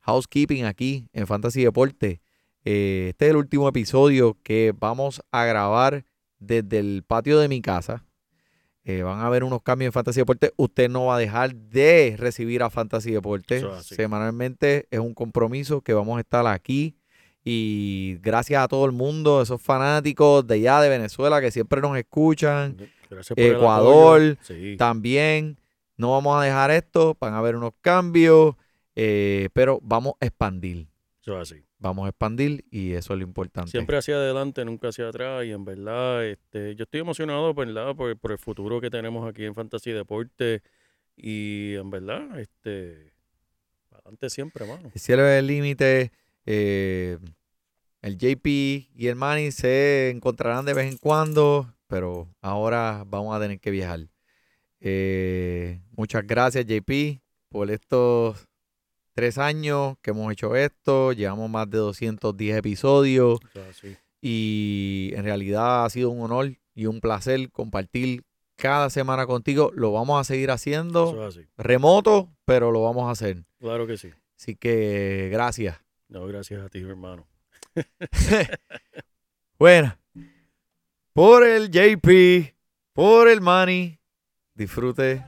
housekeeping 0.00 0.64
aquí 0.64 1.08
en 1.12 1.26
Fantasy 1.26 1.64
Deporte. 1.64 2.20
eh, 2.66 3.06
este 3.10 3.24
es 3.26 3.30
el 3.30 3.36
último 3.38 3.66
episodio 3.68 4.36
que 4.42 4.74
vamos 4.78 5.22
a 5.32 5.46
grabar 5.46 6.04
desde 6.38 6.78
el 6.78 7.02
patio 7.06 7.38
de 7.38 7.48
mi 7.48 7.62
casa. 7.62 8.04
Eh, 8.84 9.02
van 9.02 9.18
a 9.20 9.26
haber 9.26 9.44
unos 9.44 9.62
cambios 9.62 9.88
en 9.88 9.92
Fantasy 9.92 10.20
Deporte. 10.20 10.52
Usted 10.56 10.88
no 10.88 11.06
va 11.06 11.16
a 11.16 11.18
dejar 11.18 11.54
de 11.54 12.14
recibir 12.18 12.62
a 12.62 12.70
Fantasy 12.70 13.12
Deporte. 13.12 13.58
Es. 13.58 13.86
Semanalmente 13.86 14.86
es 14.90 15.00
un 15.00 15.14
compromiso 15.14 15.82
que 15.82 15.92
vamos 15.92 16.16
a 16.16 16.20
estar 16.20 16.46
aquí. 16.46 16.96
Y 17.44 18.18
gracias 18.20 18.62
a 18.62 18.68
todo 18.68 18.84
el 18.84 18.92
mundo, 18.92 19.40
esos 19.40 19.62
fanáticos 19.62 20.46
de 20.46 20.56
allá 20.56 20.80
de 20.80 20.90
Venezuela 20.90 21.40
que 21.40 21.50
siempre 21.50 21.80
nos 21.80 21.96
escuchan. 21.96 22.76
Gracias 23.08 23.34
por 23.34 23.44
Ecuador. 23.44 24.38
Sí. 24.42 24.76
También 24.76 25.58
no 25.96 26.12
vamos 26.12 26.40
a 26.40 26.44
dejar 26.44 26.70
esto, 26.70 27.16
van 27.20 27.34
a 27.34 27.38
haber 27.38 27.56
unos 27.56 27.72
cambios, 27.80 28.56
eh, 28.94 29.48
pero 29.52 29.80
vamos 29.82 30.14
a 30.20 30.26
expandir. 30.26 30.86
Eso 31.20 31.40
es 31.40 31.52
así. 31.52 31.62
Vamos 31.82 32.04
a 32.04 32.10
expandir 32.10 32.64
y 32.70 32.92
eso 32.92 33.14
es 33.14 33.18
lo 33.18 33.24
importante. 33.24 33.70
Siempre 33.70 33.96
hacia 33.96 34.14
adelante, 34.16 34.64
nunca 34.64 34.88
hacia 34.88 35.08
atrás. 35.08 35.44
Y 35.46 35.50
en 35.50 35.64
verdad, 35.64 36.26
este, 36.26 36.76
yo 36.76 36.84
estoy 36.84 37.00
emocionado 37.00 37.54
¿verdad? 37.54 37.96
Por, 37.96 38.16
por 38.18 38.32
el 38.32 38.38
futuro 38.38 38.80
que 38.80 38.90
tenemos 38.90 39.26
aquí 39.28 39.44
en 39.44 39.54
Fantasy 39.54 39.90
Deporte. 39.92 40.62
Y 41.16 41.74
en 41.74 41.90
verdad, 41.90 42.38
este, 42.38 43.12
adelante 43.90 44.28
siempre, 44.28 44.66
mano. 44.66 44.90
El 44.94 45.00
cielo 45.00 45.26
es 45.26 45.38
el 45.38 45.46
límite. 45.46 46.12
eh, 46.46 47.18
el 48.02 48.16
JP 48.16 48.46
y 48.46 49.06
el 49.08 49.16
Manny 49.16 49.50
se 49.50 50.10
encontrarán 50.10 50.64
de 50.64 50.72
vez 50.74 50.90
en 50.90 50.96
cuando, 50.98 51.74
pero 51.86 52.28
ahora 52.40 53.04
vamos 53.06 53.36
a 53.36 53.40
tener 53.40 53.60
que 53.60 53.70
viajar. 53.70 54.00
Eh, 54.80 55.80
muchas 55.90 56.26
gracias, 56.26 56.64
JP, 56.64 57.20
por 57.50 57.70
estos 57.70 58.48
tres 59.20 59.36
años 59.36 59.98
que 60.00 60.12
hemos 60.12 60.32
hecho 60.32 60.56
esto. 60.56 61.12
Llevamos 61.12 61.50
más 61.50 61.68
de 61.68 61.76
210 61.76 62.56
episodios. 62.56 63.38
Y 64.22 65.12
en 65.14 65.24
realidad 65.24 65.84
ha 65.84 65.90
sido 65.90 66.08
un 66.08 66.22
honor 66.22 66.56
y 66.74 66.86
un 66.86 67.02
placer 67.02 67.50
compartir 67.50 68.22
cada 68.56 68.88
semana 68.88 69.26
contigo. 69.26 69.72
Lo 69.74 69.92
vamos 69.92 70.18
a 70.18 70.24
seguir 70.24 70.50
haciendo 70.50 71.28
remoto, 71.58 72.30
pero 72.46 72.70
lo 72.70 72.80
vamos 72.80 73.08
a 73.08 73.10
hacer. 73.10 73.44
Claro 73.58 73.86
que 73.86 73.98
sí. 73.98 74.08
Así 74.38 74.56
que 74.56 75.28
gracias. 75.30 75.78
No, 76.08 76.26
gracias 76.26 76.62
a 76.62 76.70
ti, 76.70 76.80
hermano. 76.80 77.26
Bueno, 79.58 79.94
por 81.12 81.46
el 81.46 81.70
JP, 81.70 82.54
por 82.94 83.28
el 83.28 83.42
Manny, 83.42 83.99
disfrute 84.60 85.22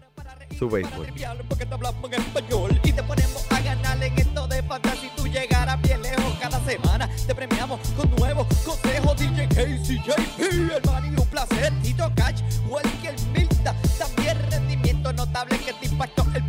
su 0.58 0.68
béisbol. 0.68 1.06
Porque 1.48 1.64
te 1.64 1.72
hablamos 1.72 2.12
en 2.12 2.20
español 2.20 2.80
y 2.84 2.92
te 2.92 3.02
ponemos 3.02 3.46
a 3.50 3.60
ganar 3.62 4.02
en 4.04 4.18
esto 4.18 4.46
de 4.46 4.62
fantasy. 4.62 5.10
Tú 5.16 5.26
llegarás 5.26 5.80
bien 5.80 6.02
lejos 6.02 6.34
cada 6.38 6.62
semana. 6.66 7.08
Te 7.26 7.34
premiamos 7.34 7.80
con 7.96 8.10
nuevos 8.16 8.46
consejos. 8.62 9.16
DJ 9.16 9.48
Casey, 9.48 10.02
JP, 10.04 10.72
hermano, 10.76 11.22
un 11.22 11.28
placer. 11.28 11.72
Tito 11.82 12.12
Cash, 12.14 12.42
Welker 12.68 13.14
Milta. 13.32 13.74
También 13.98 14.36
rendimiento 14.50 15.10
notable 15.14 15.58
que 15.60 15.72
te 15.72 15.86
impactó 15.86 16.26
el 16.34 16.46